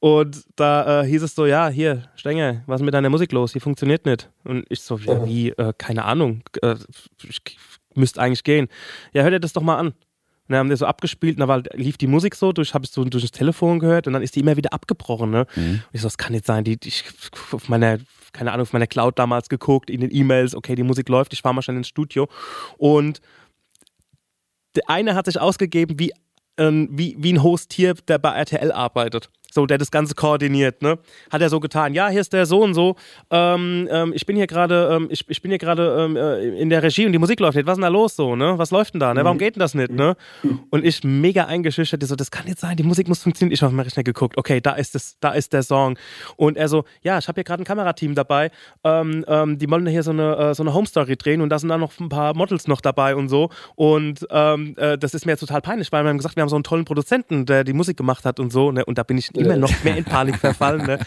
Und 0.01 0.45
da 0.57 1.03
äh, 1.03 1.07
hieß 1.07 1.23
es 1.23 1.35
so, 1.35 1.47
ja, 1.47 1.69
hier, 1.69 2.09
Stenger, 2.17 2.63
was 2.67 2.81
ist 2.81 2.85
mit 2.85 2.95
deiner 2.95 3.11
Musik 3.11 3.31
los? 3.33 3.53
Die 3.53 3.61
funktioniert 3.61 4.07
nicht. 4.07 4.31
Und 4.43 4.65
ich 4.69 4.81
so, 4.81 4.97
ja, 4.99 5.25
wie, 5.27 5.51
äh, 5.51 5.73
keine 5.77 6.05
Ahnung, 6.05 6.43
äh, 6.63 6.77
ich 7.23 7.43
müsste 7.97 8.21
eigentlich 8.21 8.45
gehen. 8.45 8.69
Ja, 9.13 9.23
hört 9.23 9.33
ihr 9.33 9.41
das 9.41 9.53
doch 9.53 9.63
mal 9.63 9.77
an. 9.77 9.87
Und 10.47 10.53
dann 10.53 10.59
haben 10.59 10.69
die 10.69 10.77
so 10.77 10.85
abgespielt 10.85 11.37
und 11.37 11.41
da 11.41 11.49
war, 11.49 11.63
lief 11.73 11.97
die 11.97 12.07
Musik 12.07 12.35
so, 12.35 12.53
durch, 12.53 12.75
habe 12.75 12.85
ich 12.85 12.91
so 12.91 13.03
durch 13.05 13.25
das 13.25 13.31
Telefon 13.31 13.79
gehört 13.79 14.07
und 14.07 14.13
dann 14.13 14.23
ist 14.23 14.37
die 14.37 14.41
immer 14.41 14.57
wieder 14.59 14.75
abgebrochen. 14.75 15.31
Ne? 15.31 15.47
Und 15.57 15.85
ich 15.93 16.03
so, 16.03 16.07
das 16.07 16.19
kann 16.19 16.33
nicht 16.33 16.45
sein. 16.45 16.65
Die, 16.65 16.77
die, 16.77 16.89
ich 16.89 17.05
auf 17.51 17.71
meiner, 17.71 17.99
keine 18.33 18.53
Ahnung, 18.53 18.65
auf 18.65 18.75
meiner 18.75 18.87
Cloud 18.87 19.19
damals 19.19 19.49
geguckt, 19.49 19.89
in 19.89 20.03
den 20.03 20.15
E-Mails, 20.15 20.55
okay, 20.55 20.75
die 20.75 20.83
Musik 20.83 21.09
läuft, 21.09 21.33
ich 21.33 21.41
fahre 21.41 21.55
mal 21.55 21.63
schnell 21.63 21.79
ins 21.79 21.89
Studio. 21.89 22.29
Und 22.77 23.23
der 24.77 24.91
eine 24.91 25.15
hat 25.15 25.25
sich 25.25 25.41
ausgegeben 25.41 25.99
wie, 25.99 26.13
ähm, 26.59 26.89
wie, 26.93 27.17
wie 27.19 27.33
ein 27.33 27.43
Host 27.43 27.73
hier, 27.73 27.95
der 27.95 28.19
bei 28.19 28.31
RTL 28.31 28.71
arbeitet. 28.71 29.31
So, 29.55 29.67
der 29.67 29.79
das 29.79 29.93
Ganze 29.93 30.17
koordiniert, 30.17 30.83
ne? 30.83 30.99
Hat 31.31 31.41
er 31.41 31.49
so 31.49 31.61
getan, 31.61 31.95
ja, 31.95 32.09
hier 32.09 32.21
ist 32.21 32.33
der 32.33 32.45
so 32.45 32.61
und 32.61 32.75
so. 32.75 32.97
Ähm, 33.31 33.89
ähm, 33.89 34.13
ich 34.13 34.27
bin 34.27 34.35
hier 34.35 34.49
gerade, 34.49 34.89
ähm, 34.91 35.07
ich, 35.11 35.25
ich 35.29 35.41
bin 35.43 35.53
hier 35.53 35.59
gerade 35.59 35.97
ähm, 35.97 36.17
äh, 36.17 36.61
in 36.61 36.71
der 36.71 36.83
Regie 36.83 37.07
und 37.07 37.13
die 37.13 37.19
Musik 37.19 37.39
läuft 37.39 37.57
nicht. 37.57 37.65
Was 37.65 37.75
ist 37.75 37.77
denn 37.77 37.83
da 37.83 37.89
los 37.89 38.17
so, 38.17 38.35
ne? 38.35 38.59
Was 38.59 38.73
läuft 38.73 38.95
denn 38.95 39.01
da? 39.01 39.15
Ne? 39.15 39.23
Warum 39.23 39.39
geht 39.39 39.55
denn 39.55 39.61
das 39.61 39.75
nicht, 39.75 39.93
ne? 39.93 40.17
Und 40.71 40.85
ich 40.85 41.05
mega 41.05 41.45
eingeschüchtert, 41.45 42.03
so, 42.03 42.17
das 42.17 42.33
kann 42.33 42.47
nicht 42.47 42.59
sein, 42.59 42.77
die 42.77 42.83
Musik 42.83 43.07
muss 43.07 43.23
funktionieren. 43.23 43.53
Ich 43.53 43.63
habe 43.63 43.69
auf 43.69 43.75
meinen 43.75 43.85
Rechner 43.85 44.03
geguckt, 44.03 44.37
okay, 44.37 44.61
da 44.61 44.73
ist 44.73 44.97
es, 44.97 45.19
da 45.21 45.31
ist 45.31 45.53
der 45.53 45.63
Song. 45.63 45.97
Und 46.37 46.57
er 46.57 46.69
so, 46.69 46.85
ja, 47.03 47.19
ich 47.19 47.29
habe 47.29 47.37
hier 47.37 47.45
gerade 47.45 47.63
ein 47.63 47.65
Kamerateam 47.65 48.17
dabei. 48.17 48.51
Ähm, 48.83 49.25
ähm, 49.29 49.59
die 49.59 49.71
wollen 49.71 49.87
hier 49.87 50.03
so 50.03 50.11
eine, 50.11 50.37
äh, 50.37 50.55
so 50.55 50.65
eine 50.65 50.75
Home 50.75 50.87
Story 50.87 51.17
drehen 51.17 51.41
und 51.41 51.51
da 51.51 51.61
sind 51.61 51.69
dann 51.69 51.81
noch 51.81 51.93
ein 52.01 52.09
paar 52.09 52.35
Models 52.35 52.67
noch 52.67 52.81
dabei 52.81 53.15
und 53.15 53.29
so. 53.29 53.51
Und 53.77 54.29
äh, 54.31 54.99
das 54.99 55.15
ist 55.15 55.27
mir 55.27 55.37
total 55.37 55.61
peinlich, 55.61 55.93
weil 55.93 56.03
wir 56.03 56.09
haben 56.09 56.19
gesagt, 56.19 56.35
wir 56.35 56.43
haben 56.43 56.49
so 56.49 56.57
einen 56.57 56.65
tollen 56.65 56.85
Produzenten, 56.85 57.47
der 57.47 57.63
die 57.63 57.73
Musik 57.73 57.97
gemacht 57.97 58.25
hat 58.25 58.41
und 58.41 58.53
so. 58.53 58.73
Ne? 58.73 58.85
Und 58.85 58.99
da 58.99 59.05
bin 59.05 59.17
ich 59.17 59.31
immer 59.45 59.57
noch 59.57 59.85
mehr 59.85 59.97
in 59.97 60.05
Panik 60.05 60.37
verfallen. 60.39 60.87
Ne? 60.87 60.99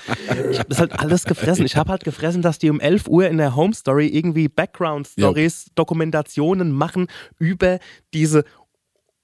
Ich 0.52 0.60
habe 0.60 0.70
das 0.70 0.80
halt 0.80 1.00
alles 1.00 1.26
gefressen. 1.26 1.66
Ich 1.66 1.76
habe 1.76 1.92
halt 1.92 2.04
gefressen, 2.04 2.42
dass 2.42 2.60
die 2.60 2.70
um 2.70 2.80
11 2.80 3.08
Uhr 3.08 3.28
in 3.28 3.38
der 3.38 3.56
Home 3.56 3.74
Story 3.74 4.08
irgendwie 4.08 4.48
Background 4.48 5.08
Stories, 5.08 5.68
Dokumentationen 5.76 6.72
machen 6.72 7.08
über 7.40 7.80
diese 8.14 8.44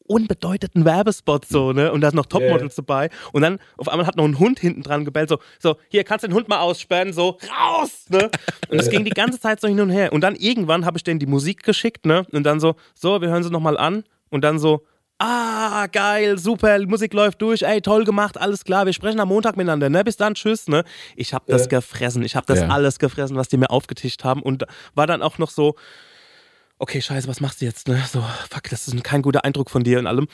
unbedeutenden 0.06 0.86
Werbespot 0.86 1.46
so, 1.46 1.72
ne? 1.72 1.92
Und 1.92 2.02
da 2.02 2.10
sind 2.10 2.18
noch 2.18 2.26
Topmodels 2.26 2.76
dabei. 2.76 3.10
Und 3.32 3.42
dann 3.42 3.60
auf 3.78 3.88
einmal 3.88 4.06
hat 4.06 4.18
noch 4.18 4.26
ein 4.26 4.38
Hund 4.40 4.60
hinten 4.60 4.84
dran 4.84 5.06
gebellt, 5.06 5.30
so, 5.30 5.40
so, 5.60 5.78
hier 5.90 6.04
kannst 6.04 6.24
du 6.24 6.28
den 6.28 6.36
Hund 6.36 6.50
mal 6.50 6.60
aussperren, 6.60 7.14
so, 7.14 7.38
raus, 7.58 8.06
ne? 8.10 8.30
Und 8.70 8.80
es 8.80 8.90
ging 8.90 9.06
die 9.06 9.12
ganze 9.12 9.40
Zeit 9.40 9.62
so 9.62 9.68
hin 9.68 9.80
und 9.80 9.90
her. 9.90 10.14
Und 10.14 10.22
dann 10.22 10.36
irgendwann 10.36 10.86
habe 10.86 10.98
ich 10.98 11.04
denen 11.04 11.20
die 11.20 11.26
Musik 11.26 11.64
geschickt, 11.64 12.06
ne? 12.06 12.26
Und 12.32 12.44
dann 12.44 12.60
so, 12.60 12.76
so, 12.94 13.22
wir 13.22 13.30
hören 13.30 13.44
sie 13.44 13.50
nochmal 13.50 13.78
an. 13.78 14.04
Und 14.30 14.44
dann 14.44 14.60
so, 14.60 14.86
ah, 15.20 15.88
geil, 15.92 16.38
super, 16.38 16.80
Musik 16.86 17.14
läuft 17.14 17.42
durch, 17.42 17.62
ey, 17.62 17.82
toll 17.82 18.04
gemacht, 18.04 18.38
alles 18.40 18.64
klar, 18.64 18.86
wir 18.86 18.94
sprechen 18.94 19.20
am 19.20 19.30
Montag 19.30 19.56
miteinander, 19.58 19.90
ne? 19.90 20.04
Bis 20.04 20.18
dann, 20.18 20.34
tschüss, 20.36 20.68
ne? 20.68 20.84
Ich 21.16 21.34
habe 21.34 21.46
das 21.48 21.64
Ja. 21.64 21.68
gefressen, 21.80 22.24
ich 22.24 22.36
habe 22.36 22.46
das 22.46 22.60
Ja. 22.60 22.68
alles 22.68 23.00
gefressen, 23.00 23.38
was 23.38 23.48
die 23.48 23.58
mir 23.58 23.70
aufgetischt 23.70 24.24
haben. 24.24 24.42
Und 24.42 24.66
war 24.96 25.08
dann 25.08 25.22
auch 25.22 25.38
noch 25.38 25.50
so, 25.50 25.76
okay, 26.84 27.02
scheiße, 27.02 27.30
was 27.30 27.40
machst 27.40 27.62
du 27.62 27.66
jetzt? 27.66 27.88
Ne? 27.88 28.04
So, 28.12 28.22
fuck, 28.50 28.70
das 28.70 28.90
ist 28.90 29.04
kein 29.06 29.22
guter 29.22 29.46
Eindruck 29.46 29.70
von 29.70 29.86
dir 29.86 30.00
und 30.00 30.06
allem. 30.06 30.28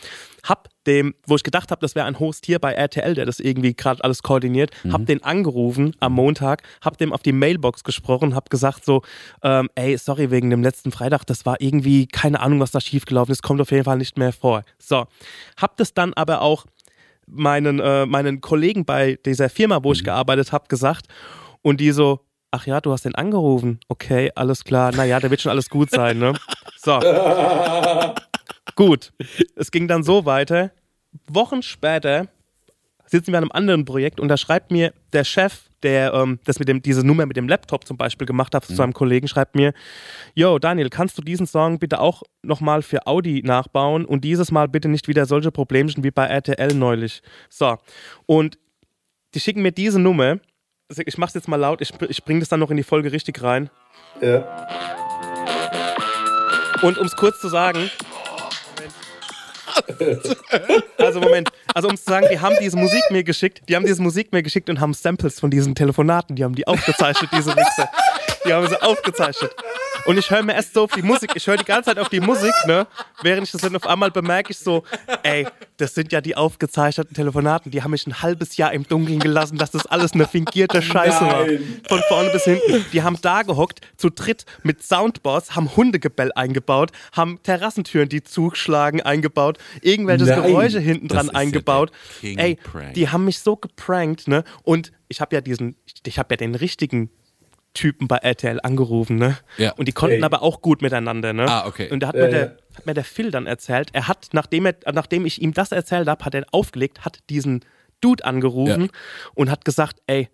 Hab 0.43 0.67
dem, 0.87 1.13
wo 1.27 1.35
ich 1.35 1.43
gedacht 1.43 1.69
habe, 1.69 1.79
das 1.79 1.93
wäre 1.93 2.07
ein 2.07 2.19
Host 2.19 2.47
hier 2.47 2.57
bei 2.57 2.73
RTL, 2.73 3.13
der 3.13 3.27
das 3.27 3.39
irgendwie 3.39 3.75
gerade 3.75 4.03
alles 4.03 4.23
koordiniert, 4.23 4.71
hab 4.91 5.05
den 5.05 5.23
angerufen 5.23 5.95
am 5.99 6.13
Montag, 6.13 6.63
hab 6.81 6.97
dem 6.97 7.13
auf 7.13 7.21
die 7.21 7.33
Mailbox 7.33 7.83
gesprochen, 7.83 8.33
hab 8.33 8.49
gesagt 8.49 8.83
so, 8.83 9.03
ähm, 9.43 9.69
ey, 9.75 9.95
sorry 9.99 10.31
wegen 10.31 10.49
dem 10.49 10.63
letzten 10.63 10.91
Freitag, 10.91 11.23
das 11.25 11.45
war 11.45 11.61
irgendwie, 11.61 12.07
keine 12.07 12.39
Ahnung, 12.39 12.59
was 12.59 12.71
da 12.71 12.81
schiefgelaufen 12.81 13.31
ist, 13.31 13.43
kommt 13.43 13.61
auf 13.61 13.69
jeden 13.69 13.83
Fall 13.83 13.99
nicht 13.99 14.17
mehr 14.17 14.33
vor. 14.33 14.63
So, 14.79 15.05
hab 15.55 15.77
das 15.77 15.93
dann 15.93 16.15
aber 16.15 16.41
auch 16.41 16.65
meinen, 17.27 17.79
äh, 17.79 18.07
meinen 18.07 18.41
Kollegen 18.41 18.85
bei 18.85 19.19
dieser 19.23 19.49
Firma, 19.49 19.83
wo 19.83 19.91
ich 19.91 20.03
gearbeitet 20.03 20.51
habe, 20.51 20.67
gesagt 20.67 21.05
und 21.61 21.79
die 21.79 21.91
so, 21.91 22.25
ach 22.51 22.65
ja, 22.65 22.81
du 22.81 22.91
hast 22.91 23.05
den 23.05 23.15
angerufen. 23.15 23.79
Okay, 23.87 24.31
alles 24.35 24.63
klar. 24.63 24.91
Naja, 24.91 25.19
da 25.19 25.29
wird 25.29 25.41
schon 25.41 25.51
alles 25.51 25.69
gut 25.69 25.89
sein, 25.91 26.17
ne? 26.19 26.33
So. 26.77 26.99
gut. 28.75 29.11
Es 29.55 29.71
ging 29.71 29.87
dann 29.87 30.03
so 30.03 30.25
weiter. 30.25 30.71
Wochen 31.27 31.61
später 31.61 32.27
sitzen 33.05 33.31
wir 33.31 33.39
an 33.39 33.45
einem 33.45 33.51
anderen 33.51 33.85
Projekt 33.85 34.19
und 34.19 34.27
da 34.27 34.37
schreibt 34.37 34.71
mir 34.71 34.93
der 35.13 35.23
Chef, 35.23 35.63
der 35.81 36.13
ähm, 36.13 36.39
das 36.43 36.59
mit 36.59 36.67
dem, 36.67 36.81
diese 36.81 37.05
Nummer 37.05 37.25
mit 37.25 37.37
dem 37.37 37.47
Laptop 37.47 37.85
zum 37.85 37.97
Beispiel 37.97 38.27
gemacht 38.27 38.53
hat, 38.53 38.65
zu 38.65 38.75
seinem 38.75 38.93
Kollegen, 38.93 39.27
schreibt 39.27 39.55
mir, 39.55 39.73
Yo, 40.35 40.59
Daniel, 40.59 40.89
kannst 40.89 41.17
du 41.17 41.21
diesen 41.21 41.47
Song 41.47 41.79
bitte 41.79 41.99
auch 41.99 42.23
nochmal 42.43 42.81
für 42.81 43.07
Audi 43.07 43.41
nachbauen 43.43 44.05
und 44.05 44.23
dieses 44.23 44.51
Mal 44.51 44.67
bitte 44.67 44.89
nicht 44.89 45.07
wieder 45.07 45.25
solche 45.25 45.51
Problemchen 45.51 46.03
wie 46.03 46.11
bei 46.11 46.25
RTL 46.25 46.75
neulich. 46.75 47.21
So. 47.49 47.77
Und 48.25 48.59
die 49.33 49.39
schicken 49.39 49.61
mir 49.61 49.71
diese 49.71 49.99
Nummer. 49.99 50.39
Ich 51.05 51.17
mach's 51.19 51.35
jetzt 51.35 51.47
mal 51.47 51.55
laut, 51.55 51.81
ich, 51.81 51.93
ich 52.09 52.23
bringe 52.23 52.39
das 52.39 52.49
dann 52.49 52.59
noch 52.59 52.71
in 52.71 52.77
die 52.77 52.83
Folge 52.83 53.11
richtig 53.11 53.43
rein. 53.43 53.69
Ja. 54.21 54.67
Und 56.81 56.97
um 56.97 57.05
es 57.05 57.15
kurz 57.15 57.39
zu 57.39 57.47
sagen. 57.47 57.89
Also 60.97 61.21
Moment, 61.21 61.49
also 61.73 61.87
um 61.87 61.95
zu 61.97 62.03
sagen, 62.03 62.27
die 62.31 62.39
haben 62.39 62.55
diese 62.59 62.77
Musik 62.77 63.01
mir 63.09 63.23
geschickt, 63.23 63.61
die 63.69 63.75
haben 63.75 63.85
diese 63.85 64.01
Musik 64.01 64.31
mir 64.33 64.43
geschickt 64.43 64.69
und 64.69 64.79
haben 64.79 64.93
Samples 64.93 65.39
von 65.39 65.49
diesen 65.49 65.73
Telefonaten, 65.73 66.35
die 66.35 66.43
haben 66.43 66.55
die 66.55 66.67
aufgezeichnet, 66.67 67.29
diese 67.33 67.55
Mixer. 67.55 67.89
Die 68.45 68.53
haben 68.53 68.67
sie 68.67 68.81
aufgezeichnet. 68.81 69.55
Und 70.05 70.17
ich 70.17 70.29
höre 70.31 70.43
mir 70.43 70.53
erst 70.53 70.73
so 70.73 70.83
auf 70.83 70.91
die 70.91 71.01
Musik, 71.01 71.31
ich 71.35 71.45
höre 71.45 71.57
die 71.57 71.65
ganze 71.65 71.89
Zeit 71.89 71.99
auf 71.99 72.09
die 72.09 72.19
Musik, 72.19 72.53
ne? 72.65 72.87
Während 73.21 73.45
ich 73.45 73.51
das 73.51 73.61
dann 73.61 73.75
auf 73.75 73.85
einmal 73.85 74.11
bemerke 74.11 74.51
ich 74.51 74.57
so, 74.57 74.83
ey, 75.23 75.47
das 75.77 75.93
sind 75.93 76.11
ja 76.11 76.21
die 76.21 76.35
aufgezeichneten 76.35 77.15
Telefonaten, 77.15 77.71
die 77.71 77.83
haben 77.83 77.91
mich 77.91 78.07
ein 78.07 78.21
halbes 78.21 78.57
Jahr 78.57 78.73
im 78.73 78.87
Dunkeln 78.87 79.19
gelassen, 79.19 79.57
dass 79.57 79.71
das 79.71 79.85
alles 79.85 80.13
eine 80.13 80.27
fingierte 80.27 80.81
Scheiße 80.81 81.21
war. 81.21 81.45
Nein. 81.45 81.81
Von 81.87 82.01
vorne 82.07 82.29
bis 82.29 82.45
hinten. 82.45 82.85
Die 82.91 83.03
haben 83.03 83.17
da 83.21 83.43
gehockt, 83.43 83.81
zu 83.97 84.09
dritt 84.09 84.45
mit 84.63 84.83
Soundboards, 84.83 85.55
haben 85.55 85.75
Hundegebell 85.75 86.31
eingebaut, 86.33 86.91
haben 87.11 87.39
Terrassentüren, 87.43 88.09
die 88.09 88.23
zuschlagen, 88.23 89.01
eingebaut, 89.01 89.57
irgendwelche 89.81 90.25
Nein. 90.25 90.41
Geräusche 90.41 90.79
hinten 90.79 91.07
dran 91.07 91.27
ja 91.27 91.33
eingebaut. 91.33 91.91
King 92.21 92.37
Ey, 92.37 92.57
die 92.95 93.09
haben 93.09 93.25
mich 93.25 93.39
so 93.39 93.55
geprankt, 93.55 94.27
ne? 94.27 94.43
Und 94.63 94.91
ich 95.07 95.21
habe 95.21 95.35
ja 95.35 95.41
diesen, 95.41 95.75
ich 96.05 96.19
habe 96.19 96.33
ja 96.33 96.37
den 96.37 96.55
richtigen 96.55 97.09
Typen 97.73 98.07
bei 98.07 98.17
RTL 98.17 98.59
angerufen, 98.61 99.17
ne? 99.17 99.37
Ja. 99.57 99.71
Und 99.73 99.87
die 99.87 99.91
konnten 99.91 100.17
Ey. 100.17 100.23
aber 100.23 100.41
auch 100.41 100.61
gut 100.61 100.81
miteinander, 100.81 101.33
ne? 101.33 101.45
Ah, 101.47 101.67
okay. 101.67 101.89
Und 101.91 102.01
da 102.01 102.07
hat, 102.07 102.15
Ja, 102.15 102.23
mir 102.23 102.29
der, 102.29 102.39
ja. 102.45 102.51
hat 102.77 102.85
mir 102.85 102.93
der 102.93 103.03
Phil 103.03 103.31
dann 103.31 103.45
erzählt, 103.47 103.89
er 103.93 104.07
hat, 104.07 104.29
nachdem, 104.33 104.65
er, 104.65 104.75
nachdem 104.93 105.25
ich 105.25 105.41
ihm 105.41 105.53
das 105.53 105.71
erzählt 105.71 106.07
habe, 106.07 106.25
hat 106.25 106.33
er 106.33 106.45
aufgelegt, 106.51 107.05
hat 107.05 107.19
diesen 107.29 107.63
Dude 108.01 108.25
angerufen 108.25 108.83
Ja. 108.85 108.89
und 109.35 109.49
hat 109.51 109.65
gesagt, 109.65 110.01
ey, 110.07 110.29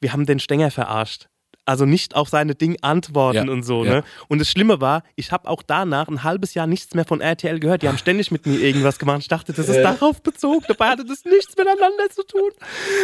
wir 0.00 0.12
haben 0.12 0.26
den 0.26 0.38
Stenger 0.40 0.70
verarscht. 0.70 1.28
Also 1.68 1.84
nicht 1.84 2.16
auf 2.16 2.30
seine 2.30 2.54
Ding 2.54 2.78
antworten 2.80 3.46
Ja, 3.46 3.52
und 3.52 3.62
so, 3.62 3.84
ja. 3.84 3.96
ne? 3.96 4.04
Und 4.28 4.40
das 4.40 4.48
Schlimme 4.48 4.80
war, 4.80 5.02
ich 5.16 5.32
habe 5.32 5.46
auch 5.48 5.62
danach 5.62 6.08
ein 6.08 6.24
halbes 6.24 6.54
Jahr 6.54 6.66
nichts 6.66 6.94
mehr 6.94 7.04
von 7.04 7.20
RTL 7.20 7.60
gehört. 7.60 7.82
Die 7.82 7.88
haben 7.88 7.98
ständig 7.98 8.30
mit 8.30 8.46
mir 8.46 8.58
irgendwas 8.58 8.98
gemacht. 8.98 9.20
Ich 9.20 9.28
dachte, 9.28 9.52
das 9.52 9.68
ist 9.68 9.76
Ja. 9.76 9.82
darauf 9.82 10.22
bezogen. 10.22 10.64
Dabei 10.66 10.88
hatte 10.88 11.04
das 11.04 11.24
nichts 11.26 11.54
miteinander 11.56 12.08
zu 12.10 12.22
tun. 12.26 12.50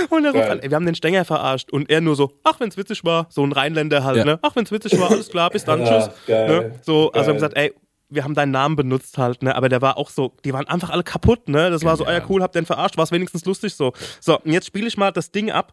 Und 0.09 0.25
er 0.25 0.31
ruft 0.33 0.43
Geil. 0.45 0.51
an, 0.53 0.59
ey, 0.61 0.71
wir 0.71 0.77
haben 0.77 0.87
den 0.87 0.95
Stenger 0.95 1.25
verarscht. 1.27 1.71
Und 1.73 1.91
er 1.91 2.01
nur 2.01 2.17
so, 2.17 2.33
ach, 2.43 2.59
wenn's 2.59 2.77
witzig 2.79 3.05
war. 3.05 3.27
So 3.29 3.45
ein 3.45 3.53
Rheinländer 3.53 4.03
halt, 4.03 4.17
Ja. 4.17 4.25
ne? 4.25 4.39
Ach, 4.41 4.57
wenn's 4.57 4.73
witzig 4.73 4.99
war, 4.99 5.11
alles 5.11 5.29
klar, 5.29 5.51
bis 5.51 5.65
dann, 5.67 5.85
tschüss. 5.85 6.09
geil. 6.27 6.49
Ne? 6.49 6.75
So, 6.83 7.13
also 7.13 7.13
Geil. 7.13 7.25
haben 7.29 7.35
gesagt, 7.35 7.57
ey, 7.59 7.75
wir 8.09 8.25
haben 8.25 8.35
deinen 8.35 8.53
Namen 8.53 8.77
benutzt 8.77 9.19
halt, 9.19 9.43
ne? 9.43 9.55
Aber 9.57 9.69
der 9.69 9.83
war 9.83 9.99
auch 9.99 10.09
so, 10.09 10.33
die 10.45 10.53
waren 10.55 10.67
einfach 10.69 10.89
alle 10.89 11.03
kaputt, 11.03 11.49
ne? 11.49 11.71
Das 11.71 11.85
war 11.85 11.97
so, 11.99 12.07
ah 12.07 12.13
ja, 12.13 12.23
cool, 12.31 12.43
hab 12.43 12.53
den 12.53 12.65
verarscht, 12.65 12.97
war 12.97 13.11
wenigstens 13.11 13.45
lustig 13.45 13.75
so. 13.75 13.93
So, 14.21 14.39
und 14.41 14.53
jetzt 14.53 14.67
spiele 14.67 14.87
ich 14.87 14.97
mal 14.97 15.11
das 15.11 15.33
Ding 15.33 15.51
ab 15.51 15.73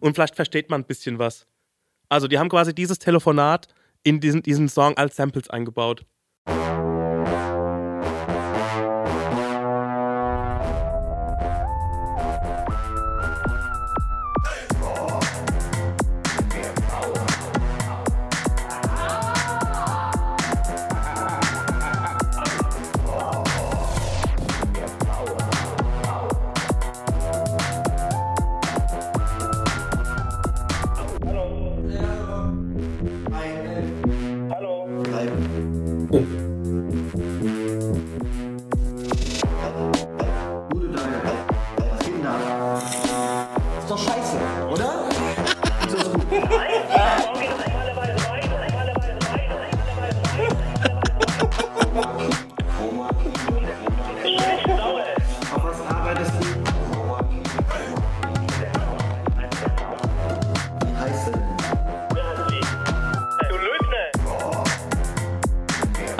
und 0.00 0.14
vielleicht 0.14 0.34
versteht 0.34 0.70
man 0.70 0.80
ein 0.80 0.84
bisschen 0.84 1.18
was. 1.20 1.46
Also, 2.12 2.28
die 2.28 2.38
haben 2.38 2.50
quasi 2.50 2.74
dieses 2.74 2.98
Telefonat 2.98 3.68
in 4.02 4.20
diesen, 4.20 4.42
diesen 4.42 4.68
Song 4.68 4.94
als 4.98 5.16
Samples 5.16 5.48
eingebaut. 5.48 6.04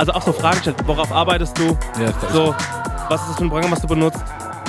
Also 0.02 0.14
auch 0.14 0.22
so 0.22 0.32
Fragen 0.32 0.56
gestellt, 0.56 0.78
worauf 0.84 1.12
arbeitest 1.12 1.56
du? 1.56 1.78
Ja, 1.96 2.12
So, 2.32 2.52
was 3.08 3.20
ist 3.20 3.28
das 3.28 3.36
für 3.36 3.44
ein 3.44 3.50
Programm, 3.50 3.70
was 3.70 3.82
du 3.82 3.86
benutzt? 3.86 4.18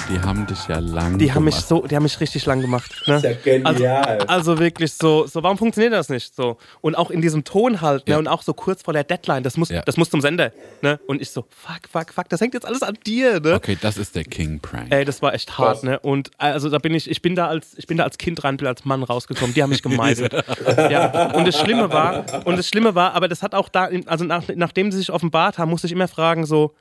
Die 0.09 0.19
haben 0.19 0.45
dich 0.45 0.67
ja 0.67 0.79
lang 0.79 1.17
Die 1.17 1.31
haben 1.33 1.43
mich 1.45 1.55
gemacht. 1.55 1.67
so, 1.67 1.87
die 1.87 1.95
haben 1.95 2.03
mich 2.03 2.19
richtig 2.19 2.45
lang 2.45 2.61
gemacht. 2.61 2.91
Ne? 3.07 3.15
Ist 3.15 3.23
ja 3.23 3.33
genial. 3.33 4.03
Also, 4.19 4.27
also 4.27 4.59
wirklich 4.59 4.93
so, 4.93 5.25
so, 5.27 5.41
warum 5.43 5.57
funktioniert 5.57 5.93
das 5.93 6.09
nicht 6.09 6.35
so? 6.35 6.57
Und 6.81 6.95
auch 6.95 7.09
in 7.09 7.21
diesem 7.21 7.43
Ton 7.43 7.81
halt, 7.81 8.07
ne? 8.07 8.13
Ja. 8.13 8.19
Und 8.19 8.27
auch 8.27 8.41
so 8.43 8.53
kurz 8.53 8.81
vor 8.83 8.93
der 8.93 9.03
Deadline, 9.03 9.43
das 9.43 9.57
muss, 9.57 9.69
Ja. 9.69 9.81
das 9.81 9.97
muss 9.97 10.09
zum 10.09 10.21
Sender, 10.21 10.51
ne? 10.81 10.99
Und 11.07 11.21
ich 11.21 11.31
so, 11.31 11.45
fuck, 11.49 11.87
fuck, 11.89 12.13
fuck, 12.13 12.29
das 12.29 12.41
hängt 12.41 12.53
jetzt 12.53 12.65
alles 12.65 12.83
an 12.83 12.97
dir, 13.05 13.39
ne? 13.39 13.53
Okay, 13.55 13.77
das 13.79 13.97
ist 13.97 14.15
der 14.15 14.23
King 14.25 14.59
Prank. 14.59 14.87
Ey, 14.93 15.05
das 15.05 15.21
war 15.21 15.33
echt 15.33 15.57
hart, 15.57 15.83
ne? 15.83 15.99
Und 15.99 16.31
also 16.37 16.69
da 16.69 16.77
bin 16.79 16.93
ich, 16.93 17.09
ich 17.09 17.21
bin 17.21 17.35
da 17.35 17.47
als, 17.47 17.77
ich 17.77 17.87
bin 17.87 17.97
da 17.97 18.03
als 18.03 18.17
Kind 18.17 18.43
rein, 18.43 18.57
bin 18.57 18.67
als 18.67 18.85
Mann 18.85 19.03
rausgekommen. 19.03 19.53
Die 19.55 19.63
haben 19.63 19.69
mich 19.69 19.81
gemeißelt. 19.81 20.33
ja. 20.77 21.31
Und 21.33 21.47
das 21.47 21.57
Schlimme 21.59 21.91
war, 21.91 22.25
und 22.45 22.57
das 22.57 22.67
Schlimme 22.67 22.93
war, 22.95 23.13
aber 23.13 23.27
das 23.27 23.41
hat 23.41 23.55
auch 23.55 23.69
da, 23.69 23.89
also 24.05 24.25
nach, 24.25 24.43
nachdem 24.55 24.91
sie 24.91 24.97
sich 24.97 25.11
offenbart 25.11 25.57
haben, 25.57 25.69
musste 25.71 25.87
ich 25.87 25.93
immer 25.93 26.07
fragen, 26.07 26.45
so, 26.45 26.73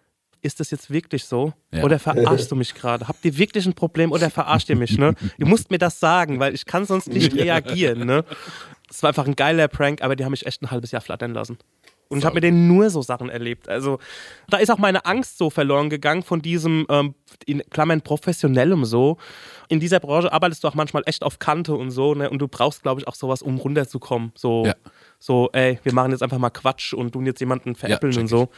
ist 0.43 0.61
das 0.61 0.71
jetzt 0.71 0.91
wirklich 0.91 1.25
so? 1.25 1.53
Ja. 1.73 1.85
Oder 1.85 1.99
verarschst 1.99 2.51
du 2.51 2.57
mich 2.57 2.75
gerade? 2.75 3.07
Habt 3.09 3.25
ihr 3.25 3.39
wirklich 3.39 3.65
ein 3.67 3.75
Problem 3.75 4.13
oder 4.13 4.29
verarscht 4.29 4.69
ihr 4.69 4.77
mich, 4.77 4.99
ne? 4.99 5.15
Ihr 5.39 5.47
müsst 5.47 5.71
mir 5.71 5.79
das 5.79 6.01
sagen, 6.01 6.41
weil 6.41 6.55
ich 6.55 6.67
kann 6.67 6.85
sonst 6.85 7.09
nicht 7.09 7.35
reagieren, 7.35 8.05
ne? 8.07 8.25
Das 8.89 9.03
war 9.03 9.09
einfach 9.09 9.27
ein 9.27 9.37
geiler 9.37 9.69
Prank, 9.69 10.03
aber 10.03 10.17
die 10.17 10.25
haben 10.25 10.33
mich 10.33 10.45
echt 10.45 10.61
ein 10.63 10.71
halbes 10.71 10.91
Jahr 10.91 11.01
flattern 11.01 11.33
lassen. 11.33 11.59
Und 12.09 12.19
ich 12.19 12.27
habe 12.27 12.35
mit 12.35 12.45
denen 12.45 12.69
nur 12.69 12.91
so 12.91 13.01
Sachen 13.01 13.31
erlebt. 13.31 13.71
Also 13.71 13.99
da 14.51 14.59
ist 14.59 14.71
auch 14.71 14.77
meine 14.77 15.07
Angst 15.07 15.39
so 15.39 15.49
verloren 15.49 15.89
gegangen 15.89 16.23
von 16.23 16.43
diesem, 16.43 16.87
ähm, 16.91 17.15
in 17.47 17.63
Klammern, 17.71 18.03
professionellem 18.03 18.85
so. 18.85 19.17
In 19.69 19.81
dieser 19.81 19.99
Branche 19.99 20.31
arbeitest 20.31 20.63
du 20.63 20.69
auch 20.69 20.75
manchmal 20.75 21.05
echt 21.07 21.23
auf 21.23 21.39
Kante 21.39 21.75
und 21.75 21.91
so, 21.91 22.15
ne? 22.15 22.29
Und 22.29 22.41
du 22.41 22.49
brauchst, 22.49 22.83
glaube 22.83 23.01
ich, 23.01 23.09
auch 23.09 23.15
sowas, 23.15 23.41
um 23.41 23.57
runterzukommen. 23.57 24.33
So, 24.35 24.67
Ja. 24.67 24.75
So, 25.25 25.49
ey, 25.53 25.79
wir 25.85 25.95
machen 25.95 26.11
jetzt 26.11 26.21
einfach 26.25 26.39
mal 26.39 26.51
Quatsch 26.51 26.95
und 26.95 27.13
tun 27.13 27.25
jetzt 27.27 27.39
jemanden 27.39 27.77
veräppeln 27.77 28.13
check 28.13 28.23
und 28.23 28.27
so. 28.27 28.49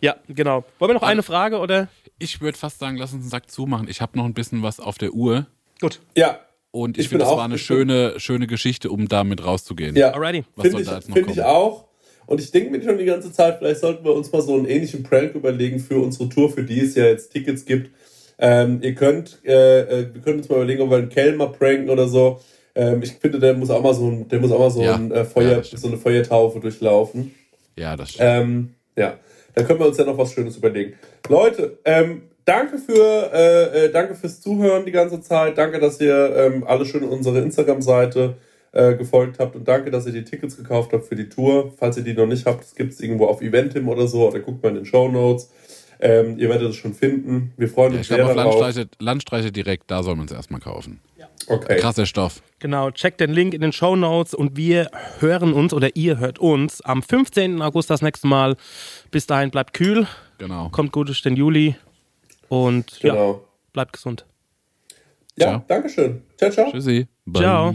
Ja, 0.00 0.16
genau. 0.26 0.64
Wollen 0.78 0.88
wir 0.90 0.94
noch 0.94 1.02
eine 1.02 1.22
Frage 1.22 1.58
oder? 1.58 1.88
Ich 2.18 2.40
würde 2.40 2.56
fast 2.56 2.78
sagen, 2.78 2.96
lass 2.96 3.12
uns 3.12 3.24
einen 3.24 3.30
Sack 3.30 3.50
zumachen. 3.50 3.88
Ich 3.90 4.00
habe 4.00 4.16
noch 4.16 4.24
ein 4.24 4.32
bisschen 4.32 4.62
was 4.62 4.80
auf 4.80 4.96
der 4.96 5.12
Uhr. 5.12 5.46
Gut. 5.82 6.00
Ja. 6.16 6.40
Und 6.70 6.96
ich, 6.96 7.04
Ich 7.04 7.08
finde, 7.10 7.24
das 7.24 7.32
auch- 7.32 7.36
war 7.36 7.44
eine 7.44 7.54
bin- 7.54 7.58
schöne, 7.62 8.14
schöne 8.20 8.46
Geschichte, 8.46 8.90
um 8.90 9.06
damit 9.06 9.44
rauszugehen. 9.44 9.96
Ja. 9.96 10.12
Alrighty. 10.12 10.44
Was 10.56 10.62
Finde 10.62 10.70
soll 10.72 10.80
ich, 10.80 10.88
da 10.88 10.94
jetzt 10.94 11.08
noch 11.10 11.14
find 11.16 11.28
ich 11.30 11.36
kommen? 11.36 11.46
auch. 11.46 11.84
Und 12.24 12.40
ich 12.40 12.50
denke 12.52 12.70
mir 12.70 12.82
schon 12.82 12.96
die 12.96 13.04
ganze 13.04 13.30
Zeit, 13.30 13.58
vielleicht 13.58 13.80
sollten 13.80 14.02
wir 14.04 14.14
uns 14.14 14.32
mal 14.32 14.40
so 14.40 14.54
einen 14.54 14.64
ähnlichen 14.64 15.02
Prank 15.02 15.34
überlegen 15.34 15.78
für 15.78 15.98
unsere 15.98 16.30
Tour, 16.30 16.50
für 16.50 16.62
die 16.62 16.80
es 16.80 16.94
ja 16.94 17.04
jetzt 17.04 17.32
Tickets 17.32 17.66
gibt. 17.66 17.90
Ähm, 18.38 18.80
ihr 18.82 18.94
könnt, 18.94 19.40
äh, 19.44 19.80
äh, 19.82 20.14
wir 20.14 20.22
können 20.22 20.38
uns 20.38 20.48
mal 20.48 20.56
überlegen, 20.56 20.80
ob 20.82 20.90
wir 20.90 20.96
einen 20.98 21.08
Kellner 21.10 21.48
pranken 21.48 21.90
oder 21.90 22.08
so. 22.08 22.40
Ähm, 22.78 23.02
ich 23.02 23.12
finde, 23.14 23.40
der 23.40 23.54
muss 23.54 23.70
auch 23.70 23.82
mal 23.82 23.92
so 23.92 24.08
der 24.30 24.38
muss 24.38 24.52
auch 24.52 24.60
mal 24.60 24.70
so, 24.70 24.82
Ja. 24.82 24.94
ein, 24.94 25.10
äh, 25.10 25.24
Feuer, 25.24 25.62
Ja, 25.62 25.62
so 25.78 25.88
eine 25.88 25.96
Feuertaufe 25.96 26.60
durchlaufen. 26.60 27.34
Ja, 27.76 27.96
das 27.96 28.10
stimmt. 28.10 28.28
Ähm, 28.28 28.74
ja, 28.96 29.14
da 29.54 29.62
können 29.64 29.80
wir 29.80 29.86
uns 29.88 29.98
ja 29.98 30.04
noch 30.04 30.16
was 30.16 30.32
Schönes 30.32 30.56
überlegen. 30.56 30.94
Leute, 31.28 31.78
ähm, 31.84 32.22
danke 32.44 32.78
für 32.78 33.30
äh, 33.34 33.86
äh, 33.86 33.90
danke 33.92 34.14
fürs 34.14 34.40
Zuhören 34.40 34.84
die 34.86 34.92
ganze 34.92 35.20
Zeit. 35.20 35.58
Danke, 35.58 35.80
dass 35.80 36.00
ihr 36.00 36.34
ähm, 36.36 36.64
alle 36.66 36.86
schön 36.86 37.02
unsere 37.02 37.40
Instagram-Seite 37.40 38.34
äh, 38.72 38.94
gefolgt 38.94 39.38
habt 39.40 39.56
und 39.56 39.66
danke, 39.66 39.90
dass 39.90 40.06
ihr 40.06 40.12
die 40.12 40.24
Tickets 40.24 40.56
gekauft 40.56 40.92
habt 40.92 41.04
für 41.06 41.16
die 41.16 41.28
Tour. 41.28 41.72
Falls 41.76 41.96
ihr 41.96 42.04
die 42.04 42.14
noch 42.14 42.26
nicht 42.26 42.46
habt, 42.46 42.62
das 42.62 42.74
gibt 42.76 42.92
es 42.92 43.00
irgendwo 43.00 43.26
auf 43.26 43.42
Eventim 43.42 43.88
oder 43.88 44.06
so 44.06 44.28
oder 44.28 44.38
guckt 44.40 44.62
mal 44.62 44.68
in 44.68 44.76
den 44.76 44.84
Show 44.84 45.08
Notes. 45.08 45.50
Ähm, 46.00 46.38
ihr 46.38 46.48
werdet 46.48 46.70
es 46.70 46.76
schon 46.76 46.94
finden. 46.94 47.52
Wir 47.56 47.68
freuen 47.68 47.92
Ja, 47.92 47.98
uns 47.98 48.08
ich 48.10 48.14
glaube, 48.16 48.22
sehr 48.24 48.30
auf 48.30 48.36
darauf. 48.36 48.60
Landstreiche, 48.60 48.88
Landstreiche 49.00 49.52
direkt, 49.52 49.90
da 49.90 50.02
soll 50.02 50.16
man 50.16 50.26
es 50.26 50.32
erstmal 50.32 50.60
kaufen. 50.60 51.00
Okay. 51.48 51.76
Krasser 51.78 52.04
Stoff. 52.04 52.42
Genau, 52.58 52.90
checkt 52.90 53.20
den 53.20 53.30
Link 53.30 53.54
in 53.54 53.62
den 53.62 53.72
Show 53.72 53.96
Notes 53.96 54.34
und 54.34 54.56
wir 54.56 54.90
hören 55.20 55.52
uns 55.54 55.72
oder 55.72 55.96
ihr 55.96 56.18
hört 56.18 56.38
uns 56.38 56.82
am 56.82 57.02
15. 57.02 57.62
August 57.62 57.88
das 57.90 58.02
nächste 58.02 58.26
Mal. 58.26 58.56
Bis 59.10 59.26
dahin 59.26 59.50
bleibt 59.50 59.72
kühl, 59.72 60.06
Genau. 60.36 60.68
kommt 60.68 60.92
gut 60.92 61.08
durch 61.08 61.22
den 61.22 61.36
Juli 61.36 61.74
und 62.48 63.00
ja, 63.02 63.12
Genau. 63.14 63.44
bleibt 63.72 63.94
gesund. 63.94 64.26
Ja, 65.38 65.46
Ciao. 65.46 65.64
Dankeschön. 65.68 66.22
Ciao, 66.36 66.50
ciao. 66.50 66.70
Tschüssi. 66.70 67.06
Bye. 67.24 67.42
Ciao. 67.42 67.74